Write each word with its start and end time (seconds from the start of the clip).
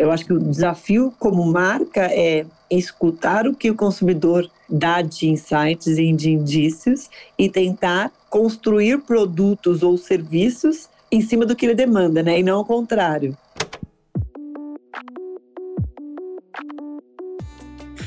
Eu 0.00 0.10
acho 0.10 0.24
que 0.24 0.32
o 0.32 0.40
desafio 0.40 1.12
como 1.18 1.44
marca 1.44 2.06
é 2.06 2.46
escutar 2.70 3.46
o 3.46 3.54
que 3.54 3.70
o 3.70 3.74
consumidor 3.74 4.50
dá 4.66 5.02
de 5.02 5.28
insights 5.28 5.98
e 5.98 6.10
de 6.12 6.30
indícios 6.30 7.10
e 7.38 7.50
tentar 7.50 8.10
construir 8.30 9.00
produtos 9.00 9.82
ou 9.82 9.98
serviços 9.98 10.88
em 11.12 11.20
cima 11.20 11.44
do 11.44 11.54
que 11.54 11.66
ele 11.66 11.74
demanda, 11.74 12.22
né? 12.22 12.38
E 12.38 12.42
não 12.42 12.58
ao 12.58 12.64
contrário. 12.64 13.36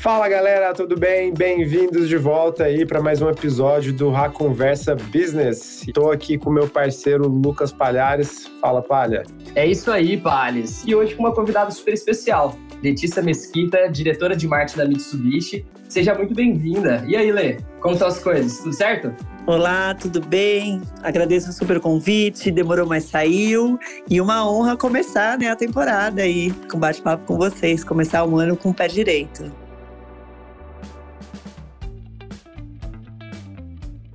Fala 0.04 0.28
galera, 0.28 0.74
tudo 0.74 0.98
bem? 0.98 1.32
Bem-vindos 1.32 2.10
de 2.10 2.18
volta 2.18 2.64
aí 2.64 2.84
para 2.84 3.00
mais 3.00 3.22
um 3.22 3.30
episódio 3.30 3.90
do 3.90 4.10
Ra 4.10 4.28
Conversa 4.28 4.94
Business. 4.94 5.82
Estou 5.88 6.12
aqui 6.12 6.36
com 6.36 6.50
meu 6.50 6.68
parceiro 6.68 7.26
Lucas 7.26 7.72
Palhares. 7.72 8.46
Fala, 8.60 8.82
Palha. 8.82 9.22
É 9.54 9.66
isso 9.66 9.90
aí, 9.90 10.18
Palhares. 10.18 10.84
E 10.86 10.94
hoje 10.94 11.14
com 11.14 11.22
uma 11.22 11.32
convidada 11.32 11.70
super 11.70 11.94
especial, 11.94 12.54
Letícia 12.82 13.22
Mesquita, 13.22 13.88
diretora 13.88 14.36
de 14.36 14.46
marketing 14.46 14.76
da 14.76 14.84
Mitsubishi. 14.86 15.64
Seja 15.88 16.14
muito 16.14 16.34
bem-vinda. 16.34 17.02
E 17.08 17.16
aí, 17.16 17.32
Lê, 17.32 17.56
como 17.80 17.94
estão 17.94 18.08
as 18.08 18.18
coisas? 18.18 18.58
Tudo 18.58 18.74
certo? 18.74 19.10
Olá, 19.46 19.94
tudo 19.94 20.20
bem? 20.20 20.82
Agradeço 21.02 21.48
o 21.48 21.52
super 21.54 21.80
convite, 21.80 22.50
demorou, 22.50 22.86
mas 22.86 23.04
saiu. 23.04 23.78
E 24.10 24.20
uma 24.20 24.46
honra 24.46 24.76
começar 24.76 25.38
né, 25.38 25.48
a 25.48 25.56
temporada 25.56 26.20
aí, 26.20 26.50
com 26.70 26.78
bate-papo 26.78 27.24
com 27.24 27.38
vocês, 27.38 27.82
começar 27.82 28.22
o 28.26 28.38
ano 28.38 28.54
com 28.54 28.68
o 28.68 28.74
pé 28.74 28.86
direito. 28.86 29.63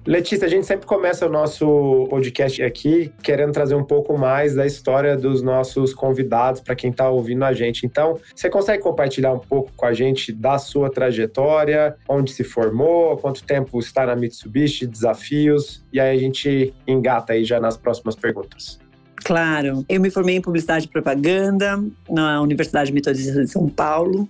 Letícia, 0.09 0.47
a 0.47 0.49
gente 0.49 0.65
sempre 0.65 0.87
começa 0.87 1.27
o 1.27 1.29
nosso 1.29 2.07
podcast 2.09 2.63
aqui 2.63 3.13
querendo 3.21 3.51
trazer 3.51 3.75
um 3.75 3.83
pouco 3.83 4.17
mais 4.17 4.55
da 4.55 4.65
história 4.65 5.15
dos 5.15 5.43
nossos 5.43 5.93
convidados 5.93 6.61
para 6.61 6.73
quem 6.73 6.89
está 6.89 7.07
ouvindo 7.07 7.45
a 7.45 7.53
gente. 7.53 7.85
Então, 7.85 8.19
você 8.35 8.49
consegue 8.49 8.81
compartilhar 8.81 9.31
um 9.31 9.37
pouco 9.37 9.71
com 9.77 9.85
a 9.85 9.93
gente 9.93 10.33
da 10.33 10.57
sua 10.57 10.89
trajetória, 10.89 11.95
onde 12.07 12.31
se 12.31 12.43
formou, 12.43 13.17
quanto 13.17 13.43
tempo 13.43 13.77
está 13.77 14.07
na 14.07 14.15
Mitsubishi, 14.15 14.87
desafios, 14.87 15.85
e 15.93 15.99
aí 15.99 16.17
a 16.17 16.19
gente 16.19 16.73
engata 16.87 17.33
aí 17.33 17.45
já 17.45 17.59
nas 17.59 17.77
próximas 17.77 18.15
perguntas. 18.15 18.79
Claro, 19.23 19.85
eu 19.87 20.01
me 20.01 20.09
formei 20.09 20.37
em 20.37 20.41
publicidade 20.41 20.85
e 20.85 20.89
propaganda 20.89 21.83
na 22.09 22.41
Universidade 22.41 22.91
Metodista 22.91 23.43
de 23.43 23.51
São 23.51 23.69
Paulo. 23.69 24.27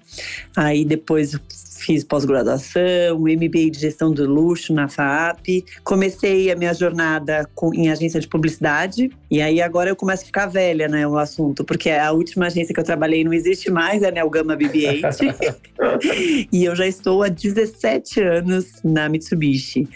Aí 0.57 0.83
depois 0.83 1.39
fiz 1.79 2.03
pós-graduação, 2.03 3.19
MBA 3.19 3.71
de 3.71 3.79
gestão 3.79 4.11
do 4.11 4.25
luxo 4.25 4.73
na 4.73 4.87
FAP. 4.87 5.63
Comecei 5.83 6.51
a 6.51 6.55
minha 6.55 6.73
jornada 6.73 7.49
com, 7.55 7.73
em 7.73 7.89
agência 7.89 8.19
de 8.19 8.27
publicidade 8.27 9.09
e 9.31 9.41
aí 9.41 9.61
agora 9.61 9.89
eu 9.89 9.95
começo 9.95 10.23
a 10.23 10.25
ficar 10.25 10.47
velha, 10.47 10.87
né, 10.87 11.07
o 11.07 11.17
assunto, 11.17 11.63
porque 11.63 11.89
a 11.89 12.11
última 12.11 12.47
agência 12.47 12.73
que 12.73 12.79
eu 12.79 12.83
trabalhei 12.83 13.23
não 13.23 13.33
existe 13.33 13.71
mais, 13.71 14.01
é 14.01 14.09
a 14.09 14.11
Nelgama 14.11 14.55
BB-8. 14.57 16.47
e 16.51 16.65
eu 16.65 16.75
já 16.75 16.85
estou 16.85 17.23
há 17.23 17.29
17 17.29 18.21
anos 18.21 18.81
na 18.83 19.07
Mitsubishi. 19.07 19.87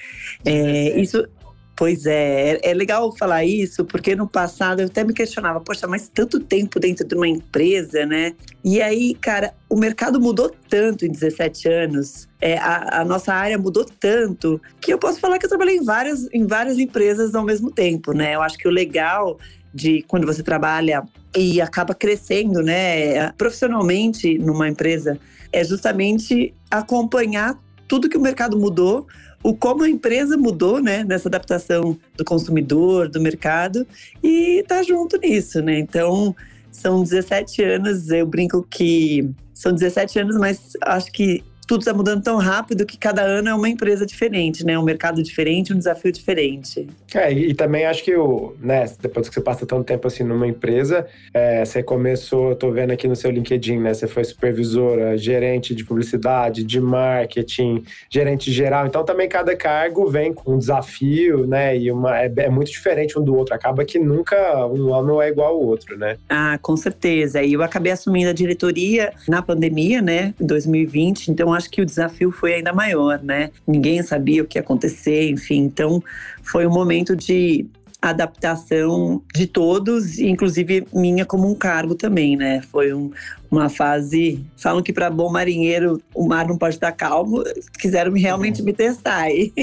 É, 0.46 1.00
isso 1.00 1.28
Pois 1.76 2.06
é, 2.06 2.52
é, 2.52 2.72
é 2.72 2.74
legal 2.74 3.12
falar 3.18 3.44
isso, 3.46 3.84
porque 3.84 4.16
no 4.16 4.28
passado 4.28 4.82
eu 4.82 4.86
até 4.86 5.04
me 5.04 5.12
questionava, 5.12 5.60
poxa, 5.60 5.88
mas 5.88 6.08
tanto 6.08 6.40
tempo 6.40 6.80
dentro 6.80 7.08
de 7.08 7.16
uma 7.16 7.28
empresa, 7.28 8.06
né? 8.06 8.34
E 8.64 8.80
aí, 8.80 9.16
cara, 9.16 9.54
o 9.68 9.76
mercado 9.76 10.22
mudou 10.22 10.54
tanto 10.70 11.04
em 11.04 11.12
17 11.12 11.68
anos, 11.68 12.28
é, 12.40 12.58
a, 12.60 13.02
a, 13.02 13.06
nossa 13.06 13.34
área 13.34 13.58
mudou 13.58 13.86
tanto, 14.00 14.62
que 14.80 14.94
eu 14.94 15.00
posso 15.00 15.20
falar 15.20 15.40
que 15.40 15.46
eu 15.46 15.50
trabalhei 15.50 15.78
em 15.78 15.84
várias, 15.84 16.28
em 16.32 16.46
várias 16.46 16.78
empresas 16.78 17.34
ao 17.34 17.44
mesmo 17.44 17.72
tempo, 17.72 18.14
né? 18.14 18.36
Eu 18.36 18.44
acho 18.44 18.58
que 18.58 18.68
o 18.68 18.72
legal 18.72 19.40
de 19.74 20.04
quando 20.04 20.28
você 20.28 20.44
trabalha 20.44 21.04
e 21.36 21.60
acaba 21.60 21.96
crescendo, 21.96 22.62
né, 22.62 23.32
profissionalmente 23.32 24.38
numa 24.38 24.70
empresa, 24.70 25.20
é 25.52 25.64
justamente 25.64 26.54
acompanhar 26.70 27.58
tudo 27.88 28.08
que 28.08 28.18
o 28.18 28.22
mercado 28.22 28.60
mudou 28.60 29.08
o 29.44 29.54
como 29.54 29.84
a 29.84 29.90
empresa 29.90 30.38
mudou, 30.38 30.82
né, 30.82 31.04
nessa 31.04 31.28
adaptação 31.28 31.98
do 32.16 32.24
consumidor, 32.24 33.10
do 33.10 33.20
mercado, 33.20 33.86
e 34.24 34.64
tá 34.68 34.82
junto 34.82 35.18
nisso, 35.18 35.62
né? 35.62 35.78
Então, 35.78 36.36
são 36.72 37.04
17 37.04 37.62
anos, 37.64 38.10
eu 38.10 38.26
brinco 38.26 38.64
que 38.64 39.30
são 39.54 39.74
17 39.74 40.20
anos, 40.20 40.38
mas 40.38 40.74
acho 40.82 41.12
que 41.12 41.44
tudo 41.66 41.82
está 41.82 41.94
mudando 41.94 42.24
tão 42.24 42.38
rápido 42.38 42.86
que 42.86 42.98
cada 42.98 43.22
ano 43.22 43.50
é 43.50 43.54
uma 43.54 43.70
empresa 43.70 44.06
diferente, 44.06 44.66
né? 44.66 44.78
Um 44.78 44.84
mercado 44.84 45.22
diferente, 45.22 45.74
um 45.74 45.78
desafio 45.78 46.12
diferente. 46.12 46.88
É, 47.14 47.32
e, 47.32 47.54
também 47.54 47.86
acho 47.86 48.04
que 48.04 48.16
o, 48.16 48.56
né, 48.60 48.86
depois 49.00 49.30
que 49.30 49.36
você 49.36 49.42
passa 49.42 49.66
tanto 49.66 49.84
tempo 49.84 50.08
assim 50.08 50.24
numa 50.24 50.48
empresa, 50.48 51.06
é, 51.34 51.64
você 51.64 51.84
começou, 51.84 52.50
eu 52.50 52.56
tô 52.56 52.72
vendo 52.72 52.92
aqui 52.92 53.08
no 53.08 53.16
seu 53.16 53.32
LinkedIn, 53.32 53.80
né? 53.80 53.94
Você 53.94 54.08
foi 54.08 54.24
supervisora, 54.24 55.18
gerente 55.18 55.76
de 55.76 55.86
publicidade, 55.86 56.64
de 56.64 56.82
marketing, 56.82 57.84
gerente 58.10 58.52
geral. 58.52 58.88
Então 58.88 59.04
também 59.06 59.30
cada 59.30 59.56
cargo 59.56 60.10
vem 60.10 60.34
com 60.34 60.56
um 60.56 60.58
desafio, 60.58 61.46
né? 61.46 61.78
E 61.78 61.92
uma, 61.92 62.20
é, 62.20 62.32
é 62.38 62.50
muito 62.50 62.72
diferente 62.72 63.18
um 63.18 63.24
do 63.24 63.36
outro. 63.36 63.54
Acaba 63.54 63.86
que 63.86 64.00
nunca 64.00 64.66
um 64.68 64.94
ano 64.94 65.22
é 65.22 65.30
igual 65.30 65.50
ao 65.50 65.62
outro, 65.62 65.98
né? 65.98 66.18
Ah, 66.28 66.58
com 66.62 66.76
certeza. 66.76 67.42
E 67.42 67.54
eu 67.54 67.62
acabei 67.62 67.92
assumindo 67.92 68.30
a 68.30 68.34
diretoria 68.34 69.14
na 69.28 69.42
pandemia, 69.42 70.02
né? 70.02 70.34
Em 70.40 70.46
2020. 70.46 71.30
Então 71.30 71.54
acho 71.54 71.63
que 71.70 71.82
o 71.82 71.86
desafio 71.86 72.32
foi 72.32 72.56
ainda 72.56 72.74
maior, 72.74 73.22
né? 73.22 73.52
Ninguém 73.68 74.02
sabia 74.02 74.44
o 74.44 74.46
que 74.46 74.58
ia 74.58 74.62
acontecer, 74.62 75.30
enfim. 75.30 75.60
Então, 75.60 76.04
foi 76.42 76.66
um 76.66 76.72
momento 76.72 77.16
de 77.16 77.66
adaptação 78.10 79.24
de 79.34 79.48
todos, 79.48 80.20
inclusive 80.20 80.86
minha 80.94 81.26
como 81.26 81.50
um 81.50 81.56
cargo 81.56 81.96
também, 81.96 82.36
né? 82.36 82.62
Foi 82.62 82.94
um, 82.94 83.10
uma 83.50 83.70
fase. 83.70 84.46
Falam 84.58 84.84
que 84.84 84.92
para 84.92 85.10
bom 85.10 85.32
marinheiro 85.32 86.02
o 86.14 86.28
mar 86.28 86.46
não 86.46 86.58
pode 86.58 86.76
estar 86.76 86.92
calmo. 86.92 87.42
Quiseram 87.80 88.12
realmente 88.12 88.62
me 88.62 88.74
testar 88.74 89.22
aí. 89.22 89.54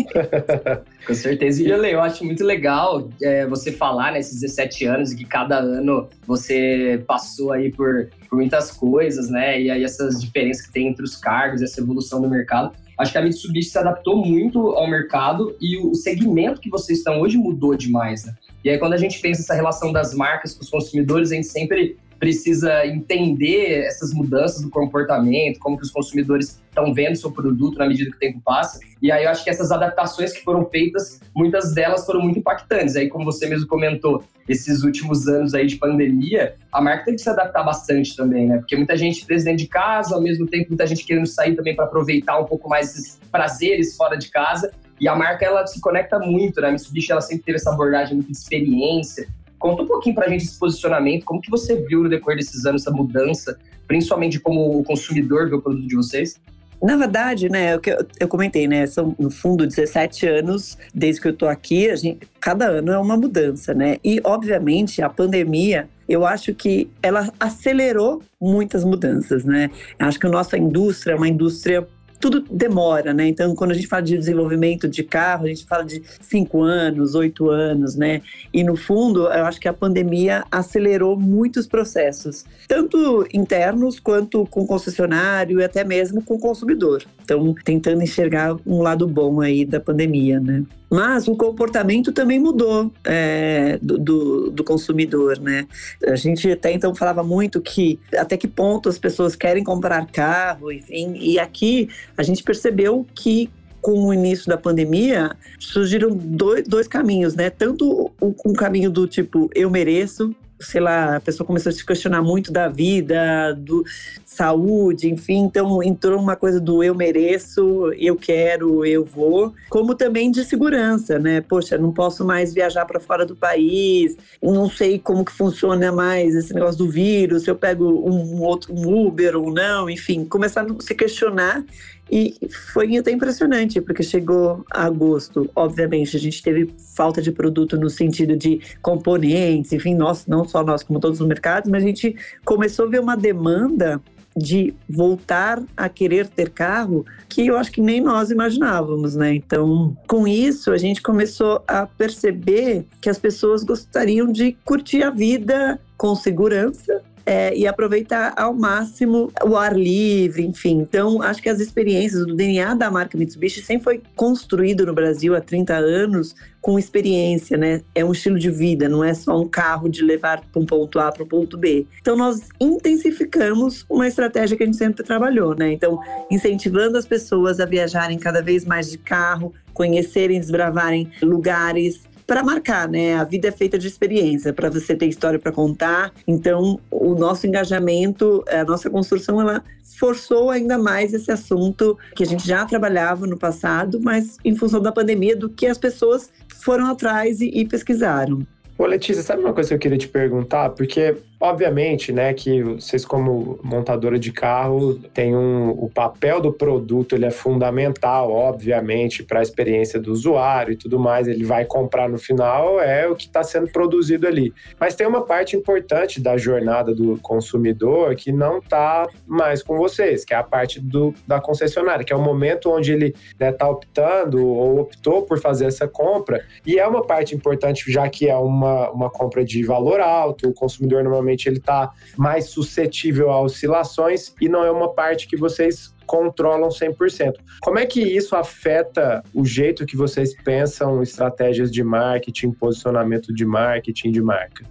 Com 1.06 1.14
certeza. 1.14 1.62
E 1.62 1.68
eu 1.68 2.00
acho 2.00 2.24
muito 2.24 2.42
legal 2.42 3.10
é, 3.22 3.46
você 3.46 3.70
falar 3.70 4.12
nesses 4.12 4.40
17 4.40 4.86
anos 4.86 5.12
e 5.12 5.16
que 5.16 5.24
cada 5.26 5.58
ano 5.58 6.08
você 6.26 7.02
passou 7.06 7.52
aí 7.52 7.70
por, 7.70 8.08
por 8.28 8.36
muitas 8.36 8.70
coisas, 8.70 9.28
né? 9.28 9.60
E 9.60 9.70
aí 9.70 9.84
essas 9.84 10.18
diferenças 10.18 10.66
que 10.66 10.72
tem 10.72 10.88
entre 10.88 11.04
os 11.04 11.16
cargos, 11.16 11.60
essa 11.60 11.80
evolução 11.80 12.22
do 12.22 12.28
mercado. 12.28 12.72
Acho 13.00 13.12
que 13.12 13.18
a 13.18 13.22
Mitsubishi 13.22 13.70
se 13.70 13.78
adaptou 13.78 14.22
muito 14.22 14.58
ao 14.72 14.86
mercado 14.86 15.56
e 15.58 15.78
o 15.78 15.94
segmento 15.94 16.60
que 16.60 16.68
vocês 16.68 16.98
estão 16.98 17.18
hoje 17.18 17.38
mudou 17.38 17.74
demais, 17.74 18.26
né? 18.26 18.34
E 18.62 18.68
aí, 18.68 18.78
quando 18.78 18.92
a 18.92 18.98
gente 18.98 19.18
pensa 19.20 19.40
essa 19.40 19.54
relação 19.54 19.90
das 19.90 20.12
marcas 20.12 20.54
com 20.54 20.62
os 20.62 20.68
consumidores, 20.68 21.32
a 21.32 21.34
gente 21.34 21.46
sempre 21.46 21.96
precisa 22.20 22.86
entender 22.86 23.86
essas 23.86 24.12
mudanças 24.12 24.62
do 24.62 24.68
comportamento, 24.68 25.58
como 25.58 25.78
que 25.78 25.82
os 25.82 25.90
consumidores 25.90 26.60
estão 26.68 26.92
vendo 26.92 27.16
seu 27.16 27.32
produto 27.32 27.78
na 27.78 27.88
medida 27.88 28.10
que 28.10 28.16
o 28.16 28.20
tempo 28.20 28.42
passa. 28.44 28.78
E 29.00 29.10
aí 29.10 29.24
eu 29.24 29.30
acho 29.30 29.42
que 29.42 29.48
essas 29.48 29.72
adaptações 29.72 30.30
que 30.30 30.44
foram 30.44 30.66
feitas, 30.66 31.18
muitas 31.34 31.72
delas 31.74 32.04
foram 32.04 32.20
muito 32.20 32.38
impactantes. 32.38 32.94
Aí 32.94 33.08
como 33.08 33.24
você 33.24 33.48
mesmo 33.48 33.66
comentou, 33.66 34.22
esses 34.46 34.82
últimos 34.82 35.26
anos 35.28 35.54
aí 35.54 35.66
de 35.66 35.76
pandemia, 35.76 36.56
a 36.70 36.82
marca 36.82 37.06
teve 37.06 37.16
que 37.16 37.22
se 37.22 37.30
adaptar 37.30 37.62
bastante 37.62 38.14
também, 38.14 38.48
né? 38.48 38.58
Porque 38.58 38.76
muita 38.76 38.96
gente 38.96 39.24
presa 39.24 39.46
dentro 39.46 39.64
de 39.64 39.68
casa, 39.68 40.14
ao 40.14 40.20
mesmo 40.20 40.46
tempo 40.46 40.66
muita 40.68 40.86
gente 40.86 41.04
querendo 41.04 41.26
sair 41.26 41.56
também 41.56 41.74
para 41.74 41.86
aproveitar 41.86 42.38
um 42.38 42.44
pouco 42.44 42.68
mais 42.68 42.90
esses 42.90 43.18
prazeres 43.32 43.96
fora 43.96 44.16
de 44.16 44.28
casa. 44.28 44.70
E 45.00 45.08
a 45.08 45.16
marca, 45.16 45.46
ela 45.46 45.66
se 45.66 45.80
conecta 45.80 46.18
muito, 46.18 46.60
né? 46.60 46.68
A 46.68 46.72
Mitsubishi, 46.72 47.10
ela 47.10 47.22
sempre 47.22 47.44
teve 47.44 47.56
essa 47.56 47.70
abordagem 47.70 48.16
muito 48.16 48.30
de 48.30 48.36
experiência, 48.36 49.26
Conta 49.60 49.82
um 49.82 49.86
pouquinho 49.86 50.14
para 50.14 50.26
a 50.26 50.28
gente 50.28 50.44
esse 50.44 50.58
posicionamento, 50.58 51.24
como 51.24 51.40
que 51.40 51.50
você 51.50 51.76
viu 51.76 52.02
no 52.02 52.08
decorrer 52.08 52.38
desses 52.38 52.64
anos 52.64 52.82
essa 52.82 52.90
mudança, 52.90 53.58
principalmente 53.86 54.40
como 54.40 54.82
consumidor 54.84 55.50
do 55.50 55.60
produto 55.60 55.86
de 55.86 55.94
vocês? 55.94 56.40
Na 56.82 56.96
verdade, 56.96 57.50
né, 57.50 57.76
o 57.76 57.80
que 57.80 57.94
eu, 58.18 58.26
comentei, 58.26 58.66
né, 58.66 58.86
são 58.86 59.14
no 59.18 59.30
fundo 59.30 59.66
17 59.66 60.26
anos 60.26 60.78
desde 60.94 61.20
que 61.20 61.28
eu 61.28 61.36
tô 61.36 61.46
aqui, 61.46 61.90
a 61.90 61.96
gente, 61.96 62.26
cada 62.40 62.68
ano 62.68 62.90
é 62.90 62.98
uma 62.98 63.18
mudança, 63.18 63.74
né? 63.74 63.98
E 64.02 64.18
obviamente 64.24 65.02
a 65.02 65.10
pandemia, 65.10 65.90
eu 66.08 66.24
acho 66.24 66.54
que 66.54 66.90
ela 67.02 67.30
acelerou 67.38 68.22
muitas 68.40 68.82
mudanças, 68.82 69.44
né? 69.44 69.70
Acho 69.98 70.18
que 70.18 70.26
a 70.26 70.30
nossa 70.30 70.56
indústria 70.56 71.12
é 71.12 71.16
uma 71.16 71.28
indústria 71.28 71.86
tudo 72.20 72.44
demora, 72.50 73.14
né? 73.14 73.26
Então, 73.26 73.54
quando 73.54 73.70
a 73.70 73.74
gente 73.74 73.86
fala 73.86 74.02
de 74.02 74.16
desenvolvimento 74.16 74.86
de 74.86 75.02
carro, 75.02 75.46
a 75.46 75.48
gente 75.48 75.64
fala 75.64 75.84
de 75.84 76.02
cinco 76.20 76.62
anos, 76.62 77.14
oito 77.14 77.48
anos, 77.48 77.96
né? 77.96 78.20
E 78.52 78.62
no 78.62 78.76
fundo, 78.76 79.22
eu 79.22 79.44
acho 79.46 79.58
que 79.58 79.66
a 79.66 79.72
pandemia 79.72 80.44
acelerou 80.50 81.18
muitos 81.18 81.66
processos, 81.66 82.44
tanto 82.68 83.26
internos 83.32 83.98
quanto 83.98 84.46
com 84.46 84.66
concessionário 84.66 85.60
e 85.60 85.64
até 85.64 85.82
mesmo 85.82 86.22
com 86.22 86.34
o 86.34 86.38
consumidor. 86.38 87.02
Então, 87.24 87.54
tentando 87.64 88.02
enxergar 88.02 88.56
um 88.66 88.82
lado 88.82 89.06
bom 89.08 89.40
aí 89.40 89.64
da 89.64 89.80
pandemia, 89.80 90.38
né? 90.38 90.64
Mas 90.90 91.28
o 91.28 91.36
comportamento 91.36 92.10
também 92.10 92.40
mudou 92.40 92.92
é, 93.04 93.78
do, 93.80 93.96
do, 93.96 94.50
do, 94.50 94.64
consumidor, 94.64 95.38
né? 95.38 95.68
A 96.04 96.16
gente 96.16 96.50
até 96.50 96.72
então 96.72 96.94
falava 96.94 97.22
muito 97.22 97.60
que 97.60 98.00
até 98.16 98.36
que 98.36 98.48
ponto 98.48 98.88
as 98.88 98.98
pessoas 98.98 99.36
querem 99.36 99.62
comprar 99.62 100.04
carro, 100.06 100.72
enfim. 100.72 101.14
E 101.14 101.38
aqui 101.38 101.88
a 102.16 102.24
gente 102.24 102.42
percebeu 102.42 103.06
que 103.14 103.48
com 103.80 104.06
o 104.06 104.12
início 104.12 104.46
da 104.46 104.58
pandemia, 104.58 105.34
surgiram 105.58 106.10
dois, 106.14 106.66
dois 106.66 106.86
caminhos, 106.86 107.34
né? 107.34 107.48
Tanto 107.50 108.10
um 108.20 108.52
caminho 108.52 108.90
do 108.90 109.06
tipo, 109.06 109.48
eu 109.54 109.70
mereço, 109.70 110.34
sei 110.60 110.80
lá, 110.80 111.16
a 111.16 111.20
pessoa 111.20 111.46
começou 111.46 111.70
a 111.70 111.72
se 111.72 111.84
questionar 111.84 112.22
muito 112.22 112.52
da 112.52 112.68
vida, 112.68 113.54
do 113.54 113.84
saúde, 114.24 115.08
enfim, 115.10 115.38
então 115.38 115.82
entrou 115.82 116.20
uma 116.20 116.36
coisa 116.36 116.60
do 116.60 116.84
eu 116.84 116.94
mereço, 116.94 117.92
eu 117.98 118.14
quero, 118.14 118.84
eu 118.84 119.04
vou, 119.04 119.54
como 119.68 119.94
também 119.94 120.30
de 120.30 120.44
segurança, 120.44 121.18
né? 121.18 121.40
Poxa, 121.40 121.78
não 121.78 121.92
posso 121.92 122.24
mais 122.24 122.52
viajar 122.52 122.84
para 122.84 123.00
fora 123.00 123.24
do 123.24 123.34
país, 123.34 124.16
não 124.42 124.68
sei 124.68 124.98
como 124.98 125.24
que 125.24 125.32
funciona 125.32 125.90
mais 125.90 126.34
esse 126.34 126.54
negócio 126.54 126.78
do 126.78 126.90
vírus, 126.90 127.44
se 127.44 127.50
eu 127.50 127.56
pego 127.56 127.84
um 127.86 128.42
outro 128.42 128.72
um 128.74 129.06
Uber 129.06 129.36
ou 129.36 129.52
não, 129.52 129.88
enfim, 129.88 130.24
começaram 130.24 130.76
a 130.78 130.82
se 130.82 130.94
questionar 130.94 131.64
e 132.10 132.36
foi 132.72 132.96
até 132.96 133.12
impressionante, 133.12 133.80
porque 133.80 134.02
chegou 134.02 134.64
agosto, 134.70 135.48
obviamente, 135.54 136.16
a 136.16 136.20
gente 136.20 136.42
teve 136.42 136.74
falta 136.96 137.22
de 137.22 137.30
produto 137.30 137.78
no 137.78 137.88
sentido 137.88 138.36
de 138.36 138.60
componentes, 138.82 139.72
enfim, 139.72 139.94
nós, 139.94 140.26
não 140.26 140.44
só 140.44 140.64
nós, 140.64 140.82
como 140.82 140.98
todos 140.98 141.20
os 141.20 141.26
mercados, 141.26 141.70
mas 141.70 141.84
a 141.84 141.86
gente 141.86 142.16
começou 142.44 142.86
a 142.86 142.88
ver 142.88 143.00
uma 143.00 143.16
demanda 143.16 144.00
de 144.36 144.74
voltar 144.88 145.62
a 145.76 145.88
querer 145.88 146.26
ter 146.28 146.50
carro 146.50 147.04
que 147.28 147.46
eu 147.46 147.56
acho 147.56 147.70
que 147.72 147.80
nem 147.80 148.00
nós 148.00 148.30
imaginávamos, 148.30 149.16
né? 149.16 149.34
Então, 149.34 149.96
com 150.06 150.26
isso, 150.26 150.72
a 150.72 150.78
gente 150.78 151.02
começou 151.02 151.62
a 151.66 151.86
perceber 151.86 152.86
que 153.00 153.10
as 153.10 153.18
pessoas 153.18 153.64
gostariam 153.64 154.30
de 154.30 154.56
curtir 154.64 155.02
a 155.02 155.10
vida 155.10 155.80
com 155.96 156.14
segurança 156.14 157.02
é, 157.24 157.56
e 157.56 157.66
aproveitar 157.66 158.34
ao 158.36 158.54
máximo 158.54 159.32
o 159.44 159.56
ar 159.56 159.76
livre, 159.76 160.44
enfim. 160.44 160.78
Então, 160.78 161.22
acho 161.22 161.42
que 161.42 161.48
as 161.48 161.60
experiências, 161.60 162.22
o 162.22 162.34
DNA 162.34 162.74
da 162.74 162.90
marca 162.90 163.16
Mitsubishi 163.16 163.62
sempre 163.62 163.84
foi 163.84 164.02
construído 164.16 164.86
no 164.86 164.94
Brasil 164.94 165.34
há 165.34 165.40
30 165.40 165.74
anos 165.74 166.34
com 166.60 166.78
experiência, 166.78 167.56
né? 167.56 167.80
É 167.94 168.04
um 168.04 168.12
estilo 168.12 168.38
de 168.38 168.50
vida, 168.50 168.88
não 168.88 169.02
é 169.02 169.14
só 169.14 169.40
um 169.40 169.48
carro 169.48 169.88
de 169.88 170.02
levar 170.02 170.42
para 170.52 170.60
um 170.60 170.66
ponto 170.66 170.98
A 170.98 171.10
para 171.10 171.22
o 171.22 171.26
ponto 171.26 171.56
B. 171.56 171.86
Então, 172.00 172.16
nós 172.16 172.48
intensificamos 172.60 173.84
uma 173.88 174.06
estratégia 174.06 174.56
que 174.56 174.62
a 174.62 174.66
gente 174.66 174.76
sempre 174.76 175.02
trabalhou, 175.02 175.54
né? 175.54 175.72
Então, 175.72 175.98
incentivando 176.30 176.98
as 176.98 177.06
pessoas 177.06 177.60
a 177.60 177.64
viajarem 177.64 178.18
cada 178.18 178.42
vez 178.42 178.64
mais 178.64 178.90
de 178.90 178.98
carro, 178.98 179.54
conhecerem, 179.72 180.38
desbravarem 180.38 181.10
lugares, 181.22 182.02
para 182.30 182.44
marcar, 182.44 182.88
né? 182.88 183.16
A 183.16 183.24
vida 183.24 183.48
é 183.48 183.50
feita 183.50 183.76
de 183.76 183.88
experiência, 183.88 184.52
para 184.52 184.70
você 184.70 184.94
ter 184.94 185.06
história 185.06 185.36
para 185.36 185.50
contar. 185.50 186.12
Então, 186.28 186.78
o 186.88 187.16
nosso 187.16 187.44
engajamento, 187.44 188.44
a 188.48 188.62
nossa 188.62 188.88
construção, 188.88 189.40
ela 189.40 189.64
forçou 189.98 190.48
ainda 190.48 190.78
mais 190.78 191.12
esse 191.12 191.32
assunto 191.32 191.98
que 192.14 192.22
a 192.22 192.26
gente 192.26 192.46
já 192.46 192.64
trabalhava 192.64 193.26
no 193.26 193.36
passado, 193.36 193.98
mas 194.00 194.36
em 194.44 194.54
função 194.54 194.80
da 194.80 194.92
pandemia, 194.92 195.34
do 195.34 195.50
que 195.50 195.66
as 195.66 195.76
pessoas 195.76 196.30
foram 196.62 196.86
atrás 196.86 197.40
e, 197.40 197.48
e 197.48 197.66
pesquisaram. 197.66 198.46
Ô, 198.78 198.86
Letícia, 198.86 199.24
sabe 199.24 199.42
uma 199.42 199.52
coisa 199.52 199.70
que 199.70 199.74
eu 199.74 199.80
queria 199.80 199.98
te 199.98 200.06
perguntar? 200.06 200.70
Porque 200.70 201.16
Obviamente, 201.42 202.12
né, 202.12 202.34
que 202.34 202.62
vocês 202.62 203.02
como 203.02 203.58
montadora 203.62 204.18
de 204.18 204.30
carro 204.30 204.96
tem 205.14 205.34
um, 205.34 205.70
o 205.70 205.88
papel 205.88 206.38
do 206.38 206.52
produto 206.52 207.14
ele 207.14 207.24
é 207.24 207.30
fundamental, 207.30 208.30
obviamente, 208.30 209.22
para 209.22 209.38
a 209.38 209.42
experiência 209.42 209.98
do 209.98 210.12
usuário 210.12 210.74
e 210.74 210.76
tudo 210.76 210.98
mais. 210.98 211.26
Ele 211.26 211.42
vai 211.42 211.64
comprar 211.64 212.10
no 212.10 212.18
final 212.18 212.78
é 212.78 213.08
o 213.08 213.16
que 213.16 213.24
está 213.24 213.42
sendo 213.42 213.72
produzido 213.72 214.26
ali. 214.26 214.52
Mas 214.78 214.94
tem 214.94 215.06
uma 215.06 215.24
parte 215.24 215.56
importante 215.56 216.20
da 216.20 216.36
jornada 216.36 216.94
do 216.94 217.18
consumidor 217.22 218.14
que 218.16 218.30
não 218.30 218.58
está 218.58 219.08
mais 219.26 219.62
com 219.62 219.78
vocês, 219.78 220.26
que 220.26 220.34
é 220.34 220.36
a 220.36 220.42
parte 220.42 220.78
do, 220.78 221.14
da 221.26 221.40
concessionária, 221.40 222.04
que 222.04 222.12
é 222.12 222.16
o 222.16 222.20
momento 222.20 222.70
onde 222.70 222.92
ele 222.92 223.14
está 223.32 223.46
né, 223.46 223.52
tá 223.52 223.66
optando 223.66 224.46
ou 224.46 224.80
optou 224.80 225.22
por 225.22 225.40
fazer 225.40 225.64
essa 225.64 225.88
compra. 225.88 226.44
E 226.66 226.78
é 226.78 226.86
uma 226.86 227.02
parte 227.02 227.34
importante, 227.34 227.90
já 227.90 228.06
que 228.10 228.28
é 228.28 228.36
uma, 228.36 228.90
uma 228.90 229.08
compra 229.08 229.42
de 229.42 229.62
valor 229.62 230.00
alto, 230.00 230.46
o 230.46 230.52
consumidor 230.52 231.02
normalmente 231.02 231.29
provavelmente 231.30 231.48
ele 231.48 231.58
está 231.58 231.90
mais 232.16 232.46
suscetível 232.46 233.30
a 233.30 233.40
oscilações 233.40 234.34
e 234.40 234.48
não 234.48 234.64
é 234.64 234.70
uma 234.70 234.92
parte 234.92 235.28
que 235.28 235.36
vocês 235.36 235.94
controlam 236.06 236.68
100%. 236.68 237.34
Como 237.60 237.78
é 237.78 237.86
que 237.86 238.00
isso 238.00 238.34
afeta 238.34 239.22
o 239.32 239.44
jeito 239.44 239.86
que 239.86 239.96
vocês 239.96 240.34
pensam 240.42 241.02
estratégias 241.02 241.70
de 241.70 241.84
marketing, 241.84 242.50
posicionamento 242.50 243.32
de 243.32 243.44
marketing 243.44 244.10
de 244.10 244.20
marca? 244.20 244.64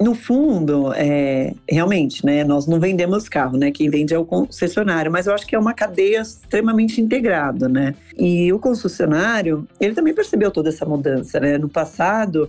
No 0.00 0.14
fundo, 0.14 0.94
é, 0.94 1.52
realmente, 1.68 2.24
né, 2.24 2.42
nós 2.42 2.66
não 2.66 2.80
vendemos 2.80 3.28
carro, 3.28 3.58
né? 3.58 3.70
Quem 3.70 3.90
vende 3.90 4.14
é 4.14 4.18
o 4.18 4.24
concessionário, 4.24 5.12
mas 5.12 5.26
eu 5.26 5.34
acho 5.34 5.46
que 5.46 5.54
é 5.54 5.58
uma 5.58 5.74
cadeia 5.74 6.22
extremamente 6.22 7.02
integrada, 7.02 7.68
né? 7.68 7.94
E 8.16 8.50
o 8.50 8.58
concessionário, 8.58 9.68
ele 9.78 9.94
também 9.94 10.14
percebeu 10.14 10.50
toda 10.50 10.70
essa 10.70 10.86
mudança, 10.86 11.38
né? 11.38 11.58
No 11.58 11.68
passado, 11.68 12.48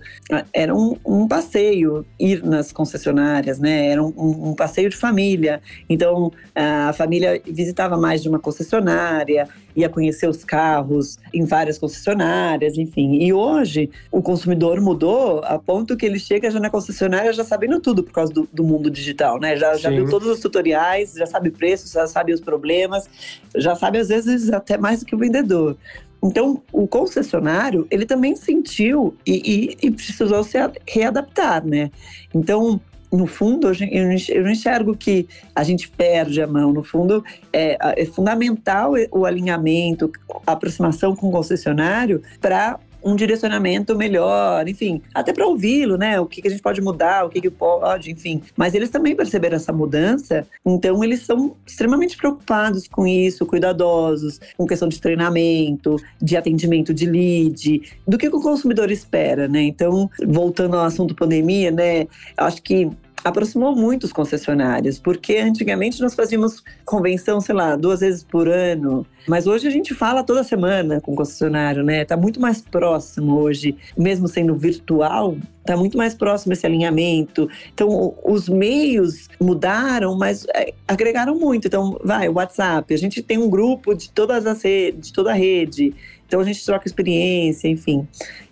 era 0.53 0.74
um, 0.74 0.95
um 1.06 1.27
passeio 1.27 2.06
ir 2.18 2.42
nas 2.42 2.71
concessionárias, 2.71 3.59
né? 3.59 3.88
Era 3.88 4.01
um, 4.01 4.51
um, 4.51 4.56
passeio 4.56 4.89
de 4.89 4.95
família. 4.95 5.62
Então, 5.89 6.31
a 6.56 6.94
família 6.94 7.42
visitava 7.45 7.98
mais 7.98 8.24
de 8.24 8.30
uma 8.30 8.39
concessionária, 8.39 9.50
ia 9.75 9.89
conhecer 9.89 10.27
os 10.27 10.44
carros 10.44 11.18
em 11.33 11.45
várias 11.45 11.77
concessionárias, 11.77 12.77
enfim. 12.77 13.21
E 13.21 13.33
hoje 13.33 13.89
o 14.12 14.21
consumidor 14.21 14.79
mudou 14.81 15.41
a 15.44 15.57
ponto 15.57 15.95
que 15.97 16.06
ele 16.06 16.19
chega 16.19 16.50
já 16.50 16.59
na 16.59 16.69
concessionária 16.69 17.33
já 17.33 17.44
sabendo 17.44 17.79
tudo 17.79 18.03
por 18.03 18.12
causa 18.12 18.33
do, 18.33 18.47
do 18.51 18.63
mundo 18.63 18.89
digital, 18.89 19.39
né? 19.39 19.56
Já, 19.56 19.75
já 19.75 19.89
viu 19.89 20.09
todos 20.09 20.27
os 20.27 20.39
tutoriais, 20.39 21.13
já 21.13 21.25
sabe 21.25 21.51
preços, 21.51 21.91
já 21.91 22.07
sabe 22.07 22.33
os 22.33 22.41
problemas, 22.41 23.09
já 23.56 23.75
sabe 23.75 24.00
às 24.00 24.09
vezes 24.09 24.51
até 24.51 24.77
mais 24.77 25.00
do 25.00 25.06
que 25.06 25.15
o 25.15 25.18
vendedor. 25.18 25.77
Então, 26.24 26.62
o 26.71 26.88
concessionário, 26.88 27.88
ele 27.89 28.06
também 28.06 28.35
sentiu 28.35 29.15
e, 29.25 29.77
e, 29.81 29.88
e 29.88 29.91
precisou 29.91 30.44
se 30.44 30.57
readaptar, 30.88 31.65
né? 31.65 31.89
Então, 32.33 32.79
no 33.12 33.28
fundo, 33.28 33.68
eu 33.68 34.44
não 34.44 34.52
enxergo 34.52 34.96
que 34.96 35.28
a 35.54 35.63
gente 35.63 35.90
perde 35.90 36.42
a 36.42 36.48
mão. 36.48 36.72
No 36.72 36.84
fundo, 36.84 37.24
é, 37.52 37.78
é 38.02 38.06
fundamental 38.06 38.94
o 39.12 39.25
alinhamento, 39.25 40.12
a 40.48 40.54
aproximação 40.54 41.16
com 41.16 41.28
o 41.28 41.31
concessionário 41.31 42.22
para 42.40 42.80
um 43.03 43.15
direcionamento 43.15 43.95
melhor, 43.95 44.68
enfim, 44.68 45.01
até 45.13 45.33
para 45.33 45.45
ouvi-lo, 45.45 45.98
né? 45.98 46.19
O 46.19 46.25
que, 46.25 46.42
que, 46.42 46.48
a 46.48 46.51
gente 46.51 46.62
pode 46.62 46.81
mudar, 46.81 47.25
o 47.25 47.30
que, 47.30 47.42
que 47.42 47.50
pode, 47.50 48.12
enfim. 48.12 48.42
Mas 48.56 48.74
eles 48.74 48.89
também 48.89 49.15
perceberam 49.15 49.56
essa 49.56 49.74
mudança, 49.74 50.45
então 50.65 51.03
eles 51.03 51.25
são 51.25 51.56
extremamente 51.65 52.18
preocupados 52.18 52.88
com 52.88 53.07
isso, 53.07 53.45
cuidadosos, 53.45 54.39
com 54.57 54.65
questão 54.65 54.88
de 54.88 55.00
treinamento, 55.00 55.95
de 56.21 56.38
atendimento 56.38 56.94
de 56.94 57.06
lead, 57.06 57.81
do 58.07 58.18
que 58.18 58.27
o 58.27 58.42
consumidor 58.42 58.92
espera, 58.92 59.48
né? 59.48 59.62
Então, 59.63 60.09
voltando 60.25 60.77
ao 60.77 60.86
assunto 60.86 61.15
pandemia, 61.15 61.71
né? 61.71 62.07
Acho 62.38 62.62
que 62.62 62.89
aproximou 63.23 63.75
muito 63.75 64.03
os 64.03 64.13
concessionários, 64.13 65.00
porque 65.00 65.38
antigamente 65.38 66.01
nós 66.01 66.13
fazíamos 66.13 66.63
convenção, 66.85 67.39
sei 67.39 67.55
lá, 67.55 67.75
duas 67.75 68.00
vezes 68.00 68.24
por 68.24 68.48
ano, 68.48 69.05
mas 69.27 69.48
hoje 69.48 69.67
a 69.67 69.72
gente 69.72 69.93
fala 69.93 70.24
toda 70.24 70.43
semana 70.43 71.00
com 71.00 71.13
o 71.13 71.15
concessionário, 71.15 71.84
né? 71.84 72.03
Tá 72.03 72.17
muito 72.17 72.39
mais 72.39 72.62
próximo 72.62 73.39
hoje, 73.39 73.75
mesmo 73.98 74.27
sendo 74.27 74.55
virtual, 74.55 75.38
tá 75.63 75.77
muito 75.77 75.98
mais 75.98 76.13
próximo 76.13 76.53
esse 76.53 76.65
alinhamento. 76.65 77.48
Então, 77.74 78.15
os 78.24 78.50
meios 78.50 79.29
mudaram, 79.39 80.17
mas 80.17 80.46
é, 80.55 80.74
agregaram 80.88 81.36
muito. 81.36 81.67
Então, 81.67 82.00
vai, 82.03 82.27
o 82.27 82.34
WhatsApp, 82.34 82.93
a 82.93 82.98
gente 82.98 83.22
tem 83.22 83.38
um 83.38 83.50
grupo 83.50 83.93
de 83.93 84.10
todas 84.10 84.48
as 84.48 84.63
redes, 84.63 85.07
de 85.07 85.13
toda 85.13 85.31
a 85.31 85.36
rede. 85.36 85.93
Então 86.31 86.39
a 86.39 86.45
gente 86.45 86.65
troca 86.65 86.88
experiência, 86.88 87.67
enfim. 87.67 88.07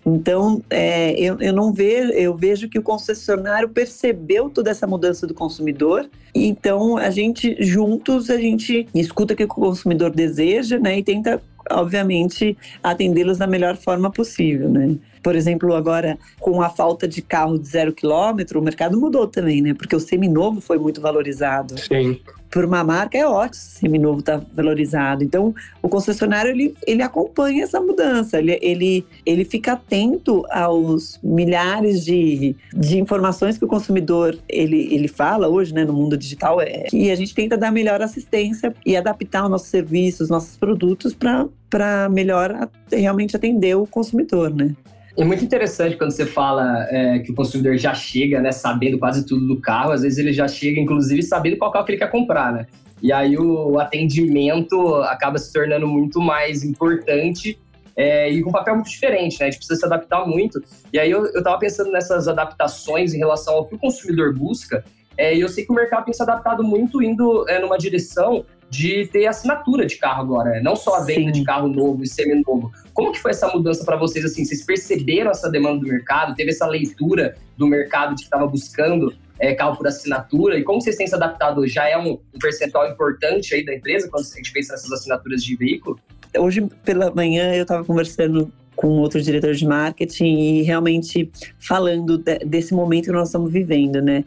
Então 0.06 0.62
é, 0.70 1.18
eu, 1.18 1.40
eu 1.40 1.54
não 1.54 1.72
vejo, 1.72 2.12
eu 2.12 2.36
vejo 2.36 2.68
que 2.68 2.78
o 2.78 2.82
concessionário 2.82 3.70
percebeu 3.70 4.50
toda 4.50 4.70
essa 4.70 4.86
mudança 4.86 5.26
do 5.26 5.34
consumidor. 5.34 6.10
Então 6.36 6.98
a 6.98 7.10
gente 7.10 7.56
juntos 7.64 8.30
a 8.30 8.38
gente 8.38 8.86
escuta 8.94 9.34
o 9.34 9.38
que 9.38 9.46
o 9.46 9.48
consumidor 9.48 10.12
deseja, 10.12 10.78
né, 10.78 11.00
e 11.00 11.04
tenta 11.04 11.42
obviamente 11.72 12.58
atendê-los 12.84 13.38
da 13.38 13.48
melhor 13.48 13.78
forma 13.78 14.12
possível, 14.12 14.68
né? 14.68 14.98
Por 15.24 15.36
exemplo, 15.36 15.74
agora 15.74 16.18
com 16.42 16.62
a 16.62 16.70
falta 16.70 17.08
de 17.08 17.22
carro 17.22 17.58
de 17.58 17.68
zero 17.68 17.94
quilômetro, 17.94 18.60
o 18.60 18.64
mercado 18.64 19.00
mudou 19.00 19.26
também, 19.26 19.62
né? 19.62 19.74
Porque 19.74 19.96
o 19.96 20.02
seminovo 20.02 20.60
foi 20.60 20.78
muito 20.78 21.00
valorizado. 21.00 21.80
Sim 21.80 22.20
por 22.50 22.66
uma 22.66 22.84
marca 22.84 23.18
é 23.18 23.26
ótimo, 23.26 23.62
seminovo 23.62 24.20
está 24.20 24.42
valorizado. 24.54 25.24
Então, 25.24 25.54
o 25.82 25.90
concessionário 25.90 26.52
ele, 26.52 26.76
ele 26.86 27.02
acompanha 27.02 27.64
essa 27.64 27.80
mudança, 27.80 28.40
ele, 28.40 28.58
ele, 28.62 29.06
ele 29.26 29.46
fica 29.46 29.74
atento 29.74 30.46
aos 30.50 31.20
milhares 31.24 32.04
de, 32.04 32.56
de 32.74 33.00
informações 33.00 33.58
que 33.58 33.66
o 33.66 33.68
consumidor 33.68 34.38
ele, 34.48 34.94
ele 34.94 35.08
fala 35.08 35.48
hoje, 35.48 35.74
né, 35.74 35.86
no 35.86 35.94
mundo 35.94 36.18
digital, 36.18 36.60
é, 36.62 36.88
e 36.92 37.12
a 37.12 37.16
gente 37.16 37.36
tenta 37.36 37.58
dar 37.58 37.72
melhor 37.72 38.02
assistência 38.02 38.74
e 38.86 38.98
adaptar 38.98 39.44
os 39.44 39.50
nossos 39.50 39.68
serviços, 39.68 40.30
nossos 40.30 40.58
produtos 40.58 41.14
para 41.14 42.10
melhor 42.10 42.70
realmente 42.92 43.36
atender 43.36 43.76
o 43.76 43.86
consumidor, 43.86 44.54
né? 44.54 44.76
É 45.18 45.24
muito 45.24 45.44
interessante 45.44 45.98
quando 45.98 46.12
você 46.12 46.26
fala 46.26 46.88
é, 46.90 47.20
que 47.20 47.32
o 47.32 47.36
consumidor 47.36 47.78
já 47.78 47.94
chega, 47.94 48.40
né, 48.42 48.52
sabendo 48.52 48.98
quase 48.98 49.26
tudo 49.26 49.48
do 49.48 49.60
carro. 49.60 49.92
Às 49.92 50.02
vezes 50.02 50.18
ele 50.18 50.32
já 50.32 50.48
chega, 50.48 50.80
inclusive, 50.80 51.22
sabendo 51.24 51.58
qual 51.58 51.72
carro 51.72 51.86
que 51.86 51.92
ele 51.92 52.00
quer 52.00 52.12
comprar, 52.12 52.54
né? 52.54 52.68
E 53.02 53.12
aí 53.12 53.38
o 53.38 53.80
atendimento 53.80 54.96
acaba 55.04 55.38
se 55.38 55.52
tornando 55.54 55.88
muito 55.88 56.22
mais 56.22 56.64
importante 56.64 57.58
é, 57.96 58.30
e 58.30 58.42
com 58.42 58.50
um 58.50 58.54
papel 58.54 58.76
muito 58.76 58.90
diferente, 58.90 59.40
né? 59.40 59.48
A 59.48 59.50
gente 59.52 59.58
precisa 59.58 59.80
se 59.80 59.86
adaptar 59.86 60.26
muito. 60.26 60.62
E 60.92 61.00
aí 61.00 61.10
eu, 61.10 61.26
eu 61.28 61.44
tava 61.44 61.58
pensando 61.60 61.92
nessas 61.92 62.28
adaptações 62.28 63.14
em 63.14 63.18
relação 63.18 63.56
ao 63.56 63.66
que 63.66 63.76
o 63.76 63.80
consumidor 63.80 64.34
busca, 64.34 64.84
é, 65.18 65.36
e 65.36 65.42
eu 65.42 65.50
sei 65.50 65.66
que 65.66 65.72
o 65.72 65.76
mercado 65.76 66.06
tem 66.06 66.14
se 66.14 66.24
adaptado 66.24 66.64
muito 66.64 67.04
indo 67.04 67.46
é, 67.50 67.60
numa 67.60 67.78
direção 67.78 68.46
de 68.70 69.08
ter 69.08 69.26
assinatura 69.26 69.86
de 69.86 69.96
carro 69.96 70.22
agora, 70.22 70.52
né? 70.52 70.62
não 70.62 70.76
só 70.76 70.98
a 70.98 71.04
venda 71.04 71.34
Sim. 71.34 71.40
de 71.40 71.44
carro 71.44 71.68
novo 71.68 72.04
e 72.04 72.08
semi-novo. 72.08 72.72
Como 72.94 73.12
que 73.12 73.20
foi 73.20 73.32
essa 73.32 73.48
mudança 73.48 73.84
para 73.84 73.98
vocês? 73.98 74.24
Assim, 74.24 74.46
vocês 74.46 74.64
perceberam 74.64 75.32
essa 75.32 75.50
demanda 75.50 75.80
do 75.80 75.88
mercado? 75.88 76.36
Teve 76.36 76.52
essa 76.52 76.68
leitura 76.68 77.36
do 77.58 77.66
mercado 77.66 78.12
de 78.12 78.22
que 78.22 78.24
estava 78.24 78.46
buscando 78.46 79.14
é, 79.40 79.56
carro 79.56 79.76
por 79.76 79.88
assinatura? 79.88 80.58
E 80.58 80.64
como 80.64 80.82
vocês 80.82 80.96
têm 80.96 81.08
se 81.08 81.16
adaptado? 81.16 81.66
Já 81.68 81.88
é 81.88 81.98
um, 81.98 82.20
um 82.34 82.40
percentual 82.40 82.88
importante 82.92 83.56
aí 83.56 83.66
da 83.66 83.74
empresa 83.74 84.08
quando 84.08 84.26
a 84.26 84.36
gente 84.36 84.52
pensa 84.52 84.74
nessas 84.74 84.92
assinaturas 84.92 85.44
de 85.44 85.56
veículo? 85.56 86.00
Hoje 86.38 86.68
pela 86.84 87.10
manhã 87.14 87.56
eu 87.56 87.64
estava 87.64 87.84
conversando 87.84 88.52
com 88.76 88.88
outro 89.00 89.22
diretor 89.22 89.54
de 89.56 89.66
marketing 89.66 90.38
e 90.38 90.62
realmente 90.62 91.30
falando 91.60 92.18
de, 92.18 92.40
desse 92.40 92.74
momento 92.74 93.06
que 93.06 93.12
nós 93.12 93.30
estamos 93.30 93.52
vivendo, 93.52 94.02
né? 94.02 94.24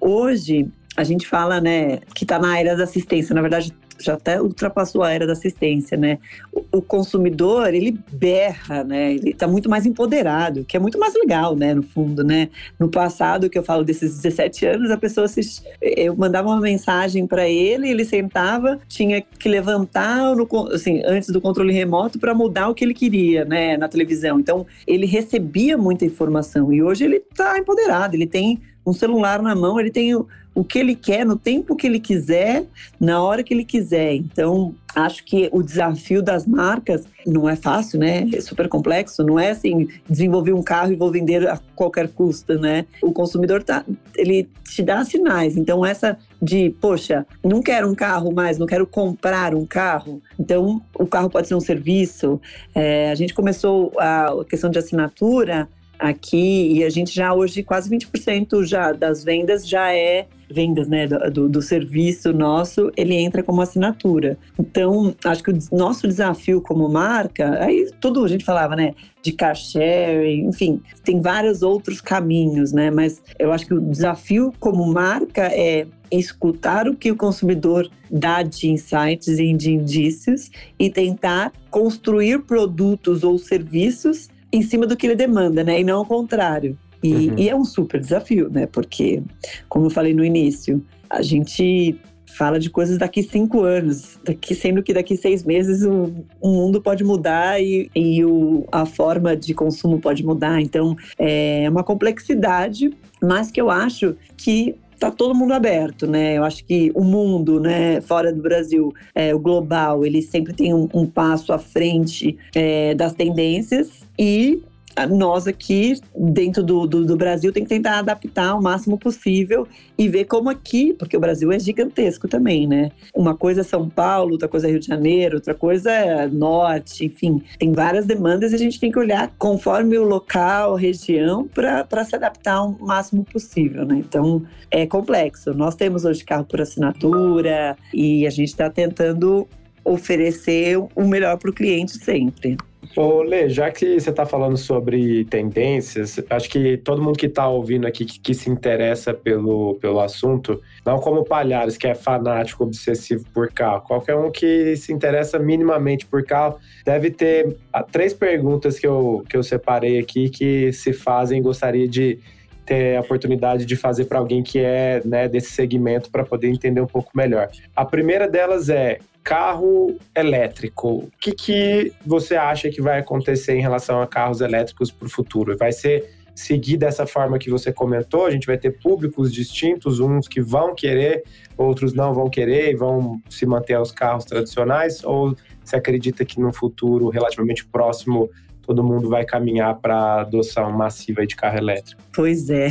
Hoje 0.00 0.68
a 0.96 1.04
gente 1.04 1.26
fala, 1.26 1.60
né, 1.60 2.00
que 2.14 2.24
está 2.24 2.38
na 2.38 2.58
era 2.58 2.76
da 2.76 2.84
assistência. 2.84 3.34
Na 3.34 3.40
verdade, 3.40 3.72
já 4.00 4.14
até 4.14 4.40
ultrapassou 4.40 5.02
a 5.02 5.10
era 5.10 5.26
da 5.26 5.32
assistência, 5.32 5.96
né? 5.96 6.18
O, 6.52 6.78
o 6.78 6.82
consumidor, 6.82 7.72
ele 7.72 7.98
berra, 8.12 8.84
né? 8.84 9.14
Ele 9.14 9.30
está 9.30 9.46
muito 9.46 9.68
mais 9.68 9.86
empoderado, 9.86 10.64
que 10.64 10.76
é 10.76 10.80
muito 10.80 10.98
mais 10.98 11.14
legal, 11.14 11.56
né? 11.56 11.74
No 11.74 11.82
fundo, 11.82 12.24
né? 12.24 12.48
No 12.78 12.88
passado, 12.88 13.48
que 13.48 13.58
eu 13.58 13.62
falo 13.62 13.84
desses 13.84 14.16
17 14.20 14.66
anos, 14.66 14.90
a 14.90 14.96
pessoa 14.96 15.28
se... 15.28 15.40
Eu 15.80 16.16
mandava 16.16 16.48
uma 16.48 16.60
mensagem 16.60 17.26
para 17.26 17.48
ele, 17.48 17.88
ele 17.90 18.04
sentava, 18.04 18.78
tinha 18.88 19.20
que 19.20 19.48
levantar, 19.48 20.34
no, 20.34 20.48
assim, 20.72 21.02
antes 21.04 21.30
do 21.30 21.40
controle 21.40 21.72
remoto 21.72 22.18
para 22.18 22.34
mudar 22.34 22.68
o 22.68 22.74
que 22.74 22.84
ele 22.84 22.94
queria, 22.94 23.44
né? 23.44 23.76
Na 23.76 23.88
televisão. 23.88 24.38
Então, 24.38 24.66
ele 24.86 25.06
recebia 25.06 25.76
muita 25.76 26.04
informação 26.04 26.72
e 26.72 26.82
hoje 26.82 27.04
ele 27.04 27.16
está 27.16 27.58
empoderado, 27.58 28.14
ele 28.14 28.26
tem 28.26 28.60
um 28.84 28.92
celular 28.92 29.42
na 29.42 29.54
mão, 29.54 29.78
ele 29.78 29.90
tem 29.90 30.14
o, 30.14 30.26
o 30.54 30.62
que 30.62 30.78
ele 30.78 30.94
quer, 30.94 31.24
no 31.24 31.36
tempo 31.36 31.74
que 31.74 31.86
ele 31.86 31.98
quiser, 31.98 32.66
na 33.00 33.22
hora 33.22 33.42
que 33.42 33.54
ele 33.54 33.64
quiser. 33.64 34.14
Então, 34.14 34.74
acho 34.94 35.24
que 35.24 35.48
o 35.50 35.62
desafio 35.62 36.22
das 36.22 36.46
marcas 36.46 37.06
não 37.26 37.48
é 37.48 37.56
fácil, 37.56 37.98
né? 37.98 38.28
É 38.34 38.40
super 38.40 38.68
complexo. 38.68 39.24
Não 39.24 39.38
é 39.38 39.50
assim, 39.50 39.88
desenvolver 40.08 40.52
um 40.52 40.62
carro 40.62 40.92
e 40.92 40.96
vou 40.96 41.10
vender 41.10 41.48
a 41.48 41.58
qualquer 41.74 42.08
custo, 42.08 42.58
né? 42.58 42.84
O 43.02 43.12
consumidor 43.12 43.62
tá, 43.62 43.84
ele 44.14 44.48
te 44.64 44.82
dá 44.82 45.02
sinais. 45.04 45.56
Então, 45.56 45.86
essa 45.86 46.18
de, 46.40 46.70
poxa, 46.80 47.26
não 47.42 47.62
quero 47.62 47.88
um 47.88 47.94
carro 47.94 48.32
mais, 48.32 48.58
não 48.58 48.66
quero 48.66 48.86
comprar 48.86 49.54
um 49.54 49.64
carro. 49.64 50.20
Então, 50.38 50.82
o 50.94 51.06
carro 51.06 51.30
pode 51.30 51.48
ser 51.48 51.54
um 51.54 51.60
serviço. 51.60 52.40
É, 52.74 53.10
a 53.10 53.14
gente 53.14 53.32
começou 53.32 53.92
a 53.98 54.44
questão 54.48 54.70
de 54.70 54.78
assinatura 54.78 55.68
aqui 56.02 56.72
e 56.72 56.84
a 56.84 56.90
gente 56.90 57.14
já 57.14 57.32
hoje 57.32 57.62
quase 57.62 57.88
20% 57.88 58.64
já 58.64 58.92
das 58.92 59.22
vendas 59.22 59.66
já 59.66 59.94
é 59.94 60.26
vendas 60.50 60.86
né, 60.86 61.06
do, 61.06 61.48
do, 61.48 61.62
serviço 61.62 62.30
nosso, 62.30 62.92
ele 62.94 63.14
entra 63.14 63.42
como 63.42 63.62
assinatura. 63.62 64.36
Então, 64.58 65.14
acho 65.24 65.42
que 65.42 65.50
o 65.50 65.58
nosso 65.72 66.06
desafio 66.06 66.60
como 66.60 66.86
marca, 66.90 67.58
aí 67.64 67.90
tudo 67.98 68.22
a 68.22 68.28
gente 68.28 68.44
falava, 68.44 68.76
né, 68.76 68.94
de 69.22 69.32
car 69.32 69.56
sharing, 69.56 70.46
enfim, 70.46 70.82
tem 71.02 71.22
vários 71.22 71.62
outros 71.62 72.02
caminhos, 72.02 72.70
né, 72.70 72.90
mas 72.90 73.22
eu 73.38 73.50
acho 73.50 73.66
que 73.66 73.72
o 73.72 73.80
desafio 73.80 74.52
como 74.60 74.84
marca 74.92 75.46
é 75.46 75.86
escutar 76.10 76.86
o 76.86 76.94
que 76.94 77.10
o 77.10 77.16
consumidor 77.16 77.90
dá 78.10 78.42
de 78.42 78.68
insights 78.68 79.38
e 79.38 79.54
de 79.54 79.72
indícios 79.72 80.50
e 80.78 80.90
tentar 80.90 81.50
construir 81.70 82.42
produtos 82.42 83.24
ou 83.24 83.38
serviços 83.38 84.28
em 84.52 84.62
cima 84.62 84.86
do 84.86 84.96
que 84.96 85.06
ele 85.06 85.16
demanda, 85.16 85.64
né? 85.64 85.80
E 85.80 85.84
não 85.84 85.98
ao 85.98 86.06
contrário. 86.06 86.76
E, 87.02 87.28
uhum. 87.28 87.38
e, 87.38 87.48
é 87.48 87.56
um 87.56 87.64
super 87.64 88.00
desafio, 88.00 88.48
né? 88.50 88.66
Porque, 88.66 89.22
como 89.68 89.86
eu 89.86 89.90
falei 89.90 90.14
no 90.14 90.24
início, 90.24 90.84
a 91.10 91.20
gente 91.22 91.98
fala 92.26 92.58
de 92.58 92.70
coisas 92.70 92.96
daqui 92.96 93.22
cinco 93.22 93.62
anos, 93.62 94.18
daqui, 94.24 94.54
sendo 94.54 94.82
que 94.82 94.94
daqui 94.94 95.16
seis 95.16 95.44
meses 95.44 95.82
o, 95.84 96.12
o 96.40 96.48
mundo 96.48 96.80
pode 96.80 97.04
mudar 97.04 97.60
e, 97.60 97.90
e 97.94 98.24
o, 98.24 98.64
a 98.72 98.86
forma 98.86 99.36
de 99.36 99.52
consumo 99.52 100.00
pode 100.00 100.24
mudar. 100.24 100.60
Então, 100.60 100.96
é 101.18 101.68
uma 101.68 101.82
complexidade, 101.82 102.90
mas 103.20 103.50
que 103.50 103.60
eu 103.60 103.70
acho 103.70 104.16
que 104.36 104.74
está 105.02 105.10
todo 105.10 105.34
mundo 105.34 105.52
aberto, 105.52 106.06
né? 106.06 106.38
Eu 106.38 106.44
acho 106.44 106.64
que 106.64 106.92
o 106.94 107.02
mundo, 107.02 107.58
né, 107.58 108.00
fora 108.00 108.32
do 108.32 108.40
Brasil, 108.40 108.94
é, 109.14 109.34
o 109.34 109.38
global, 109.38 110.06
ele 110.06 110.22
sempre 110.22 110.52
tem 110.52 110.72
um, 110.72 110.88
um 110.94 111.04
passo 111.04 111.52
à 111.52 111.58
frente 111.58 112.38
é, 112.54 112.94
das 112.94 113.12
tendências 113.12 114.04
e 114.16 114.62
nós 115.10 115.46
aqui, 115.46 115.94
dentro 116.16 116.62
do, 116.62 116.86
do, 116.86 117.04
do, 117.04 117.16
Brasil, 117.16 117.52
tem 117.52 117.62
que 117.62 117.68
tentar 117.68 117.98
adaptar 117.98 118.54
o 118.54 118.62
máximo 118.62 118.98
possível 118.98 119.66
e 119.96 120.08
ver 120.08 120.24
como 120.24 120.50
aqui, 120.50 120.94
porque 120.94 121.16
o 121.16 121.20
Brasil 121.20 121.50
é 121.52 121.58
gigantesco 121.58 122.28
também, 122.28 122.66
né? 122.66 122.90
Uma 123.14 123.34
coisa 123.34 123.62
é 123.62 123.64
São 123.64 123.88
Paulo, 123.88 124.32
outra 124.32 124.48
coisa 124.48 124.66
é 124.66 124.70
Rio 124.70 124.80
de 124.80 124.86
Janeiro, 124.86 125.36
outra 125.36 125.54
coisa 125.54 125.90
é 125.90 126.26
Norte, 126.28 127.06
enfim. 127.06 127.42
Tem 127.58 127.72
várias 127.72 128.06
demandas 128.06 128.52
e 128.52 128.54
a 128.54 128.58
gente 128.58 128.78
tem 128.78 128.90
que 128.90 128.98
olhar 128.98 129.32
conforme 129.38 129.96
o 129.98 130.04
local, 130.04 130.74
região, 130.74 131.48
para 131.48 132.04
se 132.04 132.14
adaptar 132.14 132.62
o 132.62 132.86
máximo 132.86 133.24
possível, 133.24 133.84
né? 133.84 133.96
Então, 133.98 134.42
é 134.70 134.86
complexo. 134.86 135.54
Nós 135.54 135.74
temos 135.74 136.04
hoje 136.04 136.24
carro 136.24 136.44
por 136.44 136.60
assinatura 136.60 137.76
e 137.92 138.26
a 138.26 138.30
gente 138.30 138.48
está 138.48 138.68
tentando 138.68 139.46
oferecer 139.84 140.78
o 140.78 141.04
melhor 141.04 141.38
para 141.38 141.50
o 141.50 141.52
cliente 141.52 141.92
sempre. 141.92 142.56
Ô, 142.94 143.22
Lê, 143.22 143.48
já 143.48 143.70
que 143.70 143.98
você 143.98 144.10
está 144.10 144.26
falando 144.26 144.56
sobre 144.58 145.24
tendências, 145.24 146.20
acho 146.28 146.50
que 146.50 146.76
todo 146.76 147.02
mundo 147.02 147.16
que 147.16 147.24
está 147.24 147.48
ouvindo 147.48 147.86
aqui, 147.86 148.04
que, 148.04 148.20
que, 148.20 148.34
se 148.34 148.50
interessa 148.50 149.14
pelo, 149.14 149.76
pelo 149.80 149.98
assunto, 149.98 150.60
não 150.84 150.98
como 150.98 151.24
Palhares, 151.24 151.78
que 151.78 151.86
é 151.86 151.94
fanático, 151.94 152.64
obsessivo 152.64 153.24
por 153.32 153.50
carro, 153.50 153.80
qualquer 153.80 154.14
um 154.14 154.30
que 154.30 154.76
se 154.76 154.92
interessa 154.92 155.38
minimamente 155.38 156.04
por 156.04 156.22
carro, 156.22 156.58
deve 156.84 157.10
ter 157.10 157.56
ah, 157.72 157.82
três 157.82 158.12
perguntas 158.12 158.78
que 158.78 158.86
eu, 158.86 159.24
que 159.26 159.38
eu 159.38 159.42
separei 159.42 159.98
aqui 159.98 160.28
que 160.28 160.70
se 160.72 160.92
fazem 160.92 161.40
gostaria 161.40 161.88
de 161.88 162.18
ter 162.64 162.96
a 162.96 163.00
oportunidade 163.00 163.64
de 163.64 163.76
fazer 163.76 164.04
para 164.04 164.18
alguém 164.18 164.42
que 164.42 164.58
é 164.58 165.02
né, 165.04 165.28
desse 165.28 165.50
segmento 165.50 166.10
para 166.10 166.24
poder 166.24 166.48
entender 166.48 166.80
um 166.80 166.86
pouco 166.86 167.10
melhor. 167.14 167.48
A 167.74 167.84
primeira 167.84 168.28
delas 168.28 168.68
é 168.68 168.98
carro 169.22 169.96
elétrico. 170.14 170.88
O 170.88 171.10
que, 171.20 171.32
que 171.32 171.92
você 172.04 172.36
acha 172.36 172.70
que 172.70 172.80
vai 172.80 172.98
acontecer 172.98 173.54
em 173.54 173.60
relação 173.60 174.00
a 174.00 174.06
carros 174.06 174.40
elétricos 174.40 174.90
para 174.90 175.06
o 175.06 175.10
futuro? 175.10 175.56
Vai 175.56 175.72
ser 175.72 176.10
seguir 176.34 176.76
dessa 176.76 177.06
forma 177.06 177.38
que 177.38 177.50
você 177.50 177.72
comentou? 177.72 178.26
A 178.26 178.30
gente 178.30 178.46
vai 178.46 178.56
ter 178.56 178.70
públicos 178.70 179.32
distintos, 179.32 180.00
uns 180.00 180.26
que 180.26 180.40
vão 180.40 180.74
querer, 180.74 181.22
outros 181.56 181.92
não 181.92 182.12
vão 182.14 182.28
querer 182.28 182.72
e 182.72 182.76
vão 182.76 183.20
se 183.28 183.46
manter 183.46 183.74
aos 183.74 183.92
carros 183.92 184.24
tradicionais? 184.24 185.04
Ou 185.04 185.36
você 185.62 185.76
acredita 185.76 186.24
que 186.24 186.40
no 186.40 186.52
futuro 186.52 187.08
relativamente 187.08 187.64
próximo 187.66 188.30
todo 188.72 188.82
mundo 188.82 189.10
vai 189.10 189.22
caminhar 189.22 189.78
para 189.78 189.94
a 189.94 190.20
adoção 190.22 190.72
massiva 190.72 191.26
de 191.26 191.36
carro 191.36 191.58
elétrico? 191.58 192.00
Pois 192.14 192.48
é. 192.48 192.68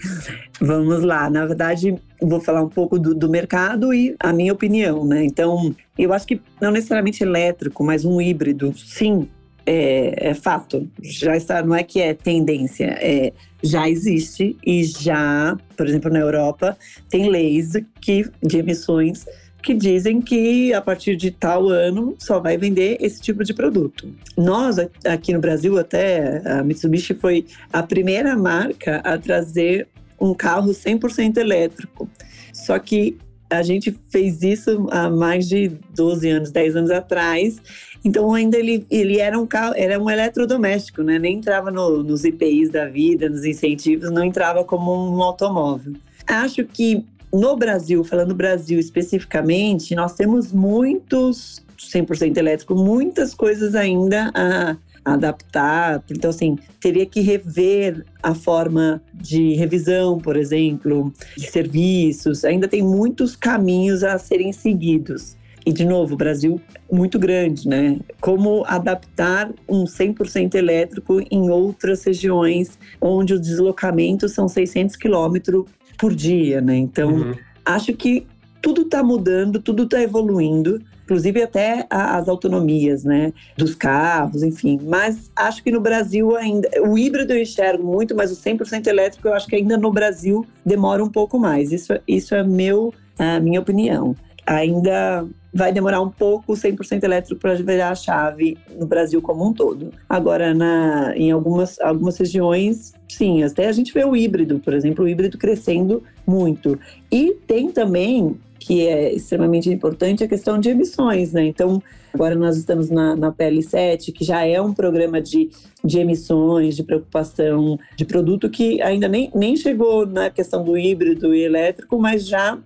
Vamos 0.58 1.02
lá. 1.02 1.28
Na 1.28 1.44
verdade, 1.44 1.94
vou 2.20 2.40
falar 2.40 2.62
um 2.62 2.68
pouco 2.68 2.98
do, 2.98 3.14
do, 3.14 3.28
mercado 3.28 3.92
e 3.92 4.16
a 4.18 4.32
minha 4.32 4.54
opinião, 4.54 5.04
né? 5.04 5.22
Então, 5.22 5.74
eu 5.98 6.14
acho 6.14 6.26
que 6.26 6.40
não 6.58 6.70
necessariamente 6.70 7.22
elétrico, 7.22 7.84
mas 7.84 8.06
um 8.06 8.22
híbrido, 8.22 8.72
sim, 8.74 9.28
é, 9.66 10.30
é 10.30 10.34
fato. 10.34 10.88
Já 11.02 11.36
está, 11.36 11.62
não 11.62 11.74
é 11.74 11.82
que 11.82 12.00
é 12.00 12.14
tendência, 12.14 12.96
é 12.98 13.32
já 13.62 13.88
existe 13.88 14.56
e 14.66 14.84
já, 14.84 15.56
por 15.76 15.86
exemplo, 15.86 16.10
na 16.10 16.20
Europa, 16.20 16.76
tem 17.10 17.28
leis 17.28 17.72
que, 18.00 18.26
de 18.42 18.58
emissões 18.58 19.26
que 19.64 19.72
dizem 19.72 20.20
que 20.20 20.74
a 20.74 20.80
partir 20.80 21.16
de 21.16 21.30
tal 21.30 21.70
ano 21.70 22.14
só 22.18 22.38
vai 22.38 22.58
vender 22.58 22.98
esse 23.00 23.20
tipo 23.20 23.42
de 23.42 23.54
produto. 23.54 24.12
Nós, 24.36 24.76
aqui 25.04 25.32
no 25.32 25.40
Brasil, 25.40 25.78
até 25.78 26.42
a 26.46 26.62
Mitsubishi 26.62 27.14
foi 27.14 27.46
a 27.72 27.82
primeira 27.82 28.36
marca 28.36 28.98
a 28.98 29.16
trazer 29.16 29.88
um 30.20 30.34
carro 30.34 30.70
100% 30.70 31.38
elétrico. 31.38 32.08
Só 32.52 32.78
que 32.78 33.16
a 33.48 33.62
gente 33.62 33.96
fez 34.10 34.42
isso 34.42 34.86
há 34.90 35.08
mais 35.08 35.48
de 35.48 35.68
12 35.94 36.28
anos, 36.28 36.50
10 36.50 36.76
anos 36.76 36.90
atrás. 36.90 37.60
Então 38.04 38.34
ainda 38.34 38.58
ele, 38.58 38.86
ele 38.90 39.18
era 39.18 39.38
um 39.38 39.46
carro, 39.46 39.72
era 39.76 39.98
um 39.98 40.10
eletrodoméstico, 40.10 41.02
né? 41.02 41.18
Nem 41.18 41.38
entrava 41.38 41.70
no, 41.70 42.02
nos 42.02 42.22
IPIs 42.24 42.68
da 42.68 42.86
vida, 42.86 43.30
nos 43.30 43.44
incentivos, 43.44 44.10
não 44.10 44.24
entrava 44.24 44.62
como 44.62 44.92
um 44.92 45.22
automóvel. 45.22 45.94
Acho 46.26 46.64
que 46.64 47.04
no 47.34 47.56
Brasil, 47.56 48.04
falando 48.04 48.34
Brasil 48.34 48.78
especificamente, 48.78 49.94
nós 49.94 50.14
temos 50.14 50.52
muitos 50.52 51.64
100% 51.78 52.36
elétrico, 52.36 52.74
muitas 52.74 53.34
coisas 53.34 53.74
ainda 53.74 54.30
a 54.34 54.76
adaptar. 55.04 56.02
Então, 56.10 56.30
assim, 56.30 56.56
teria 56.80 57.04
que 57.04 57.20
rever 57.20 58.04
a 58.22 58.34
forma 58.34 59.02
de 59.12 59.54
revisão, 59.54 60.18
por 60.18 60.36
exemplo, 60.36 61.12
de 61.36 61.50
serviços. 61.50 62.44
Ainda 62.44 62.66
tem 62.66 62.82
muitos 62.82 63.36
caminhos 63.36 64.02
a 64.02 64.18
serem 64.18 64.52
seguidos. 64.52 65.36
e 65.66 65.72
de 65.72 65.86
novo, 65.86 66.12
o 66.12 66.16
Brasil 66.16 66.60
muito 66.92 67.18
grande, 67.18 67.66
né? 67.66 67.98
Como 68.20 68.64
adaptar 68.66 69.50
um 69.66 69.84
100% 69.84 70.56
elétrico 70.56 71.22
em 71.30 71.48
outras 71.48 72.04
regiões 72.04 72.78
onde 73.00 73.32
os 73.32 73.40
deslocamentos 73.40 74.32
são 74.32 74.46
600 74.46 74.94
quilômetros 74.94 75.64
por 75.98 76.14
dia, 76.14 76.60
né? 76.60 76.76
Então, 76.76 77.14
uhum. 77.14 77.34
acho 77.64 77.92
que 77.94 78.26
tudo 78.60 78.82
está 78.82 79.02
mudando, 79.02 79.60
tudo 79.60 79.82
está 79.82 80.00
evoluindo, 80.00 80.80
inclusive 81.04 81.42
até 81.42 81.86
as 81.90 82.28
autonomias, 82.28 83.04
né, 83.04 83.32
dos 83.58 83.74
carros, 83.74 84.42
enfim. 84.42 84.80
Mas 84.82 85.30
acho 85.36 85.62
que 85.62 85.70
no 85.70 85.80
Brasil 85.80 86.34
ainda, 86.34 86.68
o 86.82 86.96
híbrido 86.96 87.34
eu 87.34 87.42
enxergo 87.42 87.84
muito, 87.84 88.14
mas 88.14 88.32
o 88.32 88.36
100% 88.36 88.86
elétrico 88.86 89.28
eu 89.28 89.34
acho 89.34 89.46
que 89.46 89.56
ainda 89.56 89.76
no 89.76 89.92
Brasil 89.92 90.46
demora 90.64 91.04
um 91.04 91.10
pouco 91.10 91.38
mais. 91.38 91.72
Isso, 91.72 91.92
isso 92.08 92.34
é 92.34 92.42
meu, 92.42 92.92
a 93.18 93.38
minha 93.38 93.60
opinião. 93.60 94.16
Ainda 94.46 95.26
vai 95.54 95.72
demorar 95.72 96.00
um 96.00 96.10
pouco 96.10 96.52
o 96.52 96.56
100% 96.56 97.04
elétrico 97.04 97.40
para 97.40 97.54
virar 97.54 97.90
a 97.90 97.94
chave 97.94 98.58
no 98.76 98.86
Brasil 98.86 99.22
como 99.22 99.46
um 99.46 99.52
todo. 99.52 99.92
Agora, 100.08 100.52
na, 100.52 101.16
em 101.16 101.30
algumas, 101.30 101.80
algumas 101.80 102.18
regiões, 102.18 102.92
sim, 103.08 103.44
até 103.44 103.68
a 103.68 103.72
gente 103.72 103.94
vê 103.94 104.04
o 104.04 104.16
híbrido, 104.16 104.58
por 104.58 104.74
exemplo, 104.74 105.04
o 105.04 105.08
híbrido 105.08 105.38
crescendo 105.38 106.02
muito. 106.26 106.76
E 107.10 107.36
tem 107.46 107.70
também, 107.70 108.36
que 108.58 108.84
é 108.84 109.14
extremamente 109.14 109.70
importante, 109.70 110.24
a 110.24 110.28
questão 110.28 110.58
de 110.58 110.70
emissões, 110.70 111.32
né? 111.32 111.46
Então, 111.46 111.80
agora 112.12 112.34
nós 112.34 112.56
estamos 112.56 112.90
na, 112.90 113.14
na 113.14 113.30
PL7, 113.30 114.12
que 114.12 114.24
já 114.24 114.44
é 114.44 114.60
um 114.60 114.74
programa 114.74 115.20
de, 115.20 115.50
de 115.84 116.00
emissões, 116.00 116.74
de 116.74 116.82
preocupação 116.82 117.78
de 117.96 118.04
produto 118.04 118.50
que 118.50 118.82
ainda 118.82 119.06
nem, 119.06 119.30
nem 119.32 119.56
chegou 119.56 120.04
na 120.04 120.30
questão 120.30 120.64
do 120.64 120.76
híbrido 120.76 121.32
e 121.32 121.44
elétrico, 121.44 121.96
mas 121.96 122.26
já 122.26 122.58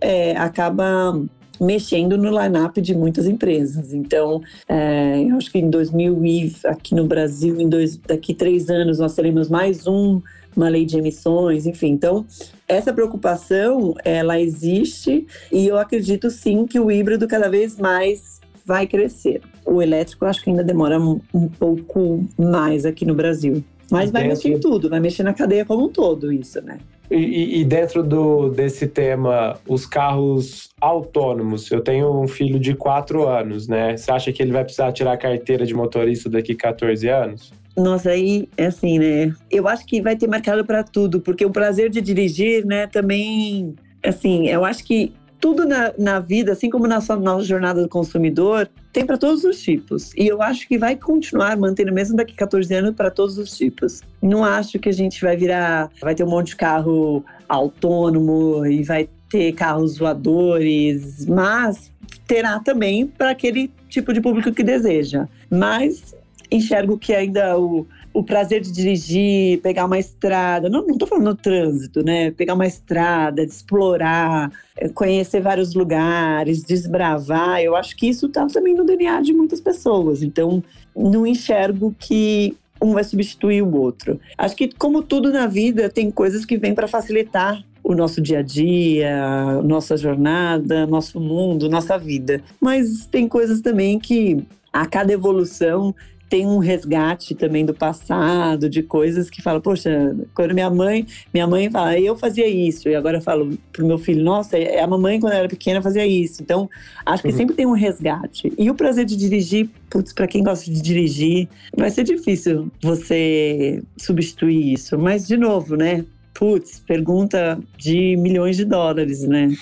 é, 0.00 0.36
acaba 0.36 1.14
mexendo 1.60 2.18
no 2.18 2.30
line-up 2.30 2.80
de 2.80 2.94
muitas 2.94 3.26
empresas. 3.26 3.92
Então, 3.92 4.42
é, 4.68 5.22
eu 5.22 5.36
acho 5.36 5.50
que 5.50 5.58
em 5.58 5.70
2000 5.70 6.24
e 6.24 6.52
aqui 6.64 6.94
no 6.94 7.06
Brasil, 7.06 7.60
em 7.60 7.68
dois, 7.68 7.96
daqui 7.96 8.34
três 8.34 8.68
anos, 8.68 8.98
nós 8.98 9.14
teremos 9.14 9.48
mais 9.48 9.86
um 9.86 10.20
uma 10.54 10.68
lei 10.68 10.84
de 10.84 10.98
emissões, 10.98 11.66
enfim. 11.66 11.92
Então, 11.92 12.26
essa 12.68 12.92
preocupação, 12.92 13.94
ela 14.04 14.38
existe 14.38 15.26
e 15.50 15.66
eu 15.66 15.78
acredito 15.78 16.30
sim 16.30 16.66
que 16.66 16.78
o 16.78 16.90
híbrido 16.90 17.26
cada 17.26 17.48
vez 17.48 17.78
mais 17.78 18.40
vai 18.64 18.86
crescer. 18.86 19.40
O 19.64 19.82
elétrico, 19.82 20.24
acho 20.24 20.42
que 20.42 20.50
ainda 20.50 20.62
demora 20.62 21.00
um, 21.00 21.20
um 21.32 21.48
pouco 21.48 22.26
mais 22.38 22.84
aqui 22.84 23.04
no 23.04 23.14
Brasil. 23.14 23.64
Mas 23.92 24.10
vai 24.10 24.26
mexer 24.26 24.48
em 24.48 24.58
tudo, 24.58 24.88
vai 24.88 25.00
mexer 25.00 25.22
na 25.22 25.34
cadeia 25.34 25.66
como 25.66 25.84
um 25.84 25.88
todo, 25.88 26.32
isso, 26.32 26.62
né? 26.62 26.78
E, 27.10 27.60
e, 27.60 27.64
dentro 27.64 28.02
do, 28.02 28.48
desse 28.48 28.86
tema, 28.86 29.58
os 29.68 29.84
carros 29.84 30.70
autônomos, 30.80 31.70
eu 31.70 31.82
tenho 31.82 32.10
um 32.10 32.26
filho 32.26 32.58
de 32.58 32.74
4 32.74 33.28
anos, 33.28 33.68
né? 33.68 33.94
Você 33.94 34.10
acha 34.10 34.32
que 34.32 34.42
ele 34.42 34.50
vai 34.50 34.64
precisar 34.64 34.92
tirar 34.92 35.12
a 35.12 35.16
carteira 35.18 35.66
de 35.66 35.74
motorista 35.74 36.30
daqui 36.30 36.54
14 36.54 37.06
anos? 37.06 37.52
Nossa, 37.76 38.10
aí 38.10 38.48
é 38.56 38.66
assim, 38.66 38.98
né? 38.98 39.34
Eu 39.50 39.68
acho 39.68 39.84
que 39.86 40.00
vai 40.00 40.16
ter 40.16 40.26
mercado 40.26 40.64
para 40.64 40.82
tudo, 40.82 41.20
porque 41.20 41.44
o 41.44 41.50
prazer 41.50 41.90
de 41.90 42.00
dirigir, 42.00 42.64
né, 42.64 42.86
também, 42.86 43.74
assim, 44.02 44.48
eu 44.48 44.64
acho 44.64 44.82
que 44.82 45.12
tudo 45.42 45.66
na, 45.66 45.92
na 45.98 46.20
vida, 46.20 46.52
assim 46.52 46.70
como 46.70 46.86
na 46.86 47.00
sua 47.00 47.16
na 47.16 47.40
jornada 47.40 47.82
do 47.82 47.88
consumidor, 47.88 48.70
tem 48.92 49.04
para 49.04 49.18
todos 49.18 49.42
os 49.42 49.60
tipos. 49.60 50.14
E 50.14 50.28
eu 50.28 50.40
acho 50.40 50.68
que 50.68 50.78
vai 50.78 50.94
continuar 50.94 51.56
mantendo, 51.56 51.92
mesmo 51.92 52.16
daqui 52.16 52.32
a 52.32 52.36
14 52.36 52.72
anos, 52.72 52.94
para 52.94 53.10
todos 53.10 53.36
os 53.38 53.56
tipos. 53.56 54.02
Não 54.22 54.44
acho 54.44 54.78
que 54.78 54.88
a 54.88 54.92
gente 54.92 55.20
vai 55.20 55.36
virar, 55.36 55.90
vai 56.00 56.14
ter 56.14 56.22
um 56.22 56.30
monte 56.30 56.50
de 56.50 56.56
carro 56.56 57.24
autônomo 57.48 58.64
e 58.64 58.84
vai 58.84 59.08
ter 59.28 59.52
carros 59.54 59.98
voadores, 59.98 61.26
mas 61.26 61.90
terá 62.24 62.60
também 62.60 63.08
para 63.08 63.30
aquele 63.30 63.68
tipo 63.88 64.12
de 64.12 64.20
público 64.20 64.52
que 64.52 64.62
deseja. 64.62 65.26
Mas 65.50 66.14
enxergo 66.52 66.96
que 66.96 67.12
ainda 67.12 67.58
o, 67.58 67.84
o 68.12 68.22
prazer 68.22 68.60
de 68.60 68.70
dirigir, 68.70 69.60
pegar 69.60 69.86
uma 69.86 69.98
estrada, 69.98 70.68
não, 70.68 70.86
não 70.86 70.98
tô 70.98 71.06
falando 71.06 71.34
trânsito, 71.34 72.04
né? 72.04 72.30
Pegar 72.30 72.54
uma 72.54 72.66
estrada, 72.66 73.46
de 73.46 73.52
explorar, 73.52 74.52
eh, 74.76 74.88
conhecer 74.88 75.40
vários 75.40 75.74
lugares, 75.74 76.62
desbravar, 76.62 77.62
eu 77.62 77.74
acho 77.74 77.96
que 77.96 78.08
isso 78.08 78.28
tá 78.28 78.46
também 78.46 78.74
no 78.74 78.84
DNA 78.84 79.22
de 79.22 79.32
muitas 79.32 79.60
pessoas. 79.60 80.22
Então, 80.22 80.62
não 80.94 81.26
enxergo 81.26 81.94
que 81.98 82.56
um 82.82 82.92
vai 82.92 83.04
substituir 83.04 83.62
o 83.62 83.76
outro. 83.76 84.20
Acho 84.36 84.56
que, 84.56 84.68
como 84.68 85.02
tudo 85.02 85.32
na 85.32 85.46
vida, 85.46 85.88
tem 85.88 86.10
coisas 86.10 86.44
que 86.44 86.58
vêm 86.58 86.74
para 86.74 86.88
facilitar 86.88 87.62
o 87.82 87.94
nosso 87.94 88.20
dia 88.20 88.40
a 88.40 88.42
dia, 88.42 89.62
nossa 89.64 89.96
jornada, 89.96 90.86
nosso 90.86 91.20
mundo, 91.20 91.68
nossa 91.68 91.98
vida. 91.98 92.42
Mas 92.60 93.06
tem 93.06 93.26
coisas 93.26 93.60
também 93.60 93.98
que 93.98 94.44
a 94.72 94.86
cada 94.86 95.12
evolução 95.12 95.94
tem 96.32 96.46
um 96.46 96.56
resgate 96.56 97.34
também 97.34 97.62
do 97.62 97.74
passado, 97.74 98.66
de 98.66 98.82
coisas 98.82 99.28
que 99.28 99.42
fala, 99.42 99.60
poxa, 99.60 100.16
quando 100.34 100.54
minha 100.54 100.70
mãe, 100.70 101.06
minha 101.30 101.46
mãe 101.46 101.70
fala, 101.70 102.00
eu 102.00 102.16
fazia 102.16 102.48
isso, 102.48 102.88
e 102.88 102.94
agora 102.94 103.18
eu 103.18 103.20
falo 103.20 103.50
pro 103.70 103.86
meu 103.86 103.98
filho, 103.98 104.24
nossa, 104.24 104.56
a 104.56 104.86
mamãe 104.86 105.20
quando 105.20 105.34
era 105.34 105.46
pequena 105.46 105.82
fazia 105.82 106.06
isso. 106.06 106.42
Então, 106.42 106.70
acho 107.04 107.22
que 107.22 107.28
uhum. 107.28 107.36
sempre 107.36 107.54
tem 107.54 107.66
um 107.66 107.72
resgate. 107.72 108.50
E 108.56 108.70
o 108.70 108.74
prazer 108.74 109.04
de 109.04 109.14
dirigir, 109.14 109.68
putz, 109.90 110.14
para 110.14 110.26
quem 110.26 110.42
gosta 110.42 110.70
de 110.70 110.80
dirigir, 110.80 111.50
vai 111.76 111.90
ser 111.90 112.02
difícil 112.02 112.70
você 112.80 113.82
substituir 113.98 114.72
isso. 114.72 114.96
Mas, 114.96 115.26
de 115.26 115.36
novo, 115.36 115.76
né? 115.76 116.02
Putz, 116.34 116.80
pergunta 116.80 117.58
de 117.76 118.16
milhões 118.16 118.56
de 118.56 118.64
dólares, 118.64 119.22
né? 119.22 119.54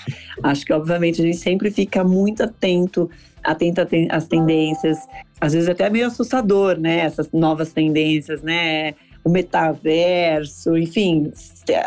Acho 0.42 0.64
que, 0.64 0.72
obviamente, 0.72 1.20
a 1.20 1.24
gente 1.24 1.38
sempre 1.38 1.70
fica 1.70 2.04
muito 2.04 2.42
atento 2.42 3.10
atenta 3.42 3.88
às 4.10 4.26
tendências, 4.26 4.98
às 5.40 5.52
vezes 5.54 5.68
até 5.68 5.88
meio 5.88 6.06
assustador, 6.06 6.78
né? 6.78 7.00
Essas 7.00 7.30
novas 7.32 7.72
tendências, 7.72 8.42
né? 8.42 8.94
O 9.24 9.28
metaverso, 9.28 10.76
enfim, 10.76 11.30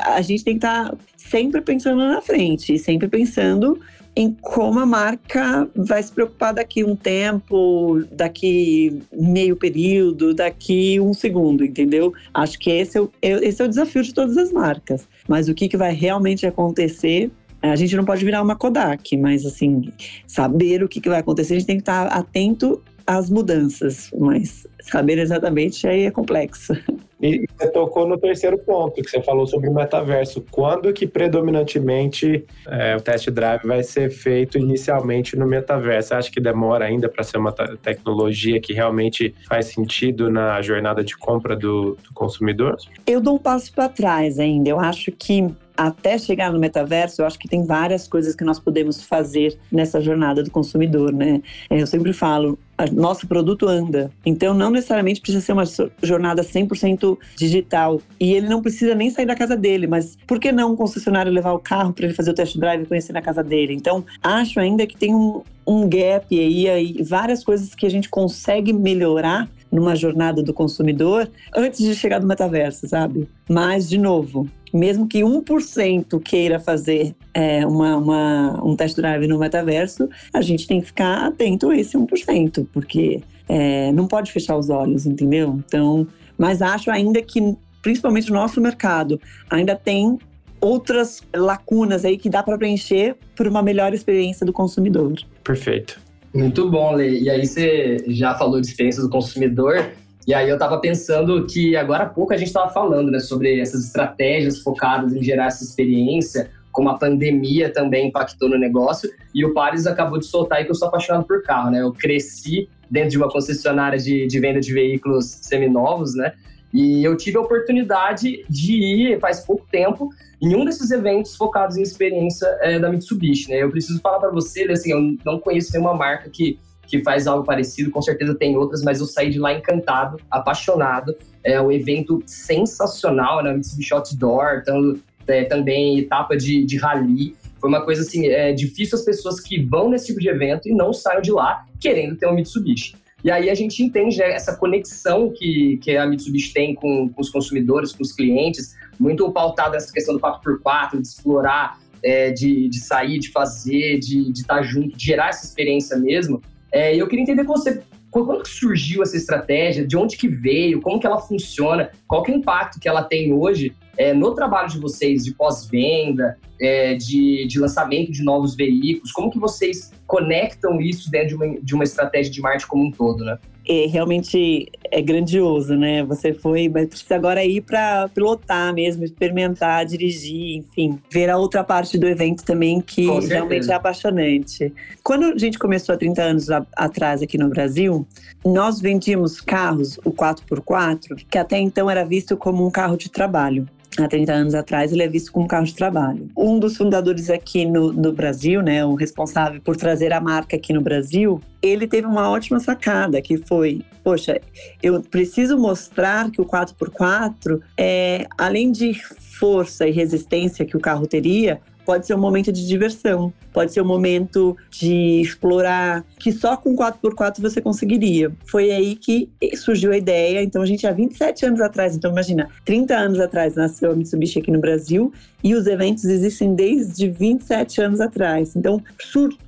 a 0.06 0.22
gente 0.22 0.44
tem 0.44 0.54
que 0.54 0.66
estar 0.66 0.90
tá 0.90 0.98
sempre 1.18 1.62
pensando 1.62 1.98
na 1.98 2.22
frente, 2.22 2.78
sempre 2.78 3.08
pensando 3.08 3.80
em 4.16 4.32
como 4.42 4.80
a 4.80 4.86
marca 4.86 5.68
vai 5.76 6.02
se 6.02 6.12
preocupar 6.12 6.54
daqui 6.54 6.84
um 6.84 6.96
tempo, 6.96 8.04
daqui 8.12 9.02
meio 9.12 9.56
período, 9.56 10.34
daqui 10.34 11.00
um 11.00 11.14
segundo, 11.14 11.66
entendeu? 11.66 12.14
Acho 12.34 12.60
que 12.60 12.70
esse 12.70 12.98
é 12.98 13.02
o, 13.02 13.12
esse 13.22 13.62
é 13.62 13.66
o 13.66 13.70
desafio 13.70 14.04
de 14.04 14.14
todas 14.14 14.38
as 14.38 14.52
marcas. 14.52 15.08
Mas 15.28 15.50
o 15.50 15.54
que, 15.54 15.68
que 15.68 15.78
vai 15.78 15.94
realmente 15.94 16.46
acontecer 16.46 17.32
a 17.62 17.78
gente 17.78 17.96
não 17.96 18.04
pode 18.04 18.26
virar 18.26 18.42
uma 18.42 18.58
Kodak, 18.58 19.16
mas 19.16 19.46
assim, 19.46 19.90
saber 20.28 20.84
o 20.84 20.88
que, 20.90 21.00
vai 21.08 21.20
acontecer, 21.20 21.54
a 21.54 21.60
gente 21.60 21.66
tem 21.66 21.78
que 21.78 21.82
estar 21.82 22.08
atento 22.08 22.82
às 23.06 23.30
mudanças, 23.30 24.10
mas 24.18 24.68
saber 24.82 25.18
exatamente 25.18 25.88
aí 25.88 26.06
é 26.06 26.12
complexo. 26.12 26.74
E 27.22 27.46
você 27.58 27.72
tocou 27.72 28.06
no 28.06 28.18
terceiro 28.18 28.58
ponto, 28.58 29.02
que 29.02 29.10
você 29.10 29.22
falou 29.22 29.48
sobre 29.48 29.70
o 29.70 29.74
metaverso. 29.74 30.44
Quando 30.52 30.92
que 30.92 31.08
predominantemente 31.08 32.44
é, 32.68 32.98
o 32.98 33.00
test 33.00 33.30
drive 33.30 33.62
vai 33.64 33.82
ser 33.82 34.10
feito 34.10 34.58
inicialmente 34.58 35.38
no 35.38 35.48
metaverso? 35.48 36.16
Acha 36.16 36.30
que 36.30 36.42
demora 36.42 36.84
ainda 36.84 37.08
para 37.08 37.24
ser 37.24 37.38
uma 37.38 37.54
tecnologia 37.54 38.60
que 38.60 38.74
realmente 38.74 39.34
faz 39.48 39.68
sentido 39.68 40.30
na 40.30 40.62
jornada 40.62 41.02
de 41.02 41.16
compra 41.18 41.56
do, 41.56 41.98
do 42.04 42.14
consumidor? 42.14 42.76
Eu 43.08 43.22
dou 43.22 43.36
um 43.36 43.40
passo 43.40 43.72
para 43.72 43.88
trás 43.88 44.38
ainda. 44.38 44.68
Eu 44.68 44.80
acho 44.80 45.10
que 45.10 45.48
até 45.76 46.18
chegar 46.18 46.52
no 46.52 46.60
metaverso, 46.60 47.22
eu 47.22 47.26
acho 47.26 47.40
que 47.40 47.48
tem 47.48 47.66
várias 47.66 48.08
coisas 48.08 48.36
que 48.36 48.44
nós 48.44 48.60
podemos 48.60 49.04
fazer 49.04 49.58
nessa 49.72 50.00
jornada 50.00 50.44
do 50.44 50.52
consumidor, 50.52 51.12
né? 51.12 51.42
É, 51.70 51.82
eu 51.82 51.88
sempre 51.88 52.14
falo, 52.14 52.58
nosso 52.92 53.28
produto 53.28 53.68
anda. 53.68 54.12
Então, 54.26 54.54
não 54.54 54.70
necessariamente 54.70 55.22
precisa 55.22 55.44
ser 55.44 55.54
uma 55.54 55.64
jornada 56.02 56.44
100% 56.44 57.18
digital. 57.36 58.02
E 58.20 58.34
ele 58.34 58.48
não 58.48 58.62
precisa 58.62 58.96
nem 58.96 59.10
sair 59.10 59.26
da 59.26 59.36
casa 59.36 59.56
dele, 59.56 59.88
mas 59.88 60.18
por 60.28 60.40
que 60.40 60.52
não 60.52 60.74
um 60.74 60.76
concessionário 60.76 61.32
levar 61.32 61.54
o 61.54 61.60
carro 61.60 61.94
para 61.94 62.06
ele 62.06 62.14
fazer 62.14 62.32
o 62.32 62.34
test 62.34 62.58
drive 62.58 62.84
e 62.84 62.86
conhecer 62.86 63.14
na 63.14 63.22
casa 63.22 63.44
dele? 63.44 63.74
Então, 63.74 64.04
acho 64.22 64.60
ainda 64.60 64.86
que 64.88 64.98
tem 64.98 65.14
um, 65.14 65.42
um 65.66 65.88
gap 65.88 66.28
aí, 66.32 66.70
aí, 66.70 67.04
várias 67.04 67.44
coisas 67.44 67.74
que 67.76 67.86
a 67.86 67.90
gente 67.90 68.10
consegue 68.10 68.74
melhorar 68.74 69.50
numa 69.74 69.96
jornada 69.96 70.44
do 70.44 70.54
consumidor 70.54 71.30
antes 71.56 71.80
de 71.80 71.96
chegar 71.96 72.22
no 72.22 72.28
metaverso, 72.28 72.88
sabe? 72.88 73.28
Mas, 73.50 73.90
de 73.90 73.98
novo, 73.98 74.48
mesmo 74.72 75.08
que 75.08 75.22
1% 75.22 76.22
queira 76.22 76.60
fazer 76.60 77.16
é, 77.34 77.66
uma, 77.66 77.98
uma, 77.98 78.64
um 78.64 78.76
test 78.76 78.96
drive 78.96 79.28
no 79.28 79.40
metaverso, 79.40 80.08
a 80.32 80.42
gente 80.42 80.68
tem 80.68 80.80
que 80.80 80.88
ficar 80.88 81.26
atento 81.26 81.70
a 81.70 81.78
esse 81.78 81.98
1%, 81.98 82.68
porque 82.72 83.22
é, 83.50 83.92
não 83.92 84.08
pode 84.08 84.32
fechar 84.32 84.56
os 84.56 84.70
olhos, 84.70 85.08
entendeu? 85.08 85.60
Então, 85.66 86.08
mas 86.38 86.62
acho 86.62 86.92
ainda 86.92 87.22
que, 87.22 87.56
principalmente 87.82 88.30
no 88.30 88.36
nosso 88.36 88.62
mercado, 88.62 89.20
ainda 89.50 89.76
tem 89.76 90.20
outras 90.62 91.22
lacunas 91.36 92.06
aí 92.06 92.18
que 92.18 92.30
dá 92.30 92.42
para 92.42 92.58
preencher 92.58 93.18
por 93.36 93.48
uma 93.48 93.62
melhor 93.62 93.94
experiência 93.94 94.46
do 94.46 94.54
consumidor. 94.54 95.14
Perfeito. 95.44 96.00
Muito 96.34 96.70
bom, 96.70 96.94
Lê. 96.94 97.20
E 97.20 97.30
aí 97.30 97.46
você 97.46 97.98
já 98.08 98.34
falou 98.34 98.60
de 98.60 98.68
experiência 98.68 99.04
do 99.04 99.10
consumidor. 99.10 99.92
E 100.26 100.34
aí 100.34 100.50
eu 100.50 100.56
estava 100.56 100.80
pensando 100.80 101.46
que 101.46 101.76
agora 101.76 102.06
há 102.06 102.10
pouco 102.10 102.34
a 102.34 102.38
gente 102.38 102.48
estava 102.48 102.72
falando 102.72 103.12
né, 103.12 103.20
sobre 103.20 103.60
essas 103.60 103.86
estratégias 103.86 104.60
focadas 104.60 105.14
em 105.14 105.22
gerar 105.22 105.48
essa 105.48 105.64
experiência. 105.64 106.50
como 106.72 106.90
a 106.90 106.98
pandemia 106.98 107.72
também 107.72 108.08
impactou 108.08 108.50
no 108.50 108.58
negócio. 108.58 109.12
E 109.34 109.46
o 109.46 109.54
Paris 109.54 109.86
acabou 109.86 110.18
de 110.18 110.26
soltar 110.26 110.58
aí 110.58 110.66
que 110.66 110.72
eu 110.72 110.76
sou 110.76 110.88
apaixonado 110.88 111.26
por 111.26 111.44
carro, 111.44 111.70
né? 111.70 111.82
Eu 111.82 111.94
cresci 111.94 112.68
dentro 112.90 113.12
de 113.12 113.18
uma 113.18 113.30
concessionária 113.30 114.00
de, 114.00 114.26
de 114.26 114.40
venda 114.40 114.60
de 114.60 114.74
veículos 114.74 115.26
seminovos, 115.42 116.16
né? 116.16 116.34
E 116.74 117.04
eu 117.04 117.16
tive 117.16 117.38
a 117.38 117.42
oportunidade 117.42 118.44
de 118.50 118.74
ir 118.74 119.20
faz 119.20 119.42
pouco 119.42 119.68
tempo 119.72 120.10
em 120.44 120.56
um 120.58 120.66
desses 120.66 120.92
eventos 120.92 121.38
focados 121.38 121.78
em 121.78 121.82
experiência 121.82 122.46
é, 122.60 122.78
da 122.78 122.90
Mitsubishi, 122.90 123.50
né? 123.50 123.64
Eu 123.64 123.72
preciso 123.72 124.02
falar 124.02 124.20
para 124.20 124.30
você, 124.30 124.64
assim, 124.70 124.92
eu 124.92 125.16
não 125.24 125.40
conheço 125.40 125.72
nenhuma 125.72 125.94
marca 125.94 126.30
que 126.30 126.60
que 126.86 127.02
faz 127.02 127.28
algo 127.28 127.46
parecido, 127.46 127.90
com 127.90 128.02
certeza 128.02 128.36
tem 128.36 128.58
outras, 128.58 128.84
mas 128.84 129.00
eu 129.00 129.06
saí 129.06 129.30
de 129.30 129.40
lá 129.40 129.54
encantado, 129.54 130.20
apaixonado. 130.30 131.16
É 131.42 131.60
um 131.62 131.72
evento 131.72 132.22
sensacional, 132.26 133.42
né? 133.42 133.54
Mitsubishi 133.54 133.94
Outdoor, 133.94 134.60
então, 134.62 135.00
é, 135.26 135.46
também 135.46 135.98
etapa 135.98 136.36
de, 136.36 136.66
de 136.66 136.78
rally. 136.78 137.38
Foi 137.58 137.70
uma 137.70 137.86
coisa 137.86 138.02
assim, 138.02 138.28
é 138.28 138.52
difícil 138.52 138.98
as 138.98 139.06
pessoas 139.06 139.40
que 139.40 139.64
vão 139.64 139.90
nesse 139.90 140.08
tipo 140.08 140.20
de 140.20 140.28
evento 140.28 140.68
e 140.68 140.74
não 140.74 140.92
saiam 140.92 141.22
de 141.22 141.32
lá 141.32 141.66
querendo 141.80 142.18
ter 142.18 142.28
um 142.28 142.34
Mitsubishi. 142.34 142.96
E 143.24 143.32
aí 143.32 143.50
a 143.50 143.56
gente 143.56 143.82
entende 143.82 144.18
né, 144.18 144.34
essa 144.34 144.56
conexão 144.56 145.32
que, 145.32 145.78
que 145.78 145.96
a 145.96 146.06
Mitsubishi 146.06 146.54
tem 146.54 146.76
com, 146.76 147.08
com 147.08 147.22
os 147.22 147.30
consumidores, 147.30 147.94
com 147.94 148.04
os 148.04 148.12
clientes, 148.12 148.76
muito 149.00 149.32
pautada 149.32 149.72
nessa 149.72 149.94
questão 149.94 150.16
do 150.16 150.20
4x4, 150.20 151.02
de 151.02 151.08
explorar, 151.08 151.80
é, 152.04 152.32
de, 152.32 152.68
de 152.68 152.80
sair, 152.80 153.20
de 153.20 153.32
fazer, 153.32 154.00
de, 154.00 154.30
estar 154.32 154.62
junto, 154.62 154.98
de 154.98 155.06
gerar 155.06 155.30
essa 155.30 155.46
experiência 155.46 155.98
mesmo. 155.98 156.42
É, 156.72 156.94
eu 156.96 157.08
queria 157.08 157.24
entender 157.24 157.46
com 157.46 157.54
você 157.54 157.82
quando 158.12 158.46
surgiu 158.46 159.02
essa 159.02 159.18
estratégia, 159.18 159.88
de 159.88 159.98
onde 159.98 160.18
que 160.18 160.28
veio, 160.28 160.82
como 160.82 161.00
que 161.00 161.08
ela 161.08 161.18
funciona, 161.18 161.90
qual 162.08 162.22
que 162.22 162.32
é 162.32 162.36
o 162.36 162.38
impacto 162.38 162.80
que 162.80 162.88
ela 162.88 163.04
tem 163.04 163.34
hoje 163.34 163.74
é, 163.98 164.14
no 164.14 164.34
trabalho 164.34 164.70
de 164.70 164.80
vocês 164.80 165.24
de 165.24 165.34
pós-venda, 165.34 166.38
é, 166.60 166.96
de, 166.96 167.46
de 167.48 167.60
lançamento 167.60 168.12
de 168.12 168.24
novos 168.24 168.56
veículos, 168.56 169.12
como 169.12 169.30
que 169.30 169.40
vocês 169.40 169.92
conectam 170.08 170.80
isso 170.80 171.10
dentro 171.12 171.30
de 171.30 171.36
uma, 171.36 171.62
de 171.62 171.76
uma 171.76 171.84
estratégia 171.84 172.32
de 172.32 172.42
marketing 172.42 172.68
como 172.68 172.86
um 172.86 172.92
todo, 172.92 173.24
né? 173.24 173.38
é, 173.68 173.86
realmente 173.88 174.70
é 174.92 175.02
grandioso, 175.02 175.76
né? 175.76 176.04
Você 176.04 176.34
foi, 176.34 176.68
mas 176.68 176.88
precisa 176.88 177.16
agora 177.16 177.44
ir 177.44 177.62
para 177.62 178.10
pilotar 178.10 178.74
mesmo, 178.74 179.04
experimentar, 179.04 179.86
dirigir, 179.86 180.58
enfim, 180.58 181.00
ver 181.10 181.30
a 181.30 181.38
outra 181.38 181.64
parte 181.64 181.98
do 181.98 182.08
evento 182.08 182.44
também 182.44 182.82
que 182.82 183.08
realmente 183.22 183.72
é 183.72 183.74
apaixonante. 183.74 184.74
Quando 185.02 185.26
a 185.26 185.38
gente 185.38 185.58
começou 185.58 185.96
há 185.96 185.98
30 185.98 186.22
anos 186.22 186.50
atrás 186.50 187.22
aqui 187.22 187.38
no 187.38 187.50
Brasil, 187.50 188.06
nós 188.46 188.82
vendíamos 188.82 189.40
carros, 189.40 189.98
o 190.04 190.12
4x4, 190.12 191.26
que 191.30 191.38
até 191.38 191.58
então 191.58 191.90
era 191.90 192.04
visto 192.04 192.36
como 192.36 192.66
um 192.66 192.72
carro 192.72 192.98
de 192.98 193.10
trabalho 193.10 193.68
há 194.02 194.08
30 194.08 194.34
anos 194.34 194.56
atrás, 194.56 194.92
ele 194.92 195.04
é 195.04 195.08
visto 195.08 195.32
como 195.32 195.46
um 195.46 195.48
carro 195.48 195.66
de 195.66 195.76
trabalho. 195.76 196.30
Um 196.38 196.60
dos 196.60 196.78
fundadores 196.78 197.30
aqui 197.30 197.66
no, 197.66 197.92
no, 197.92 198.12
Brasil, 198.12 198.62
né, 198.62 198.86
o 198.86 198.96
responsável 198.96 199.62
por 199.62 199.76
trazer 199.76 200.14
a 200.14 200.22
marca 200.22 200.56
aqui 200.56 200.74
no 200.74 200.82
Brasil, 200.82 201.42
ele 201.62 201.88
teve 201.88 202.08
uma 202.08 202.30
ótima 202.30 202.60
sacada, 202.60 203.22
que 203.22 203.38
foi, 203.38 203.82
poxa, 204.04 204.40
eu 204.82 205.02
preciso 205.02 205.58
mostrar 205.58 206.32
que 206.32 206.42
o 206.42 206.46
4x4, 206.46 207.62
é, 207.78 208.28
além 208.38 208.72
de 208.72 208.94
força 208.94 209.88
e 209.88 209.92
resistência 209.92 210.66
que 210.66 210.78
o 210.78 210.80
carro 210.80 211.06
teria, 211.06 211.60
pode 211.86 212.08
ser 212.08 212.16
um 212.16 212.20
momento 212.20 212.52
de 212.52 212.68
diversão, 212.68 213.34
pode 213.52 213.74
ser 213.74 213.82
um 213.82 213.86
momento 213.86 214.56
de 214.70 215.22
explorar, 215.22 216.06
que 216.18 216.32
só 216.32 216.56
com 216.56 216.76
4x4 216.76 217.42
você 217.42 217.62
conseguiria. 217.62 218.32
Foi 218.46 218.72
aí 218.72 218.96
que 218.96 219.30
surgiu 219.56 219.92
a 219.92 219.98
ideia. 219.98 220.42
Então, 220.42 220.62
a 220.62 220.66
gente 220.66 220.88
há 220.88 220.92
27 220.92 221.46
anos 221.46 221.62
atrás, 221.62 221.96
então 221.96 222.12
imagina, 222.12 222.50
30 222.66 222.96
anos 222.96 223.20
atrás 223.20 223.56
nasceu 223.56 223.92
a 223.92 223.96
Mitsubishi 223.96 224.40
aqui 224.40 224.52
no 224.52 224.60
Brasil 224.60 225.12
e 225.44 225.54
os 225.56 225.68
eventos 225.68 226.06
existem 226.06 226.56
desde 226.56 227.10
27 227.10 227.82
anos 227.82 228.00
atrás. 228.00 228.56
Então, 228.56 228.82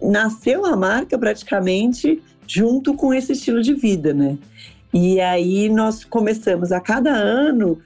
nasceu 0.01 0.65
a 0.65 0.75
marca 0.75 1.17
praticamente 1.17 2.21
junto 2.47 2.93
com 2.93 3.13
esse 3.13 3.31
estilo 3.31 3.61
de 3.61 3.73
vida, 3.73 4.13
né? 4.13 4.37
E 4.93 5.19
aí 5.19 5.67
nós 5.67 6.05
começamos 6.05 6.71
a 6.71 6.79
cada 6.79 7.11
ano 7.11 7.81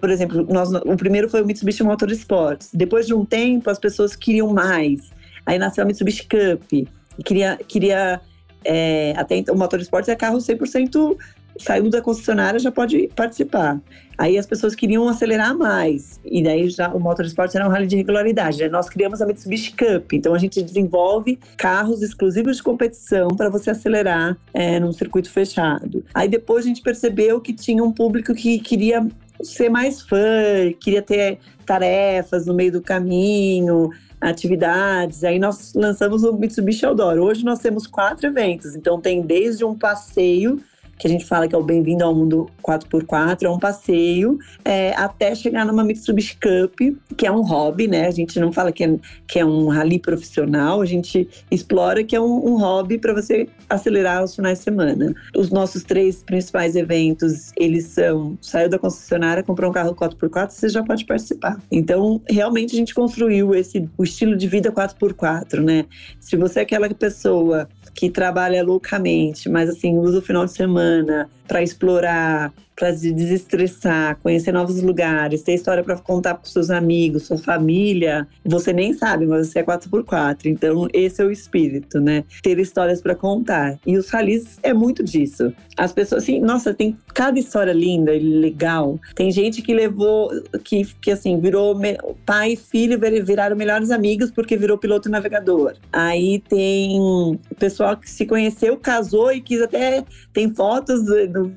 por 0.00 0.10
exemplo, 0.10 0.46
nós, 0.48 0.72
o 0.72 0.96
primeiro 0.96 1.28
foi 1.28 1.42
o 1.42 1.46
Mitsubishi 1.46 1.82
Motorsports. 1.82 2.70
Depois 2.72 3.06
de 3.06 3.14
um 3.14 3.24
tempo, 3.24 3.68
as 3.70 3.78
pessoas 3.78 4.16
queriam 4.16 4.52
mais. 4.52 5.10
Aí 5.44 5.58
nasceu 5.58 5.84
a 5.84 5.86
Mitsubishi 5.86 6.26
Cup. 6.26 6.88
Queria, 7.24 7.58
queria 7.68 8.20
é, 8.64 9.14
até 9.16 9.36
então, 9.36 9.54
o 9.54 9.58
Motorsports 9.58 10.08
é 10.08 10.16
carro 10.16 10.38
100% 10.38 11.16
saiu 11.58 11.88
da 11.88 12.02
concessionária, 12.02 12.58
já 12.58 12.72
pode 12.72 13.08
participar. 13.14 13.80
Aí 14.16 14.38
as 14.38 14.46
pessoas 14.46 14.74
queriam 14.74 15.08
acelerar 15.08 15.56
mais, 15.56 16.20
e 16.24 16.42
daí 16.42 16.68
já 16.68 16.88
o 16.88 17.00
Motorsport 17.00 17.52
era 17.54 17.66
um 17.66 17.70
rally 17.70 17.86
de 17.86 17.96
regularidade. 17.96 18.58
Né? 18.58 18.68
Nós 18.68 18.88
criamos 18.88 19.20
a 19.20 19.26
Mitsubishi 19.26 19.72
Cup, 19.72 20.12
então 20.12 20.34
a 20.34 20.38
gente 20.38 20.62
desenvolve 20.62 21.38
carros 21.56 22.02
exclusivos 22.02 22.56
de 22.56 22.62
competição 22.62 23.28
para 23.28 23.48
você 23.48 23.70
acelerar 23.70 24.36
é, 24.52 24.78
num 24.78 24.92
circuito 24.92 25.30
fechado. 25.30 26.04
Aí 26.12 26.28
depois 26.28 26.64
a 26.64 26.68
gente 26.68 26.82
percebeu 26.82 27.40
que 27.40 27.52
tinha 27.52 27.82
um 27.82 27.92
público 27.92 28.34
que 28.34 28.58
queria 28.58 29.06
ser 29.42 29.68
mais 29.68 30.00
fã, 30.00 30.72
queria 30.80 31.02
ter 31.02 31.38
tarefas 31.66 32.46
no 32.46 32.54
meio 32.54 32.72
do 32.72 32.82
caminho, 32.82 33.90
atividades. 34.20 35.24
Aí 35.24 35.38
nós 35.38 35.74
lançamos 35.74 36.24
o 36.24 36.32
Mitsubishi 36.32 36.86
Outdoor. 36.86 37.18
Hoje 37.18 37.44
nós 37.44 37.58
temos 37.58 37.86
quatro 37.86 38.26
eventos, 38.26 38.74
então 38.74 39.00
tem 39.00 39.22
desde 39.22 39.64
um 39.64 39.76
passeio 39.76 40.60
que 40.98 41.06
a 41.06 41.10
gente 41.10 41.24
fala 41.24 41.48
que 41.48 41.54
é 41.54 41.58
o 41.58 41.62
Bem-vindo 41.62 42.04
ao 42.04 42.14
Mundo 42.14 42.48
4x4, 42.62 43.42
é 43.42 43.50
um 43.50 43.58
passeio 43.58 44.38
é, 44.64 44.94
até 44.94 45.34
chegar 45.34 45.64
numa 45.64 45.84
Mitsubishi 45.84 46.36
Cup, 46.36 46.78
que 47.16 47.26
é 47.26 47.32
um 47.32 47.42
hobby, 47.42 47.88
né? 47.88 48.06
A 48.06 48.10
gente 48.10 48.38
não 48.38 48.52
fala 48.52 48.72
que 48.72 48.84
é, 48.84 48.94
que 49.26 49.38
é 49.38 49.44
um 49.44 49.68
rally 49.68 49.98
profissional, 49.98 50.80
a 50.80 50.86
gente 50.86 51.28
explora 51.50 52.04
que 52.04 52.14
é 52.14 52.20
um, 52.20 52.46
um 52.46 52.58
hobby 52.58 52.98
para 52.98 53.12
você 53.12 53.48
acelerar 53.68 54.22
os 54.22 54.34
finais 54.34 54.58
de 54.58 54.64
semana. 54.64 55.14
Os 55.36 55.50
nossos 55.50 55.82
três 55.82 56.22
principais 56.22 56.76
eventos, 56.76 57.52
eles 57.56 57.86
são, 57.86 58.38
saiu 58.40 58.68
da 58.68 58.78
concessionária, 58.78 59.42
comprou 59.42 59.70
um 59.70 59.74
carro 59.74 59.94
4x4, 59.94 60.50
você 60.50 60.68
já 60.68 60.82
pode 60.82 61.04
participar. 61.04 61.60
Então, 61.70 62.20
realmente 62.28 62.74
a 62.74 62.78
gente 62.78 62.94
construiu 62.94 63.54
esse 63.54 63.88
o 63.98 64.04
estilo 64.04 64.36
de 64.36 64.46
vida 64.46 64.70
4x4, 64.70 65.60
né? 65.60 65.86
Se 66.20 66.36
você 66.36 66.60
é 66.60 66.62
aquela 66.62 66.88
pessoa 66.90 67.68
que 67.94 68.10
trabalha 68.10 68.62
loucamente, 68.62 69.48
mas 69.48 69.68
assim, 69.68 69.98
usa 69.98 70.18
o 70.18 70.22
final 70.22 70.44
de 70.44 70.52
semana 70.52 70.83
para 71.46 71.62
explorar, 71.62 72.52
para 72.76 72.94
se 72.94 73.12
desestressar, 73.12 74.18
conhecer 74.22 74.52
novos 74.52 74.82
lugares, 74.82 75.42
ter 75.42 75.54
história 75.54 75.82
para 75.82 75.96
contar 75.96 76.34
para 76.34 76.50
seus 76.50 76.70
amigos, 76.70 77.26
sua 77.26 77.38
família, 77.38 78.26
você 78.44 78.72
nem 78.72 78.92
sabe, 78.92 79.26
mas 79.26 79.48
você 79.48 79.60
é 79.60 79.62
4x4. 79.62 80.46
Então, 80.46 80.88
esse 80.92 81.22
é 81.22 81.24
o 81.24 81.30
espírito, 81.30 82.00
né? 82.00 82.24
Ter 82.42 82.58
histórias 82.58 83.00
para 83.00 83.14
contar. 83.14 83.78
E 83.86 83.96
os 83.96 84.08
ralis 84.10 84.58
é 84.62 84.72
muito 84.72 85.02
disso. 85.02 85.52
As 85.76 85.92
pessoas, 85.92 86.24
assim, 86.24 86.40
nossa, 86.40 86.72
tem 86.72 86.96
cada 87.12 87.38
história 87.38 87.72
linda 87.72 88.14
e 88.14 88.20
legal. 88.20 88.98
Tem 89.14 89.30
gente 89.30 89.62
que 89.62 89.74
levou, 89.74 90.30
que, 90.62 90.84
que 91.00 91.10
assim, 91.10 91.38
virou 91.38 91.76
pai 92.24 92.52
e 92.52 92.56
filho 92.56 92.98
viraram 93.24 93.56
melhores 93.56 93.90
amigos 93.90 94.30
porque 94.30 94.56
virou 94.56 94.78
piloto 94.78 95.08
navegador. 95.08 95.74
Aí 95.92 96.40
tem 96.48 97.38
pessoal 97.58 97.96
que 97.96 98.10
se 98.10 98.24
conheceu, 98.26 98.76
casou 98.76 99.32
e 99.32 99.40
quis 99.40 99.62
até. 99.62 100.04
Tem 100.32 100.52
fotos 100.54 101.02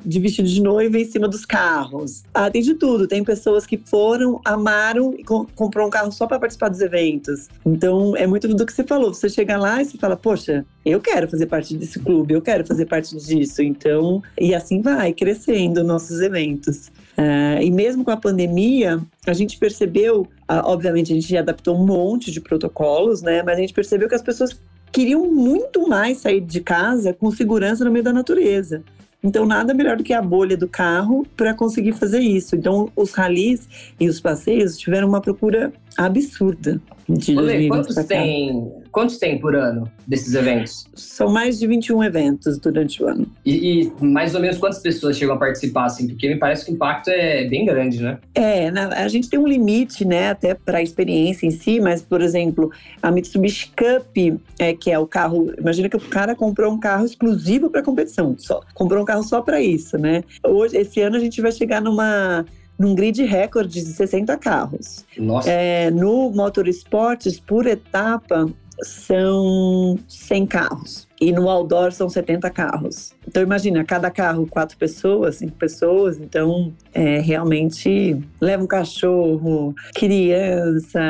de 0.05 0.19
vestido 0.19 0.47
de 0.47 0.61
noiva 0.61 0.97
em 0.97 1.05
cima 1.07 1.27
dos 1.27 1.45
carros. 1.45 2.23
Ah, 2.33 2.49
tem 2.49 2.61
de 2.61 2.73
tudo. 2.73 3.07
Tem 3.07 3.23
pessoas 3.23 3.65
que 3.65 3.77
foram, 3.77 4.39
amaram 4.45 5.13
e 5.13 5.23
comprou 5.23 5.87
um 5.87 5.89
carro 5.89 6.11
só 6.11 6.27
para 6.27 6.39
participar 6.39 6.69
dos 6.69 6.81
eventos. 6.81 7.47
Então, 7.65 8.15
é 8.15 8.27
muito 8.27 8.47
do 8.47 8.65
que 8.65 8.73
você 8.73 8.83
falou. 8.83 9.13
Você 9.13 9.29
chega 9.29 9.57
lá 9.57 9.81
e 9.81 9.85
você 9.85 9.97
fala, 9.97 10.15
poxa, 10.15 10.65
eu 10.85 10.99
quero 11.01 11.27
fazer 11.27 11.47
parte 11.47 11.75
desse 11.75 11.99
clube, 11.99 12.33
eu 12.33 12.41
quero 12.41 12.65
fazer 12.65 12.85
parte 12.85 13.15
disso. 13.17 13.61
Então, 13.61 14.21
e 14.39 14.53
assim 14.53 14.81
vai 14.81 15.13
crescendo 15.13 15.83
nossos 15.83 16.21
eventos. 16.21 16.91
Uh, 17.17 17.61
e 17.61 17.71
mesmo 17.71 18.03
com 18.03 18.11
a 18.11 18.17
pandemia, 18.17 19.01
a 19.25 19.33
gente 19.33 19.57
percebeu, 19.57 20.21
uh, 20.21 20.61
obviamente, 20.65 21.11
a 21.11 21.15
gente 21.15 21.35
adaptou 21.35 21.75
um 21.75 21.85
monte 21.85 22.31
de 22.31 22.39
protocolos, 22.39 23.23
né? 23.23 23.41
Mas 23.41 23.57
a 23.57 23.61
gente 23.61 23.73
percebeu 23.73 24.07
que 24.07 24.13
as 24.13 24.21
pessoas 24.21 24.59
queriam 24.91 25.25
muito 25.31 25.87
mais 25.87 26.19
sair 26.19 26.41
de 26.41 26.61
casa 26.61 27.13
com 27.13 27.29
segurança 27.31 27.83
no 27.83 27.91
meio 27.91 28.03
da 28.03 28.13
natureza. 28.13 28.83
Então, 29.23 29.45
nada 29.45 29.73
melhor 29.73 29.97
do 29.97 30.03
que 30.03 30.13
a 30.13 30.21
bolha 30.21 30.55
do 30.55 30.67
carro 30.67 31.25
para 31.35 31.53
conseguir 31.53 31.93
fazer 31.93 32.19
isso. 32.19 32.55
Então, 32.55 32.89
os 32.95 33.13
ralis 33.13 33.67
e 33.99 34.07
os 34.07 34.21
passeios 34.21 34.77
tiveram 34.77 35.07
uma 35.07 35.21
procura 35.21 35.73
absurda 35.97 36.79
de 37.09 37.37
Olê, 37.37 37.67
quantos 37.67 37.95
tem, 38.05 38.71
quantos 38.97 39.19
tem 39.19 39.37
por 39.37 39.55
ano 39.55 39.87
desses 40.07 40.33
eventos? 40.33 40.87
São 40.95 41.29
mais 41.29 41.59
de 41.59 41.67
21 41.67 42.03
eventos 42.03 42.57
durante 42.57 43.03
o 43.03 43.07
ano. 43.07 43.27
E, 43.45 43.83
e, 43.83 44.03
mais 44.03 44.33
ou 44.33 44.41
menos 44.41 44.57
quantas 44.57 44.79
pessoas 44.79 45.15
chegam 45.15 45.35
a 45.35 45.37
participar, 45.37 45.85
assim? 45.85 46.07
Porque 46.07 46.27
me 46.27 46.37
parece 46.37 46.65
que 46.65 46.71
o 46.71 46.73
impacto 46.73 47.09
é 47.09 47.45
bem 47.47 47.63
grande, 47.63 48.01
né? 48.01 48.17
É, 48.33 48.71
na, 48.71 48.87
a 48.87 49.07
gente 49.07 49.29
tem 49.29 49.39
um 49.39 49.47
limite, 49.47 50.03
né, 50.03 50.31
até 50.31 50.55
para 50.55 50.79
a 50.79 50.81
experiência 50.81 51.45
em 51.45 51.51
si, 51.51 51.79
mas, 51.79 52.01
por 52.01 52.23
exemplo, 52.23 52.71
a 52.99 53.11
Mitsubishi 53.11 53.71
Cup, 53.77 54.41
é, 54.57 54.73
que 54.73 54.89
é 54.89 54.97
o 54.97 55.05
carro. 55.05 55.53
Imagina 55.59 55.87
que 55.89 55.97
o 55.97 56.01
cara 56.01 56.35
comprou 56.35 56.73
um 56.73 56.79
carro 56.79 57.05
exclusivo 57.05 57.69
para 57.69 57.83
competição, 57.83 58.33
só 58.39 58.61
comprou 58.73 59.03
um 59.03 59.05
carro 59.05 59.21
só 59.21 59.43
para 59.43 59.61
isso, 59.61 59.95
né? 59.99 60.23
Hoje, 60.43 60.75
esse 60.75 60.99
ano 61.01 61.17
a 61.17 61.19
gente 61.19 61.39
vai 61.39 61.51
chegar 61.51 61.79
numa 61.79 62.43
num 62.79 62.93
grid 62.93 63.23
recorde 63.23 63.83
de 63.83 63.91
60 63.91 64.37
carros. 64.37 65.05
Nossa. 65.17 65.49
É, 65.49 65.89
no 65.89 66.29
Motorsports, 66.31 67.39
por 67.39 67.65
etapa, 67.65 68.47
são 68.83 69.97
100 70.07 70.45
carros. 70.47 71.06
E 71.19 71.31
no 71.31 71.49
outdoor 71.49 71.91
são 71.91 72.07
70 72.07 72.49
carros. 72.49 73.13
Então 73.27 73.41
imagina, 73.41 73.83
cada 73.83 74.09
carro, 74.11 74.47
quatro 74.47 74.77
pessoas, 74.77 75.37
cinco 75.37 75.55
pessoas. 75.55 76.19
Então 76.19 76.73
é, 76.93 77.19
realmente 77.19 78.17
leva 78.39 78.63
um 78.63 78.67
cachorro, 78.67 79.75
criança. 79.93 81.01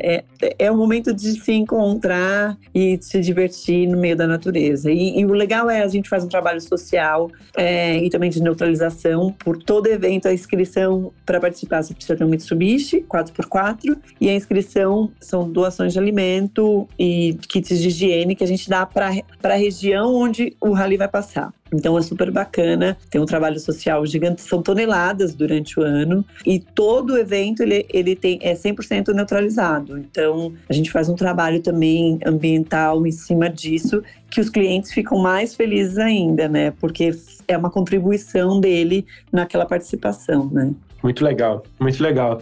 É, 0.00 0.24
é 0.58 0.70
um 0.70 0.76
momento 0.76 1.14
de 1.14 1.40
se 1.40 1.52
encontrar 1.52 2.58
e 2.74 2.98
se 3.00 3.20
divertir 3.20 3.88
no 3.88 3.98
meio 3.98 4.16
da 4.16 4.26
natureza. 4.26 4.90
E, 4.90 5.20
e 5.20 5.24
o 5.24 5.32
legal 5.32 5.70
é 5.70 5.82
a 5.82 5.88
gente 5.88 6.08
faz 6.08 6.24
um 6.24 6.28
trabalho 6.28 6.60
social 6.60 7.30
é, 7.56 7.98
e 7.98 8.10
também 8.10 8.30
de 8.30 8.42
neutralização. 8.42 9.32
Por 9.32 9.56
todo 9.56 9.86
evento, 9.86 10.26
a 10.26 10.34
inscrição 10.34 11.12
para 11.24 11.40
participar 11.40 11.82
você 11.82 11.94
precisa 11.94 12.16
ter 12.16 12.24
um 12.24 12.28
Mitsubishi 12.28 13.04
4x4 13.08 13.96
e 14.20 14.28
a 14.28 14.34
inscrição 14.34 15.10
são 15.20 15.50
doações 15.50 15.92
de 15.92 15.98
alimento 15.98 16.88
e 16.98 17.38
kits 17.48 17.78
de 17.78 17.88
higiene 17.88 18.34
que 18.34 18.44
a 18.44 18.46
gente 18.46 18.68
dá 18.68 18.84
para 18.84 19.12
a 19.52 19.56
região 19.56 20.14
onde 20.14 20.56
o 20.60 20.72
rally 20.72 20.96
vai 20.96 21.08
passar. 21.08 21.52
Então 21.72 21.96
é 21.96 22.02
super 22.02 22.30
bacana, 22.30 22.96
tem 23.10 23.20
um 23.20 23.26
trabalho 23.26 23.58
social 23.58 24.04
gigante, 24.04 24.42
são 24.42 24.62
toneladas 24.62 25.34
durante 25.34 25.80
o 25.80 25.82
ano 25.82 26.24
e 26.44 26.60
todo 26.60 27.14
o 27.14 27.18
evento 27.18 27.62
ele, 27.62 27.86
ele 27.88 28.14
tem, 28.14 28.38
é 28.42 28.54
100% 28.54 29.08
neutralizado. 29.14 29.98
Então 29.98 30.52
a 30.68 30.72
gente 30.72 30.90
faz 30.90 31.08
um 31.08 31.14
trabalho 31.14 31.60
também 31.60 32.18
ambiental 32.26 33.06
em 33.06 33.12
cima 33.12 33.48
disso, 33.48 34.02
que 34.30 34.40
os 34.40 34.50
clientes 34.50 34.92
ficam 34.92 35.18
mais 35.18 35.54
felizes 35.54 35.98
ainda, 35.98 36.48
né? 36.48 36.72
Porque 36.72 37.10
é 37.48 37.56
uma 37.56 37.70
contribuição 37.70 38.60
dele 38.60 39.06
naquela 39.30 39.66
participação, 39.66 40.50
né? 40.52 40.72
Muito 41.02 41.24
legal, 41.24 41.64
muito 41.80 42.00
legal. 42.00 42.40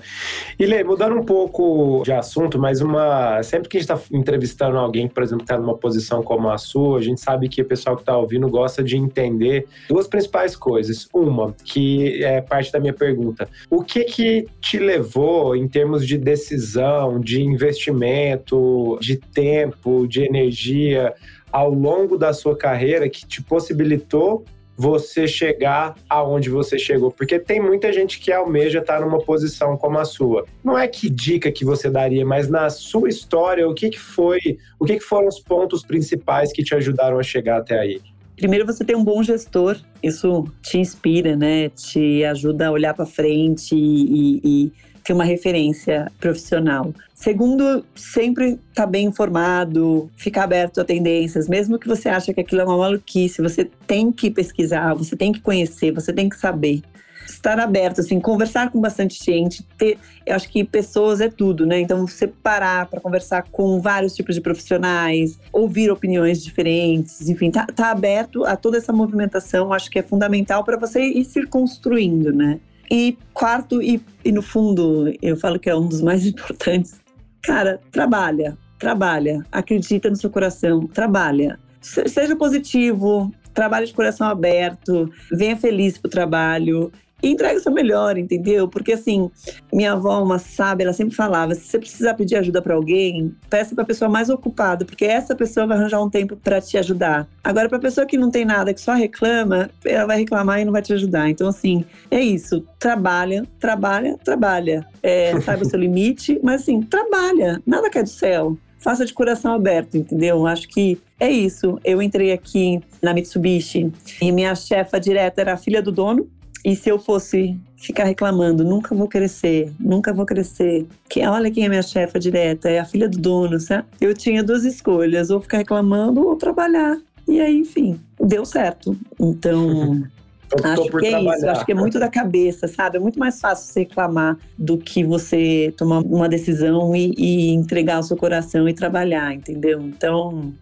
E 0.58 0.66
Lê, 0.66 0.84
mudando 0.84 1.16
um 1.16 1.24
pouco 1.24 2.02
de 2.04 2.12
assunto, 2.12 2.58
mas 2.58 2.80
uma. 2.80 3.42
Sempre 3.42 3.68
que 3.68 3.78
a 3.78 3.80
gente 3.80 3.90
está 3.90 4.16
entrevistando 4.16 4.76
alguém, 4.76 5.08
por 5.08 5.22
exemplo, 5.22 5.38
que 5.38 5.44
está 5.44 5.58
numa 5.58 5.76
posição 5.76 6.22
como 6.22 6.50
a 6.50 6.58
sua, 6.58 6.98
a 6.98 7.02
gente 7.02 7.20
sabe 7.20 7.48
que 7.48 7.62
o 7.62 7.64
pessoal 7.64 7.96
que 7.96 8.02
está 8.02 8.16
ouvindo 8.16 8.48
gosta 8.48 8.82
de 8.82 8.96
entender 8.96 9.66
duas 9.88 10.06
principais 10.06 10.54
coisas. 10.54 11.08
Uma, 11.14 11.54
que 11.64 12.22
é 12.22 12.42
parte 12.42 12.70
da 12.70 12.78
minha 12.78 12.92
pergunta. 12.92 13.48
O 13.70 13.82
que 13.82 14.04
que 14.04 14.46
te 14.60 14.78
levou 14.78 15.56
em 15.56 15.66
termos 15.66 16.06
de 16.06 16.18
decisão, 16.18 17.18
de 17.18 17.42
investimento, 17.42 18.98
de 19.00 19.16
tempo, 19.16 20.06
de 20.06 20.22
energia 20.22 21.14
ao 21.50 21.72
longo 21.72 22.16
da 22.16 22.32
sua 22.32 22.56
carreira 22.56 23.08
que 23.08 23.26
te 23.26 23.42
possibilitou 23.42 24.44
você 24.80 25.28
chegar 25.28 25.94
aonde 26.08 26.48
você 26.48 26.78
chegou? 26.78 27.10
Porque 27.10 27.38
tem 27.38 27.60
muita 27.60 27.92
gente 27.92 28.18
que 28.18 28.32
almeja 28.32 28.78
estar 28.78 28.98
numa 29.02 29.18
posição 29.18 29.76
como 29.76 29.98
a 29.98 30.06
sua. 30.06 30.46
Não 30.64 30.78
é 30.78 30.88
que 30.88 31.10
dica 31.10 31.52
que 31.52 31.66
você 31.66 31.90
daria, 31.90 32.24
mas 32.24 32.48
na 32.48 32.70
sua 32.70 33.10
história, 33.10 33.68
o 33.68 33.74
que, 33.74 33.90
que 33.90 34.00
foi, 34.00 34.38
o 34.78 34.86
que, 34.86 34.96
que 34.96 35.04
foram 35.04 35.28
os 35.28 35.38
pontos 35.38 35.84
principais 35.84 36.50
que 36.50 36.62
te 36.62 36.74
ajudaram 36.74 37.18
a 37.18 37.22
chegar 37.22 37.58
até 37.58 37.78
aí? 37.78 38.00
Primeiro, 38.34 38.64
você 38.64 38.82
tem 38.82 38.96
um 38.96 39.04
bom 39.04 39.22
gestor, 39.22 39.76
isso 40.02 40.50
te 40.62 40.78
inspira, 40.78 41.36
né? 41.36 41.68
Te 41.68 42.24
ajuda 42.24 42.68
a 42.68 42.70
olhar 42.70 42.94
para 42.94 43.04
frente 43.04 43.74
e, 43.76 44.40
e 44.42 44.72
ter 45.02 45.12
uma 45.12 45.24
referência 45.24 46.10
profissional. 46.18 46.92
Segundo, 47.14 47.84
sempre 47.94 48.52
estar 48.52 48.84
tá 48.84 48.86
bem 48.86 49.06
informado, 49.06 50.10
ficar 50.16 50.44
aberto 50.44 50.80
a 50.80 50.84
tendências, 50.84 51.48
mesmo 51.48 51.78
que 51.78 51.86
você 51.86 52.08
ache 52.08 52.32
que 52.32 52.40
aquilo 52.40 52.62
é 52.62 52.64
uma 52.64 52.78
maluquice, 52.78 53.42
você 53.42 53.68
tem 53.86 54.10
que 54.10 54.30
pesquisar, 54.30 54.94
você 54.94 55.14
tem 55.14 55.30
que 55.30 55.40
conhecer, 55.40 55.92
você 55.92 56.12
tem 56.12 56.30
que 56.30 56.36
saber. 56.36 56.80
Estar 57.26 57.60
aberto, 57.60 58.00
assim, 58.00 58.18
conversar 58.18 58.70
com 58.70 58.80
bastante 58.80 59.22
gente, 59.22 59.62
ter, 59.78 59.98
eu 60.26 60.34
acho 60.34 60.48
que 60.48 60.64
pessoas 60.64 61.20
é 61.20 61.28
tudo, 61.28 61.66
né? 61.66 61.78
Então, 61.78 62.06
você 62.06 62.26
parar 62.26 62.86
para 62.86 63.00
conversar 63.00 63.44
com 63.52 63.80
vários 63.80 64.14
tipos 64.14 64.34
de 64.34 64.40
profissionais, 64.40 65.38
ouvir 65.52 65.90
opiniões 65.90 66.42
diferentes, 66.42 67.28
enfim, 67.28 67.50
tá, 67.50 67.66
tá 67.66 67.90
aberto 67.90 68.44
a 68.44 68.56
toda 68.56 68.78
essa 68.78 68.92
movimentação, 68.92 69.72
acho 69.72 69.90
que 69.90 69.98
é 69.98 70.02
fundamental 70.02 70.64
para 70.64 70.78
você 70.78 71.02
ir 71.02 71.24
se 71.24 71.46
construindo, 71.46 72.32
né? 72.32 72.58
E 72.90 73.16
quarto, 73.32 73.80
e, 73.80 74.02
e 74.24 74.32
no 74.32 74.42
fundo, 74.42 75.12
eu 75.22 75.36
falo 75.36 75.58
que 75.58 75.70
é 75.70 75.76
um 75.76 75.86
dos 75.86 76.02
mais 76.02 76.26
importantes, 76.26 77.00
cara, 77.42 77.80
trabalha, 77.92 78.58
trabalha, 78.78 79.44
acredita 79.52 80.10
no 80.10 80.16
seu 80.16 80.30
coração, 80.30 80.86
trabalha. 80.86 81.58
Seja 81.80 82.34
positivo, 82.36 83.32
trabalhe 83.54 83.86
de 83.86 83.94
coração 83.94 84.26
aberto, 84.26 85.10
venha 85.30 85.56
feliz 85.56 85.96
pro 85.96 86.10
trabalho 86.10 86.92
e 87.22 87.28
entrega 87.28 87.58
o 87.58 87.62
seu 87.62 87.72
melhor, 87.72 88.16
entendeu? 88.18 88.68
Porque 88.68 88.92
assim, 88.92 89.30
minha 89.72 89.92
avó, 89.92 90.22
uma 90.22 90.38
sábia, 90.38 90.84
ela 90.84 90.92
sempre 90.92 91.14
falava: 91.14 91.54
se 91.54 91.62
você 91.62 91.78
precisar 91.78 92.14
pedir 92.14 92.36
ajuda 92.36 92.62
para 92.62 92.74
alguém, 92.74 93.34
peça 93.48 93.74
para 93.74 93.84
a 93.84 93.86
pessoa 93.86 94.08
mais 94.08 94.28
ocupada, 94.28 94.84
porque 94.84 95.04
essa 95.04 95.34
pessoa 95.34 95.66
vai 95.66 95.76
arranjar 95.76 96.02
um 96.02 96.10
tempo 96.10 96.36
para 96.36 96.60
te 96.60 96.76
ajudar. 96.78 97.28
Agora, 97.42 97.68
para 97.68 97.78
a 97.78 97.80
pessoa 97.80 98.06
que 98.06 98.16
não 98.16 98.30
tem 98.30 98.44
nada, 98.44 98.74
que 98.74 98.80
só 98.80 98.94
reclama, 98.94 99.70
ela 99.84 100.06
vai 100.06 100.18
reclamar 100.18 100.60
e 100.60 100.64
não 100.64 100.72
vai 100.72 100.82
te 100.82 100.92
ajudar. 100.92 101.28
Então, 101.28 101.48
assim, 101.48 101.84
é 102.10 102.20
isso. 102.20 102.64
Trabalha, 102.78 103.46
trabalha, 103.58 104.16
trabalha. 104.22 104.86
É, 105.02 105.38
saiba 105.42 105.62
o 105.62 105.66
seu 105.66 105.78
limite, 105.78 106.38
mas 106.42 106.62
assim, 106.62 106.82
trabalha. 106.82 107.62
Nada 107.66 107.90
cai 107.90 108.02
do 108.02 108.08
céu 108.08 108.56
faça 108.80 109.04
de 109.04 109.12
coração 109.12 109.52
aberto, 109.52 109.96
entendeu? 109.96 110.46
Acho 110.46 110.66
que 110.66 110.98
é 111.18 111.30
isso. 111.30 111.78
Eu 111.84 112.02
entrei 112.02 112.32
aqui 112.32 112.80
na 113.00 113.12
Mitsubishi 113.14 113.92
e 114.20 114.32
minha 114.32 114.54
chefa 114.54 114.98
direta 114.98 115.40
era 115.40 115.52
a 115.52 115.56
filha 115.56 115.82
do 115.82 115.92
dono. 115.92 116.28
E 116.64 116.76
se 116.76 116.88
eu 116.88 116.98
fosse 116.98 117.58
ficar 117.76 118.04
reclamando, 118.04 118.62
nunca 118.62 118.94
vou 118.94 119.08
crescer, 119.08 119.72
nunca 119.78 120.12
vou 120.12 120.26
crescer. 120.26 120.86
Que, 121.08 121.24
olha 121.26 121.50
quem 121.50 121.64
é 121.64 121.68
minha 121.68 121.82
chefa 121.82 122.18
direta, 122.18 122.68
é 122.68 122.78
a 122.78 122.84
filha 122.84 123.08
do 123.08 123.18
dono, 123.18 123.58
sabe? 123.58 123.86
Eu 124.00 124.14
tinha 124.14 124.42
duas 124.42 124.64
escolhas, 124.64 125.30
ou 125.30 125.40
ficar 125.40 125.58
reclamando 125.58 126.26
ou 126.26 126.36
trabalhar. 126.36 126.98
E 127.26 127.40
aí, 127.40 127.58
enfim, 127.58 127.98
deu 128.20 128.44
certo. 128.44 128.96
Então, 129.18 130.02
acho 130.62 130.90
que 130.90 131.06
é 131.06 131.10
trabalhar. 131.10 131.36
isso. 131.36 131.48
Acho 131.48 131.64
que 131.64 131.72
é 131.72 131.74
muito 131.74 131.98
da 131.98 132.08
cabeça, 132.08 132.68
sabe? 132.68 132.98
É 132.98 133.00
muito 133.00 133.18
mais 133.18 133.40
fácil 133.40 133.72
você 133.72 133.80
reclamar 133.80 134.36
do 134.58 134.76
que 134.76 135.02
você 135.04 135.72
tomar 135.76 136.00
uma 136.00 136.28
decisão 136.28 136.94
e, 136.94 137.14
e 137.16 137.50
entregar 137.50 138.00
o 138.00 138.02
seu 138.02 138.16
coração 138.16 138.68
e 138.68 138.74
trabalhar, 138.74 139.32
entendeu? 139.32 139.80
Então, 139.80 140.52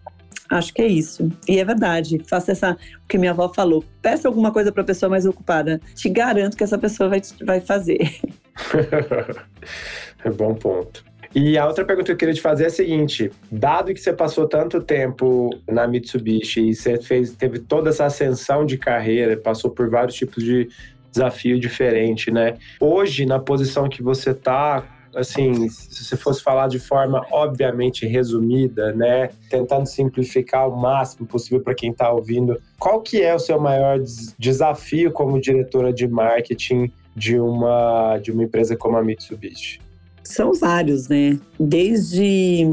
Acho 0.49 0.73
que 0.73 0.81
é 0.81 0.87
isso. 0.87 1.31
E 1.47 1.59
é 1.59 1.65
verdade. 1.65 2.19
Faça 2.27 2.51
essa. 2.51 2.77
O 3.03 3.07
que 3.07 3.17
minha 3.17 3.31
avó 3.31 3.49
falou. 3.49 3.83
Peça 4.01 4.27
alguma 4.27 4.51
coisa 4.51 4.71
para 4.71 4.81
a 4.81 4.85
pessoa 4.85 5.09
mais 5.09 5.25
ocupada. 5.25 5.79
Te 5.93 6.09
garanto 6.09 6.57
que 6.57 6.63
essa 6.63 6.77
pessoa 6.77 7.09
vai, 7.09 7.21
vai 7.45 7.61
fazer. 7.61 8.19
é 10.25 10.29
bom 10.31 10.55
ponto. 10.55 11.03
E 11.33 11.57
a 11.57 11.67
outra 11.67 11.85
pergunta 11.85 12.07
que 12.07 12.11
eu 12.13 12.17
queria 12.17 12.33
te 12.33 12.41
fazer 12.41 12.63
é 12.63 12.67
a 12.67 12.71
seguinte: 12.71 13.31
dado 13.51 13.93
que 13.93 13.99
você 13.99 14.11
passou 14.11 14.47
tanto 14.47 14.81
tempo 14.81 15.51
na 15.69 15.87
Mitsubishi 15.87 16.69
e 16.69 16.75
você 16.75 16.99
fez, 16.99 17.31
teve 17.33 17.59
toda 17.59 17.91
essa 17.91 18.05
ascensão 18.05 18.65
de 18.65 18.77
carreira, 18.77 19.37
passou 19.37 19.69
por 19.69 19.89
vários 19.89 20.15
tipos 20.15 20.43
de 20.43 20.67
desafio 21.11 21.59
diferente, 21.59 22.31
né? 22.31 22.57
Hoje, 22.79 23.25
na 23.25 23.39
posição 23.39 23.87
que 23.87 24.01
você 24.01 24.31
está, 24.31 24.83
assim, 25.15 25.69
se 25.69 26.03
você 26.03 26.17
fosse 26.17 26.41
falar 26.41 26.67
de 26.67 26.79
forma 26.79 27.25
obviamente 27.31 28.05
resumida, 28.05 28.91
né, 28.93 29.29
tentando 29.49 29.85
simplificar 29.85 30.67
o 30.69 30.75
máximo 30.79 31.27
possível 31.27 31.61
para 31.61 31.73
quem 31.73 31.91
está 31.91 32.11
ouvindo, 32.11 32.59
qual 32.77 33.01
que 33.01 33.21
é 33.21 33.33
o 33.33 33.39
seu 33.39 33.59
maior 33.59 33.99
desafio 34.37 35.11
como 35.11 35.39
diretora 35.39 35.91
de 35.91 36.07
marketing 36.07 36.91
de 37.15 37.39
uma 37.39 38.17
de 38.17 38.31
uma 38.31 38.43
empresa 38.43 38.75
como 38.75 38.97
a 38.97 39.03
Mitsubishi? 39.03 39.79
São 40.23 40.53
vários, 40.53 41.07
né? 41.07 41.39
Desde 41.59 42.65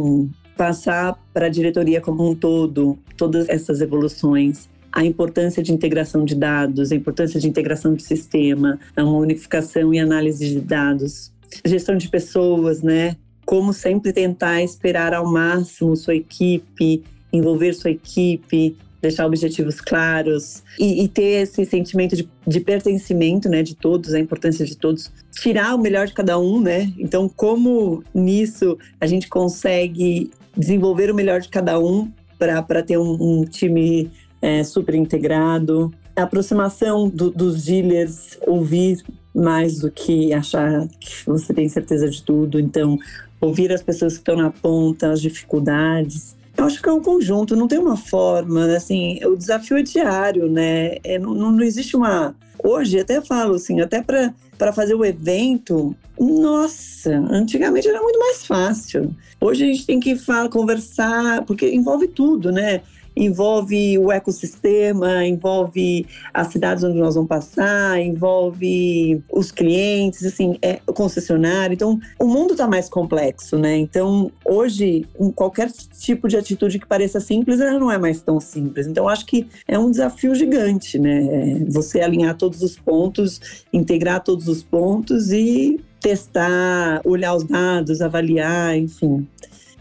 passar 0.57 1.19
para 1.33 1.47
a 1.47 1.51
diretoria 1.51 2.01
como 2.01 2.29
um 2.29 2.35
todo, 2.35 2.99
todas 3.17 3.49
essas 3.49 3.81
evoluções, 3.81 4.69
a 4.97 5.05
importância 5.05 5.63
de 5.63 5.73
integração 5.73 6.25
de 6.25 6.35
dados, 6.35 6.91
a 6.91 6.95
importância 6.95 7.39
de 7.39 7.47
integração 7.47 7.95
de 7.95 8.03
sistema, 8.03 8.79
uma 8.97 9.19
unificação 9.19 9.93
e 9.93 9.99
análise 9.99 10.49
de 10.49 10.59
dados, 10.59 11.31
gestão 11.65 11.97
de 11.97 12.09
pessoas, 12.09 12.83
né? 12.83 13.17
Como 13.45 13.73
sempre 13.73 14.13
tentar 14.13 14.63
esperar 14.63 15.15
ao 15.15 15.27
máximo 15.27 15.97
sua 15.97 16.15
equipe, 16.15 17.03
envolver 17.33 17.75
sua 17.75 17.91
equipe, 17.91 18.77
deixar 19.01 19.27
objetivos 19.27 19.81
claros 19.81 20.63
e, 20.79 21.05
e 21.05 21.09
ter 21.09 21.43
esse 21.43 21.65
sentimento 21.65 22.17
de, 22.17 22.29
de, 22.47 22.61
pertencimento, 22.61 23.49
né, 23.49 23.63
de 23.63 23.75
todos, 23.75 24.15
a 24.15 24.19
importância 24.19 24.65
de 24.65 24.77
todos, 24.77 25.13
tirar 25.31 25.75
o 25.75 25.79
melhor 25.79 26.07
de 26.07 26.13
cada 26.13 26.39
um, 26.39 26.61
né? 26.61 26.93
Então, 26.99 27.29
como 27.29 28.03
nisso 28.15 28.77
a 29.01 29.07
gente 29.07 29.29
consegue 29.29 30.31
desenvolver 30.57 31.11
o 31.11 31.15
melhor 31.15 31.41
de 31.41 31.49
cada 31.49 31.79
um 31.79 32.11
para 32.39 32.83
ter 32.83 32.99
um, 32.99 33.17
um 33.21 33.45
time 33.45 34.11
é, 34.43 34.63
super 34.65 34.95
integrado, 34.95 35.93
a 36.15 36.23
aproximação 36.23 37.09
do, 37.09 37.31
dos 37.31 37.65
dealers, 37.65 38.39
ouvir 38.47 39.03
mais 39.37 39.81
do 39.81 39.91
que 39.91 40.33
achar 40.33 40.89
que 40.99 41.27
você 41.27 41.53
tem 41.53 41.69
certeza 41.69 42.09
de 42.09 42.23
tudo. 42.23 42.59
Então, 42.59 42.99
ouvir 43.41 43.71
as 43.71 43.83
pessoas 43.83 44.15
que 44.15 44.21
estão 44.21 44.37
na 44.37 44.51
ponta, 44.51 45.11
as 45.11 45.21
dificuldades. 45.21 46.35
Eu 46.57 46.65
acho 46.65 46.83
que 46.83 46.89
é 46.89 46.93
um 46.93 47.03
conjunto, 47.03 47.55
não 47.55 47.69
tem 47.69 47.79
uma 47.79 47.99
forma, 47.99 48.65
assim, 48.75 49.23
o 49.27 49.37
desafio 49.37 49.77
é 49.77 49.83
diário, 49.83 50.51
né? 50.51 50.97
É, 51.05 51.19
não, 51.19 51.35
não 51.35 51.61
existe 51.63 51.95
uma, 51.95 52.35
hoje 52.65 52.99
até 52.99 53.21
falo 53.21 53.57
assim, 53.57 53.81
até 53.83 54.03
para 54.03 54.73
fazer 54.73 54.95
o 54.95 55.05
evento, 55.05 55.95
nossa, 56.19 57.15
antigamente 57.31 57.87
era 57.89 58.01
muito 58.01 58.19
mais 58.19 58.47
fácil. 58.47 59.15
Hoje 59.39 59.65
a 59.65 59.67
gente 59.67 59.87
tem 59.87 60.01
que 60.01 60.17
falar, 60.17 60.49
conversar, 60.49 61.45
porque 61.45 61.69
envolve 61.69 62.09
tudo, 62.09 62.51
né? 62.51 62.81
Envolve 63.17 63.99
o 63.99 64.13
ecossistema, 64.13 65.25
envolve 65.25 66.07
as 66.35 66.49
cidades 66.49 66.85
onde 66.85 66.99
nós 66.99 67.15
vamos 67.15 67.29
passar, 67.29 68.01
envolve 68.01 69.23
os 69.33 69.51
clientes, 69.51 70.25
assim, 70.25 70.59
é 70.61 70.81
o 70.87 70.93
concessionário. 70.93 71.75
Então, 71.75 71.99
o 72.21 72.27
mundo 72.27 72.53
está 72.53 72.69
mais 72.69 72.89
complexo, 72.89 73.57
né? 73.59 73.77
Então, 73.77 74.31
hoje, 74.45 75.07
qualquer 75.35 75.71
tipo 75.99 76.29
de 76.29 76.37
atitude 76.37 76.79
que 76.79 76.87
pareça 76.87 77.19
simples, 77.21 77.61
ela 77.61 77.79
não 77.79 77.91
é 77.91 77.97
mais 77.97 78.21
tão 78.21 78.39
simples. 78.39 78.87
Então, 78.87 79.09
acho 79.09 79.25
que 79.25 79.47
é 79.67 79.79
um 79.79 79.91
desafio 79.91 80.35
gigante, 80.35 80.99
né? 80.99 81.65
Você 81.69 82.01
alinhar 82.01 82.37
todos 82.37 82.63
os 82.63 82.77
pontos, 82.77 83.65
integrar 83.73 84.23
todos 84.23 84.47
os 84.49 84.63
pontos 84.63 85.33
e 85.33 85.81
testar, 86.01 87.01
olhar 87.05 87.35
os 87.35 87.45
dados, 87.45 88.01
avaliar, 88.01 88.77
enfim. 88.77 89.27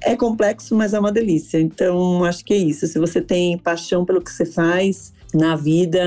É 0.02 0.16
complexo, 0.16 0.76
mas 0.76 0.94
é 0.94 1.00
uma 1.00 1.12
delícia. 1.12 1.60
Então, 1.60 2.24
acho 2.24 2.44
que 2.44 2.54
é 2.54 2.58
isso. 2.58 2.88
Se 2.88 3.00
você 3.00 3.22
tem 3.22 3.58
paixão 3.58 4.06
pelo 4.06 4.22
que 4.22 4.32
você 4.32 4.46
faz 4.46 5.14
na 5.34 5.56
vida, 5.56 6.02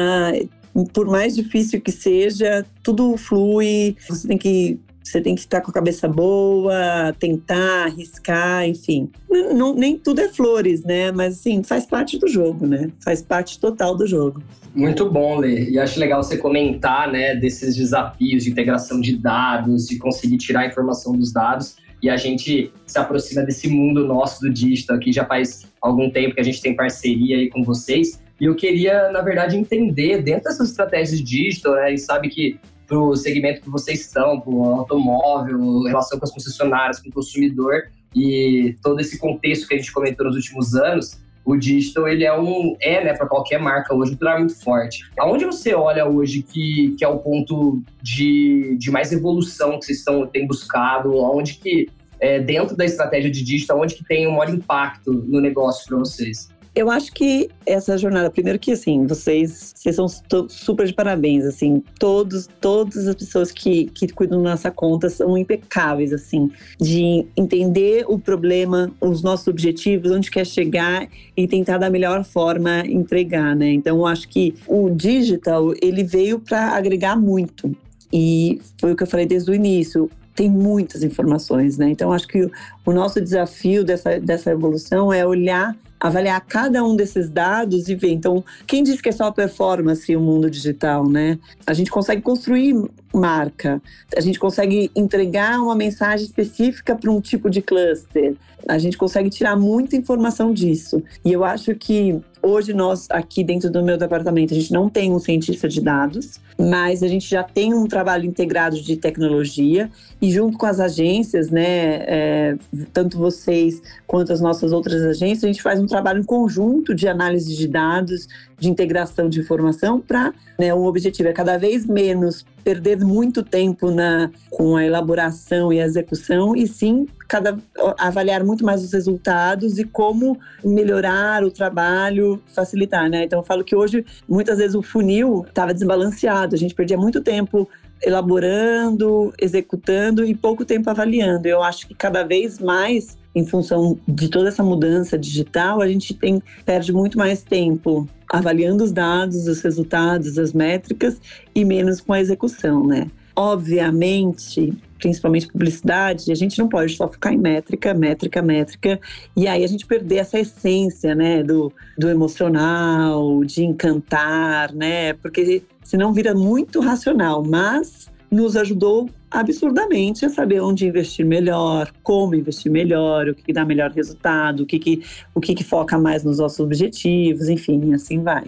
por 0.92 1.06
mais 1.06 1.34
difícil 1.34 1.80
que 1.80 1.92
seja, 1.92 2.64
tudo 2.82 3.16
flui. 3.16 3.96
Você 4.08 4.28
tem 4.28 4.38
que 4.38 4.78
você 5.02 5.22
tem 5.22 5.34
que 5.34 5.40
estar 5.40 5.62
com 5.62 5.70
a 5.70 5.74
cabeça 5.74 6.06
boa, 6.06 7.14
tentar, 7.18 7.86
arriscar, 7.86 8.68
enfim. 8.68 9.08
Não, 9.54 9.74
nem 9.74 9.96
tudo 9.96 10.20
é 10.20 10.28
flores, 10.28 10.84
né? 10.84 11.10
Mas 11.10 11.38
assim, 11.38 11.62
faz 11.62 11.86
parte 11.86 12.18
do 12.18 12.28
jogo, 12.28 12.66
né? 12.66 12.90
Faz 13.02 13.22
parte 13.22 13.58
total 13.58 13.96
do 13.96 14.06
jogo. 14.06 14.42
Muito 14.74 15.10
bom, 15.10 15.38
Lê. 15.38 15.70
E 15.70 15.78
acho 15.78 15.98
legal 15.98 16.22
você 16.22 16.36
comentar, 16.36 17.10
né, 17.10 17.34
desses 17.34 17.74
desafios 17.74 18.44
de 18.44 18.50
integração 18.50 19.00
de 19.00 19.16
dados, 19.16 19.88
de 19.88 19.96
conseguir 19.96 20.36
tirar 20.36 20.60
a 20.60 20.66
informação 20.66 21.16
dos 21.16 21.32
dados 21.32 21.76
e 22.02 22.08
a 22.08 22.16
gente 22.16 22.72
se 22.86 22.98
aproxima 22.98 23.42
desse 23.42 23.68
mundo 23.68 24.06
nosso 24.06 24.40
do 24.40 24.50
digital 24.50 24.96
aqui 24.96 25.12
já 25.12 25.24
faz 25.24 25.66
algum 25.80 26.10
tempo 26.10 26.34
que 26.34 26.40
a 26.40 26.44
gente 26.44 26.60
tem 26.60 26.74
parceria 26.74 27.36
aí 27.36 27.50
com 27.50 27.64
vocês. 27.64 28.22
E 28.40 28.44
eu 28.44 28.54
queria, 28.54 29.10
na 29.10 29.20
verdade, 29.20 29.56
entender 29.56 30.22
dentro 30.22 30.44
dessas 30.44 30.70
estratégias 30.70 31.18
de 31.18 31.24
digital, 31.24 31.74
né, 31.74 31.94
e 31.94 31.98
sabe 31.98 32.28
que 32.28 32.58
para 32.86 32.98
o 32.98 33.14
segmento 33.16 33.60
que 33.60 33.68
vocês 33.68 34.00
estão, 34.00 34.40
para 34.40 34.50
o 34.50 34.64
automóvel, 34.64 35.82
relação 35.82 36.18
com 36.18 36.24
as 36.24 36.32
concessionárias, 36.32 37.00
com 37.00 37.10
o 37.10 37.12
consumidor 37.12 37.90
e 38.14 38.76
todo 38.82 38.98
esse 39.00 39.18
contexto 39.18 39.68
que 39.68 39.74
a 39.74 39.76
gente 39.76 39.92
comentou 39.92 40.26
nos 40.26 40.36
últimos 40.36 40.74
anos, 40.74 41.20
o 41.48 41.56
digital 41.56 42.06
ele 42.06 42.24
é 42.24 42.38
um 42.38 42.76
é 42.78 43.02
né 43.02 43.14
para 43.14 43.26
qualquer 43.26 43.58
marca 43.58 43.94
hoje 43.94 44.12
um 44.12 44.16
pilar 44.16 44.38
muito 44.38 44.54
forte. 44.62 45.00
Aonde 45.18 45.46
você 45.46 45.74
olha 45.74 46.06
hoje 46.06 46.42
que, 46.42 46.94
que 46.98 47.02
é 47.02 47.08
o 47.08 47.18
ponto 47.18 47.82
de, 48.02 48.76
de 48.78 48.90
mais 48.90 49.12
evolução 49.12 49.78
que 49.78 49.86
vocês 49.86 49.98
estão 49.98 50.26
têm 50.26 50.46
buscado? 50.46 51.10
Aonde 51.20 51.54
que 51.54 51.88
é, 52.20 52.38
dentro 52.38 52.76
da 52.76 52.84
estratégia 52.84 53.30
de 53.30 53.42
digital, 53.42 53.80
onde 53.80 53.94
que 53.94 54.04
tem 54.04 54.26
um 54.26 54.32
maior 54.32 54.52
impacto 54.52 55.10
no 55.10 55.40
negócio 55.40 55.86
para 55.88 55.98
vocês? 55.98 56.50
Eu 56.78 56.92
acho 56.92 57.12
que 57.12 57.50
essa 57.66 57.98
jornada, 57.98 58.30
primeiro 58.30 58.56
que 58.56 58.70
assim, 58.70 59.04
vocês, 59.04 59.72
vocês 59.74 59.96
são 59.96 60.06
super 60.48 60.86
de 60.86 60.92
parabéns, 60.92 61.44
assim, 61.44 61.82
todos, 61.98 62.48
todas 62.60 63.08
as 63.08 63.16
pessoas 63.16 63.50
que, 63.50 63.86
que 63.86 64.06
cuidam 64.06 64.40
da 64.40 64.50
nossa 64.50 64.70
conta 64.70 65.10
são 65.10 65.36
impecáveis, 65.36 66.12
assim, 66.12 66.48
de 66.80 67.26
entender 67.36 68.04
o 68.06 68.16
problema, 68.16 68.92
os 69.00 69.24
nossos 69.24 69.48
objetivos, 69.48 70.12
onde 70.12 70.30
quer 70.30 70.46
chegar 70.46 71.08
e 71.36 71.48
tentar 71.48 71.78
da 71.78 71.90
melhor 71.90 72.22
forma 72.22 72.86
entregar, 72.86 73.56
né? 73.56 73.72
Então, 73.72 73.96
eu 73.96 74.06
acho 74.06 74.28
que 74.28 74.54
o 74.68 74.88
digital, 74.88 75.72
ele 75.82 76.04
veio 76.04 76.38
para 76.38 76.76
agregar 76.76 77.16
muito. 77.16 77.74
E 78.12 78.60
foi 78.80 78.92
o 78.92 78.96
que 78.96 79.02
eu 79.02 79.08
falei 79.08 79.26
desde 79.26 79.50
o 79.50 79.54
início 79.54 80.08
tem 80.32 80.48
muitas 80.48 81.02
informações, 81.02 81.76
né? 81.76 81.90
Então, 81.90 82.12
acho 82.12 82.28
que 82.28 82.48
o 82.86 82.92
nosso 82.92 83.20
desafio 83.20 83.82
dessa, 83.82 84.20
dessa 84.20 84.52
evolução 84.52 85.12
é 85.12 85.26
olhar 85.26 85.76
avaliar 86.00 86.40
cada 86.46 86.84
um 86.84 86.94
desses 86.94 87.28
dados 87.28 87.88
e 87.88 87.94
ver. 87.94 88.12
Então, 88.12 88.44
quem 88.66 88.82
diz 88.82 89.00
que 89.00 89.08
é 89.08 89.12
só 89.12 89.30
performance 89.30 90.14
o 90.14 90.20
mundo 90.20 90.50
digital, 90.50 91.08
né? 91.08 91.38
A 91.66 91.72
gente 91.72 91.90
consegue 91.90 92.22
construir 92.22 92.74
marca, 93.12 93.82
a 94.16 94.20
gente 94.20 94.38
consegue 94.38 94.90
entregar 94.94 95.60
uma 95.60 95.74
mensagem 95.74 96.26
específica 96.26 96.94
para 96.94 97.10
um 97.10 97.20
tipo 97.20 97.48
de 97.50 97.62
cluster, 97.62 98.34
a 98.68 98.78
gente 98.78 98.98
consegue 98.98 99.30
tirar 99.30 99.56
muita 99.56 99.96
informação 99.96 100.52
disso. 100.52 101.02
E 101.24 101.32
eu 101.32 101.44
acho 101.44 101.74
que 101.74 102.20
hoje 102.48 102.72
nós 102.72 103.06
aqui 103.10 103.44
dentro 103.44 103.70
do 103.70 103.82
meu 103.82 103.98
departamento 103.98 104.54
a 104.54 104.56
gente 104.56 104.72
não 104.72 104.88
tem 104.88 105.12
um 105.12 105.18
cientista 105.18 105.68
de 105.68 105.80
dados, 105.80 106.40
mas 106.58 107.02
a 107.02 107.08
gente 107.08 107.28
já 107.28 107.42
tem 107.42 107.74
um 107.74 107.86
trabalho 107.86 108.24
integrado 108.24 108.80
de 108.80 108.96
tecnologia 108.96 109.90
e 110.20 110.30
junto 110.30 110.56
com 110.56 110.66
as 110.66 110.80
agências, 110.80 111.50
né, 111.50 112.02
é, 112.06 112.56
tanto 112.92 113.18
vocês 113.18 113.80
quanto 114.06 114.32
as 114.32 114.40
nossas 114.40 114.72
outras 114.72 115.02
agências, 115.02 115.44
a 115.44 115.48
gente 115.48 115.62
faz 115.62 115.78
um 115.78 115.86
trabalho 115.86 116.20
em 116.20 116.24
conjunto 116.24 116.94
de 116.94 117.06
análise 117.06 117.54
de 117.54 117.68
dados, 117.68 118.26
de 118.58 118.68
integração 118.68 119.28
de 119.28 119.40
informação 119.40 120.00
para 120.00 120.32
né, 120.58 120.74
o 120.74 120.84
objetivo 120.84 121.28
é 121.28 121.32
cada 121.32 121.56
vez 121.56 121.86
menos 121.86 122.44
perder 122.64 122.98
muito 122.98 123.42
tempo 123.42 123.90
na, 123.90 124.30
com 124.50 124.76
a 124.76 124.84
elaboração 124.84 125.72
e 125.72 125.80
a 125.80 125.84
execução 125.84 126.56
e 126.56 126.66
sim 126.66 127.06
cada, 127.28 127.56
avaliar 127.98 128.42
muito 128.42 128.64
mais 128.64 128.82
os 128.82 128.92
resultados 128.92 129.78
e 129.78 129.84
como 129.84 130.38
melhorar 130.64 131.44
o 131.44 131.50
trabalho, 131.50 132.42
facilitar, 132.46 133.08
né? 133.08 133.24
Então 133.24 133.38
eu 133.38 133.44
falo 133.44 133.62
que 133.62 133.76
hoje 133.76 134.04
muitas 134.28 134.58
vezes 134.58 134.74
o 134.74 134.82
funil 134.82 135.44
estava 135.46 135.72
desbalanceado, 135.72 136.54
a 136.54 136.58
gente 136.58 136.74
perdia 136.74 136.96
muito 136.96 137.20
tempo 137.20 137.68
elaborando, 138.02 139.32
executando 139.38 140.24
e 140.24 140.34
pouco 140.34 140.64
tempo 140.64 140.88
avaliando. 140.88 141.46
Eu 141.46 141.62
acho 141.62 141.86
que 141.86 141.94
cada 141.94 142.22
vez 142.22 142.58
mais 142.58 143.18
em 143.34 143.46
função 143.46 143.98
de 144.06 144.28
toda 144.28 144.48
essa 144.48 144.62
mudança 144.62 145.18
digital, 145.18 145.80
a 145.80 145.88
gente 145.88 146.14
tem, 146.14 146.42
perde 146.64 146.92
muito 146.92 147.16
mais 147.18 147.42
tempo 147.42 148.08
avaliando 148.30 148.84
os 148.84 148.92
dados, 148.92 149.46
os 149.46 149.60
resultados, 149.60 150.38
as 150.38 150.52
métricas 150.52 151.20
e 151.54 151.64
menos 151.64 152.00
com 152.00 152.12
a 152.12 152.20
execução, 152.20 152.86
né? 152.86 153.06
Obviamente, 153.34 154.76
principalmente 154.98 155.46
publicidade, 155.46 156.30
a 156.32 156.34
gente 156.34 156.58
não 156.58 156.68
pode 156.68 156.96
só 156.96 157.08
ficar 157.08 157.32
em 157.32 157.38
métrica, 157.38 157.94
métrica, 157.94 158.42
métrica, 158.42 159.00
e 159.36 159.46
aí 159.46 159.62
a 159.62 159.66
gente 159.66 159.86
perder 159.86 160.16
essa 160.16 160.38
essência, 160.38 161.14
né, 161.14 161.42
do, 161.42 161.72
do 161.96 162.08
emocional, 162.08 163.44
de 163.44 163.64
encantar, 163.64 164.74
né, 164.74 165.12
porque 165.14 165.62
senão 165.84 166.12
vira 166.12 166.34
muito 166.34 166.80
racional, 166.80 167.44
mas 167.44 168.10
nos 168.30 168.56
ajudou 168.56 169.08
absurdamente 169.30 170.24
a 170.24 170.28
saber 170.28 170.60
onde 170.60 170.86
investir 170.86 171.24
melhor, 171.24 171.92
como 172.02 172.34
investir 172.34 172.70
melhor, 172.70 173.28
o 173.28 173.34
que, 173.34 173.42
que 173.42 173.52
dá 173.52 173.64
melhor 173.64 173.90
resultado, 173.90 174.62
o 174.62 174.66
que, 174.66 174.78
que, 174.78 175.02
o 175.34 175.40
que, 175.40 175.54
que 175.54 175.64
foca 175.64 175.98
mais 175.98 176.24
nos 176.24 176.38
nossos 176.38 176.60
objetivos, 176.60 177.48
enfim, 177.48 177.92
assim 177.94 178.22
vai. 178.22 178.44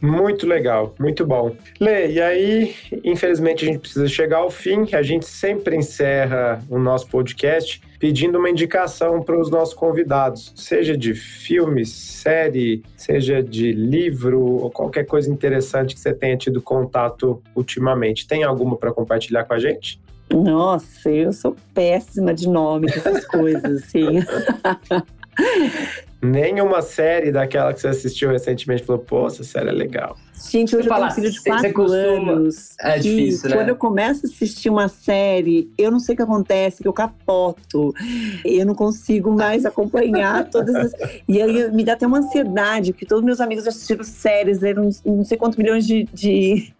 Muito 0.00 0.46
legal, 0.46 0.94
muito 0.98 1.26
bom. 1.26 1.54
Lê, 1.78 2.12
e 2.12 2.20
aí, 2.22 2.74
infelizmente, 3.04 3.66
a 3.66 3.68
gente 3.68 3.80
precisa 3.80 4.08
chegar 4.08 4.38
ao 4.38 4.50
fim. 4.50 4.88
A 4.94 5.02
gente 5.02 5.26
sempre 5.26 5.76
encerra 5.76 6.64
o 6.70 6.78
nosso 6.78 7.06
podcast 7.08 7.82
pedindo 7.98 8.38
uma 8.38 8.48
indicação 8.48 9.22
para 9.22 9.38
os 9.38 9.50
nossos 9.50 9.74
convidados, 9.74 10.54
seja 10.56 10.96
de 10.96 11.12
filme, 11.12 11.84
série, 11.84 12.82
seja 12.96 13.42
de 13.42 13.72
livro 13.72 14.40
ou 14.42 14.70
qualquer 14.70 15.04
coisa 15.04 15.30
interessante 15.30 15.94
que 15.94 16.00
você 16.00 16.14
tenha 16.14 16.34
tido 16.34 16.62
contato 16.62 17.42
ultimamente. 17.54 18.26
Tem 18.26 18.42
alguma 18.42 18.78
para 18.78 18.90
compartilhar 18.90 19.44
com 19.44 19.52
a 19.52 19.58
gente? 19.58 20.00
Nossa, 20.32 21.10
eu 21.10 21.32
sou 21.32 21.56
péssima 21.74 22.32
de 22.32 22.48
nome 22.48 22.86
dessas 22.86 23.26
coisas, 23.26 23.82
assim. 23.82 24.06
Nenhuma 26.22 26.82
série 26.82 27.32
daquela 27.32 27.72
que 27.72 27.80
você 27.80 27.88
assistiu 27.88 28.30
recentemente 28.30 28.84
falou, 28.84 29.00
pô, 29.00 29.26
essa 29.26 29.42
série 29.42 29.70
é 29.70 29.72
legal. 29.72 30.16
Gente, 30.50 30.76
hoje 30.76 30.86
eu 30.86 30.94
tenho 30.94 31.06
um 31.06 31.10
filho 31.10 31.30
de 31.30 31.42
quatro 31.42 31.72
costuma... 31.72 32.32
anos. 32.32 32.74
É 32.78 32.98
difícil, 32.98 33.48
né? 33.48 33.56
Quando 33.56 33.68
eu 33.70 33.76
começo 33.76 34.26
a 34.26 34.28
assistir 34.28 34.68
uma 34.68 34.88
série, 34.88 35.70
eu 35.78 35.90
não 35.90 35.98
sei 35.98 36.14
o 36.14 36.16
que 36.16 36.22
acontece, 36.22 36.82
que 36.82 36.88
eu 36.88 36.92
capoto. 36.92 37.94
Eu 38.44 38.66
não 38.66 38.74
consigo 38.74 39.30
mais 39.32 39.64
acompanhar 39.64 40.48
todas 40.50 40.74
as... 40.74 40.92
E 41.26 41.40
aí 41.40 41.70
me 41.72 41.84
dá 41.84 41.94
até 41.94 42.06
uma 42.06 42.18
ansiedade, 42.18 42.92
porque 42.92 43.06
todos 43.06 43.24
meus 43.24 43.40
amigos 43.40 43.66
assistiram 43.66 44.04
séries, 44.04 44.60
leram 44.60 44.90
não 45.06 45.24
sei 45.24 45.38
quantos 45.38 45.56
milhões 45.56 45.86
de, 45.86 46.04
de 46.12 46.70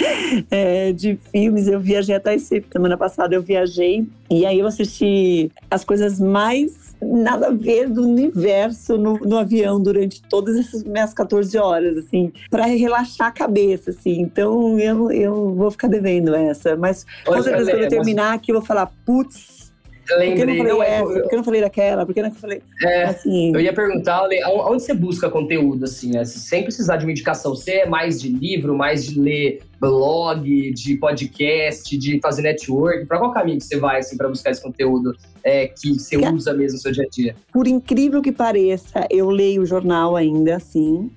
é, 0.50 0.92
de 0.92 1.18
filmes. 1.30 1.66
Eu 1.66 1.80
viajei 1.80 2.14
até 2.14 2.34
esse 2.34 2.64
semana 2.70 2.96
passada, 2.96 3.34
eu 3.34 3.42
viajei 3.42 4.06
e 4.30 4.46
aí 4.46 4.58
eu 4.58 4.66
assisti 4.66 5.50
as 5.70 5.84
coisas 5.84 6.20
mais 6.20 6.90
nada 7.02 7.48
a 7.48 7.50
ver 7.50 7.88
do 7.88 8.02
universo 8.02 8.98
no, 8.98 9.18
no 9.18 9.38
avião 9.38 9.82
durante 9.82 10.22
todas 10.22 10.58
essas 10.58 10.84
minhas 10.84 11.14
14 11.14 11.56
horas, 11.56 11.96
assim, 11.96 12.30
para 12.50 12.66
relaxar 12.66 13.28
a 13.28 13.32
cabeça, 13.32 13.90
assim. 13.90 14.20
Então 14.20 14.78
eu, 14.78 15.10
eu 15.10 15.54
vou 15.54 15.70
ficar 15.70 15.88
devendo 15.88 16.34
essa. 16.34 16.76
Mas 16.76 17.06
com 17.24 17.42
certeza, 17.42 17.70
quando 17.70 17.82
eu 17.82 17.88
terminar 17.88 18.34
aqui, 18.34 18.52
eu 18.52 18.56
vou 18.56 18.64
falar, 18.64 18.92
putz 19.04 19.69
Lembrei, 20.18 20.30
por 20.30 20.36
que 20.36 20.44
não 20.46 20.56
falei 20.56 20.72
não, 20.72 20.82
essa? 20.82 21.12
Eu... 21.12 21.22
Por 21.22 21.30
que 21.30 21.36
não 21.36 21.44
falei 21.44 21.60
daquela? 21.60 22.06
Por 22.06 22.14
que 22.14 22.22
não 22.22 22.30
falei. 22.32 22.62
É, 22.82 23.04
assim... 23.04 23.54
Eu 23.54 23.60
ia 23.60 23.72
perguntar, 23.72 24.22
onde 24.46 24.82
você 24.82 24.94
busca 24.94 25.28
conteúdo, 25.30 25.84
assim, 25.84 26.10
né? 26.10 26.24
Sem 26.24 26.62
precisar 26.62 26.96
de 26.96 27.04
uma 27.04 27.12
indicação. 27.12 27.54
Você 27.54 27.72
é 27.72 27.86
mais 27.86 28.20
de 28.20 28.28
livro, 28.28 28.76
mais 28.76 29.06
de 29.06 29.20
ler 29.20 29.60
blog, 29.80 30.72
de 30.72 30.96
podcast, 30.96 31.96
de 31.96 32.20
fazer 32.20 32.42
network? 32.42 33.06
Para 33.06 33.18
qual 33.18 33.32
caminho 33.32 33.58
que 33.58 33.64
você 33.64 33.78
vai, 33.78 33.98
assim, 33.98 34.16
para 34.16 34.28
buscar 34.28 34.50
esse 34.50 34.62
conteúdo 34.62 35.16
é, 35.42 35.68
que 35.68 35.94
você 35.94 36.16
usa 36.16 36.52
mesmo 36.52 36.76
no 36.76 36.82
seu 36.82 36.92
dia 36.92 37.04
a 37.04 37.08
dia? 37.08 37.36
Por 37.52 37.66
incrível 37.66 38.20
que 38.20 38.32
pareça, 38.32 39.06
eu 39.10 39.30
leio 39.30 39.62
o 39.62 39.66
jornal 39.66 40.16
ainda, 40.16 40.56
assim 40.56 41.10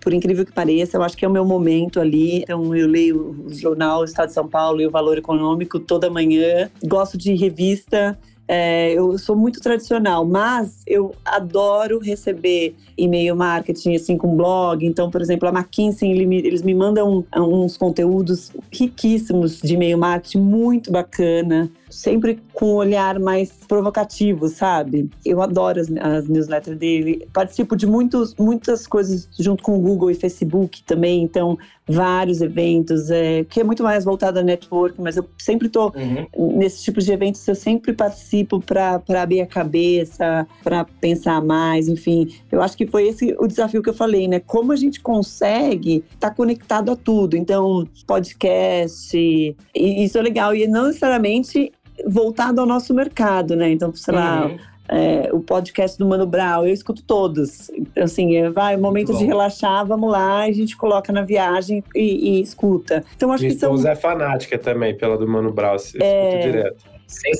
por 0.00 0.14
incrível 0.14 0.44
que 0.44 0.52
pareça, 0.52 0.96
eu 0.96 1.02
acho 1.02 1.16
que 1.16 1.24
é 1.24 1.28
o 1.28 1.30
meu 1.30 1.44
momento 1.44 2.00
ali. 2.00 2.38
Então, 2.38 2.74
eu 2.74 2.86
leio 2.86 3.44
o 3.46 3.52
jornal 3.52 4.04
Estado 4.04 4.28
de 4.28 4.32
São 4.32 4.48
Paulo 4.48 4.80
e 4.80 4.86
o 4.86 4.90
Valor 4.90 5.18
Econômico 5.18 5.78
toda 5.78 6.08
manhã. 6.08 6.70
Gosto 6.84 7.18
de 7.18 7.34
revista. 7.34 8.18
É, 8.48 8.92
eu 8.92 9.18
sou 9.18 9.36
muito 9.36 9.60
tradicional, 9.60 10.24
mas 10.24 10.82
eu 10.86 11.14
adoro 11.22 11.98
receber 11.98 12.74
e-mail 12.96 13.36
marketing, 13.36 13.94
assim, 13.94 14.16
com 14.16 14.34
blog. 14.34 14.84
Então, 14.84 15.10
por 15.10 15.20
exemplo, 15.20 15.46
a 15.46 15.52
McKinsey, 15.52 16.10
eles 16.10 16.62
me 16.62 16.74
mandam 16.74 17.24
uns 17.36 17.76
conteúdos 17.76 18.50
riquíssimos 18.72 19.60
de 19.60 19.74
e-mail 19.74 19.98
marketing, 19.98 20.38
muito 20.38 20.90
bacana 20.90 21.70
sempre 21.90 22.40
com 22.52 22.72
um 22.72 22.76
olhar 22.76 23.18
mais 23.18 23.50
provocativo, 23.66 24.48
sabe? 24.48 25.08
Eu 25.24 25.40
adoro 25.42 25.80
as, 25.80 25.88
as 25.90 26.28
newsletters 26.28 26.76
dele. 26.76 27.26
Participo 27.32 27.76
de 27.76 27.86
muitos, 27.86 28.34
muitas 28.36 28.86
coisas 28.86 29.28
junto 29.38 29.62
com 29.62 29.76
o 29.76 29.80
Google 29.80 30.10
e 30.10 30.14
Facebook 30.14 30.82
também, 30.82 31.22
então 31.22 31.58
vários 31.86 32.42
eventos, 32.42 33.10
é, 33.10 33.44
que 33.44 33.60
é 33.60 33.64
muito 33.64 33.82
mais 33.82 34.04
voltado 34.04 34.38
a 34.38 34.42
network, 34.42 35.00
mas 35.00 35.16
eu 35.16 35.26
sempre 35.38 35.68
estou 35.68 35.92
uhum. 35.96 36.58
nesse 36.58 36.82
tipo 36.82 37.00
de 37.00 37.10
eventos, 37.10 37.46
eu 37.48 37.54
sempre 37.54 37.94
participo 37.94 38.37
para 38.44 39.00
abrir 39.22 39.40
a 39.40 39.46
cabeça, 39.46 40.46
para 40.62 40.84
pensar 40.84 41.42
mais, 41.42 41.88
enfim. 41.88 42.28
Eu 42.50 42.62
acho 42.62 42.76
que 42.76 42.86
foi 42.86 43.08
esse 43.08 43.34
o 43.38 43.46
desafio 43.46 43.82
que 43.82 43.88
eu 43.88 43.94
falei, 43.94 44.28
né? 44.28 44.40
Como 44.40 44.72
a 44.72 44.76
gente 44.76 45.00
consegue 45.00 46.04
estar 46.14 46.30
tá 46.30 46.34
conectado 46.34 46.90
a 46.90 46.96
tudo. 46.96 47.36
Então, 47.36 47.86
podcast, 48.06 49.16
e 49.16 49.54
isso 49.74 50.18
é 50.18 50.22
legal. 50.22 50.54
E 50.54 50.66
não 50.66 50.86
necessariamente 50.86 51.72
voltado 52.06 52.60
ao 52.60 52.66
nosso 52.66 52.94
mercado, 52.94 53.56
né? 53.56 53.70
Então, 53.70 53.92
sei 53.94 54.14
uhum. 54.14 54.20
lá, 54.20 54.50
é, 54.88 55.28
o 55.32 55.40
podcast 55.40 55.98
do 55.98 56.06
Mano 56.06 56.26
Brown, 56.26 56.66
eu 56.66 56.72
escuto 56.72 57.02
todos. 57.02 57.70
Assim, 57.96 58.36
é, 58.36 58.50
vai, 58.50 58.76
momento 58.76 59.16
de 59.16 59.24
relaxar, 59.24 59.86
vamos 59.86 60.10
lá, 60.10 60.44
a 60.44 60.52
gente 60.52 60.76
coloca 60.76 61.12
na 61.12 61.22
viagem 61.22 61.84
e, 61.94 62.38
e 62.38 62.42
escuta. 62.42 63.04
Então, 63.14 63.30
acho 63.30 63.42
Minha 63.42 63.54
que 63.54 63.60
são... 63.60 63.86
é 63.86 63.94
fanática 63.94 64.58
também 64.58 64.96
pela 64.96 65.18
do 65.18 65.28
Mano 65.28 65.52
Brown, 65.52 65.78
se 65.78 66.02
é... 66.02 66.40
direto. 66.40 66.97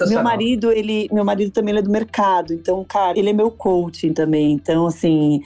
Meu 0.08 0.22
marido, 0.22 0.72
ele, 0.72 1.08
meu 1.12 1.24
marido 1.24 1.52
também 1.52 1.76
é 1.76 1.82
do 1.82 1.90
mercado, 1.90 2.54
então, 2.54 2.82
cara, 2.84 3.18
ele 3.18 3.30
é 3.30 3.32
meu 3.32 3.50
coaching 3.50 4.14
também. 4.14 4.52
Então, 4.52 4.86
assim, 4.86 5.42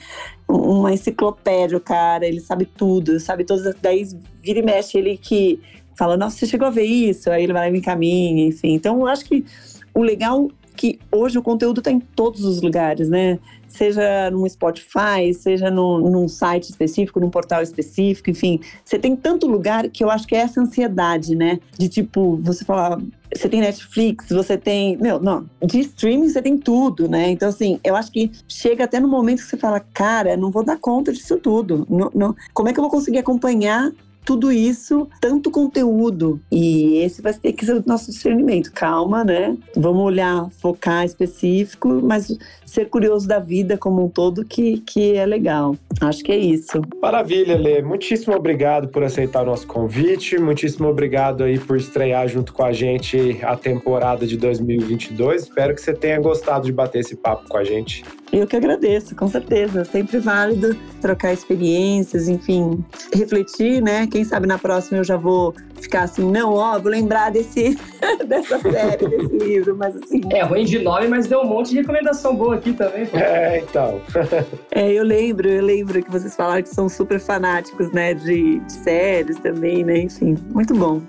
uma 0.47 0.93
enciclopédia, 0.93 1.79
cara, 1.79 2.25
ele 2.25 2.39
sabe 2.39 2.65
tudo, 2.65 3.19
sabe 3.19 3.43
todas 3.43 3.67
as. 3.67 3.75
Daí 3.81 4.07
vira 4.41 4.59
e 4.59 4.63
mexe, 4.63 4.97
ele 4.97 5.17
que 5.17 5.59
fala, 5.97 6.15
nossa, 6.15 6.37
você 6.37 6.47
chegou 6.47 6.67
a 6.67 6.71
ver 6.71 6.85
isso? 6.85 7.29
Aí 7.29 7.43
ele 7.43 7.53
vai 7.53 7.63
lá 7.63 7.69
e 7.69 7.71
me 7.71 7.79
encaminha, 7.79 8.47
enfim. 8.47 8.73
Então, 8.73 8.99
eu 8.99 9.07
acho 9.07 9.25
que 9.25 9.45
o 9.93 10.01
legal 10.01 10.49
que 10.75 10.99
hoje 11.11 11.37
o 11.37 11.41
conteúdo 11.41 11.79
está 11.79 11.91
em 11.91 11.99
todos 11.99 12.43
os 12.43 12.61
lugares, 12.61 13.09
né? 13.09 13.39
Seja 13.67 14.29
no 14.29 14.47
Spotify, 14.47 15.33
seja 15.33 15.71
no, 15.71 15.99
num 16.09 16.27
site 16.27 16.69
específico, 16.69 17.19
num 17.19 17.29
portal 17.29 17.61
específico, 17.61 18.29
enfim. 18.29 18.59
Você 18.83 18.99
tem 18.99 19.15
tanto 19.15 19.47
lugar 19.47 19.89
que 19.89 20.03
eu 20.03 20.09
acho 20.09 20.27
que 20.27 20.35
é 20.35 20.39
essa 20.39 20.61
ansiedade, 20.61 21.35
né? 21.35 21.59
De 21.77 21.89
tipo, 21.89 22.37
você 22.37 22.63
falar, 22.63 22.99
você 23.33 23.49
tem 23.49 23.61
Netflix, 23.61 24.29
você 24.29 24.57
tem. 24.57 24.97
Meu, 24.97 25.19
não, 25.19 25.45
de 25.65 25.79
streaming 25.79 26.29
você 26.29 26.41
tem 26.41 26.57
tudo, 26.57 27.07
né? 27.07 27.29
Então, 27.29 27.49
assim, 27.49 27.79
eu 27.83 27.95
acho 27.95 28.11
que 28.11 28.31
chega 28.47 28.83
até 28.83 28.99
no 28.99 29.07
momento 29.07 29.39
que 29.39 29.49
você 29.49 29.57
fala, 29.57 29.79
cara, 29.79 30.37
não 30.37 30.51
vou 30.51 30.63
dar 30.63 30.77
conta 30.77 31.11
disso 31.11 31.37
tudo. 31.37 31.85
Não, 31.89 32.11
não, 32.13 32.35
como 32.53 32.69
é 32.69 32.73
que 32.73 32.79
eu 32.79 32.83
vou 32.83 32.91
conseguir 32.91 33.19
acompanhar 33.19 33.91
tudo 34.25 34.51
isso, 34.51 35.07
tanto 35.19 35.51
conteúdo. 35.51 36.39
E 36.51 36.97
esse 36.97 37.21
vai 37.21 37.33
ter 37.33 37.53
que 37.53 37.65
ser 37.65 37.75
o 37.75 37.83
nosso 37.85 38.11
discernimento. 38.11 38.71
Calma, 38.71 39.23
né? 39.23 39.57
Vamos 39.75 40.03
olhar, 40.03 40.49
focar 40.49 41.05
específico, 41.05 42.01
mas 42.03 42.37
ser 42.65 42.89
curioso 42.89 43.27
da 43.27 43.39
vida 43.39 43.77
como 43.77 44.03
um 44.03 44.09
todo 44.09 44.43
que, 44.45 44.79
que 44.79 45.15
é 45.15 45.25
legal. 45.25 45.75
Acho 46.01 46.23
que 46.23 46.31
é 46.31 46.37
isso. 46.37 46.81
Maravilha, 47.01 47.57
Lê. 47.57 47.81
Muitíssimo 47.81 48.35
obrigado 48.35 48.87
por 48.87 49.03
aceitar 49.03 49.43
o 49.43 49.45
nosso 49.45 49.67
convite. 49.67 50.39
Muitíssimo 50.39 50.87
obrigado 50.87 51.43
aí 51.43 51.59
por 51.59 51.77
estrear 51.77 52.27
junto 52.27 52.53
com 52.53 52.63
a 52.63 52.71
gente 52.71 53.39
a 53.43 53.55
temporada 53.55 54.25
de 54.25 54.37
2022. 54.37 55.43
Espero 55.43 55.75
que 55.75 55.81
você 55.81 55.93
tenha 55.93 56.19
gostado 56.19 56.65
de 56.65 56.71
bater 56.71 56.99
esse 56.99 57.15
papo 57.15 57.47
com 57.47 57.57
a 57.57 57.63
gente. 57.63 58.03
Eu 58.33 58.47
que 58.47 58.55
agradeço, 58.55 59.15
com 59.15 59.27
certeza. 59.27 59.85
Sempre 59.85 60.17
válido 60.17 60.75
trocar 60.99 61.31
experiências, 61.31 62.27
enfim, 62.27 62.83
refletir, 63.13 63.79
né? 63.79 64.07
Quem 64.07 64.23
sabe 64.23 64.47
na 64.47 64.57
próxima 64.57 64.97
eu 64.97 65.03
já 65.03 65.15
vou 65.15 65.53
ficar 65.79 66.03
assim, 66.03 66.31
não, 66.31 66.53
ó, 66.55 66.79
vou 66.79 66.89
lembrar 66.89 67.29
desse, 67.29 67.77
dessa 68.27 68.57
série, 68.59 69.07
desse 69.07 69.37
livro, 69.37 69.75
mas 69.77 69.95
assim. 69.95 70.19
É 70.31 70.41
ruim 70.41 70.65
de 70.65 70.79
nome, 70.79 71.07
mas 71.07 71.27
deu 71.27 71.41
um 71.41 71.45
monte 71.45 71.69
de 71.69 71.75
recomendação 71.75 72.35
boa 72.35 72.55
aqui 72.55 72.73
também. 72.73 73.05
Pô. 73.05 73.17
É, 73.17 73.59
então. 73.59 74.01
é, 74.71 74.91
eu 74.91 75.03
lembro, 75.03 75.47
eu 75.47 75.63
lembro 75.63 76.01
que 76.01 76.09
vocês 76.09 76.35
falaram 76.35 76.63
que 76.63 76.69
são 76.69 76.89
super 76.89 77.19
fanáticos, 77.19 77.91
né, 77.91 78.15
de, 78.15 78.59
de 78.61 78.71
séries 78.71 79.37
também, 79.37 79.83
né? 79.83 79.99
Enfim, 79.99 80.35
muito 80.49 80.73
bom. 80.73 81.03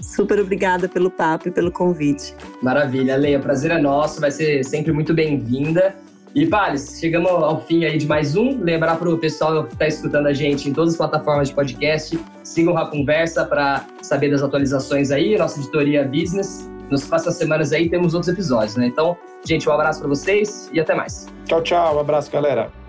Super 0.00 0.40
obrigada 0.40 0.88
pelo 0.88 1.10
papo 1.10 1.48
e 1.48 1.50
pelo 1.52 1.70
convite. 1.70 2.34
Maravilha, 2.60 3.16
Leia, 3.16 3.38
prazer 3.38 3.70
é 3.70 3.80
nosso, 3.80 4.20
vai 4.20 4.32
ser 4.32 4.64
sempre 4.64 4.92
muito 4.92 5.14
bem-vinda. 5.14 5.94
E, 6.34 6.46
Pales, 6.46 6.98
chegamos 6.98 7.30
ao 7.30 7.60
fim 7.60 7.84
aí 7.84 7.96
de 7.96 8.08
mais 8.08 8.34
um. 8.34 8.60
Lembrar 8.60 8.96
para 8.96 9.08
o 9.08 9.16
pessoal 9.16 9.62
que 9.62 9.72
está 9.72 9.86
escutando 9.86 10.26
a 10.26 10.32
gente 10.32 10.68
em 10.68 10.72
todas 10.72 10.94
as 10.94 10.96
plataformas 10.96 11.48
de 11.48 11.54
podcast, 11.54 12.18
sigam 12.42 12.76
a 12.76 12.90
conversa 12.90 13.44
para 13.44 13.86
saber 14.02 14.30
das 14.32 14.42
atualizações 14.42 15.12
aí, 15.12 15.38
nossa 15.38 15.60
editoria 15.60 16.02
Business. 16.04 16.68
Nas 16.90 17.06
próximas 17.06 17.36
semanas 17.36 17.72
aí 17.72 17.88
temos 17.88 18.14
outros 18.14 18.32
episódios, 18.32 18.74
né? 18.74 18.88
Então, 18.88 19.16
gente, 19.44 19.68
um 19.68 19.72
abraço 19.72 20.00
para 20.00 20.08
vocês 20.08 20.68
e 20.72 20.80
até 20.80 20.92
mais. 20.92 21.28
Tchau, 21.46 21.62
tchau. 21.62 21.96
Um 21.96 22.00
abraço, 22.00 22.32
galera. 22.32 22.83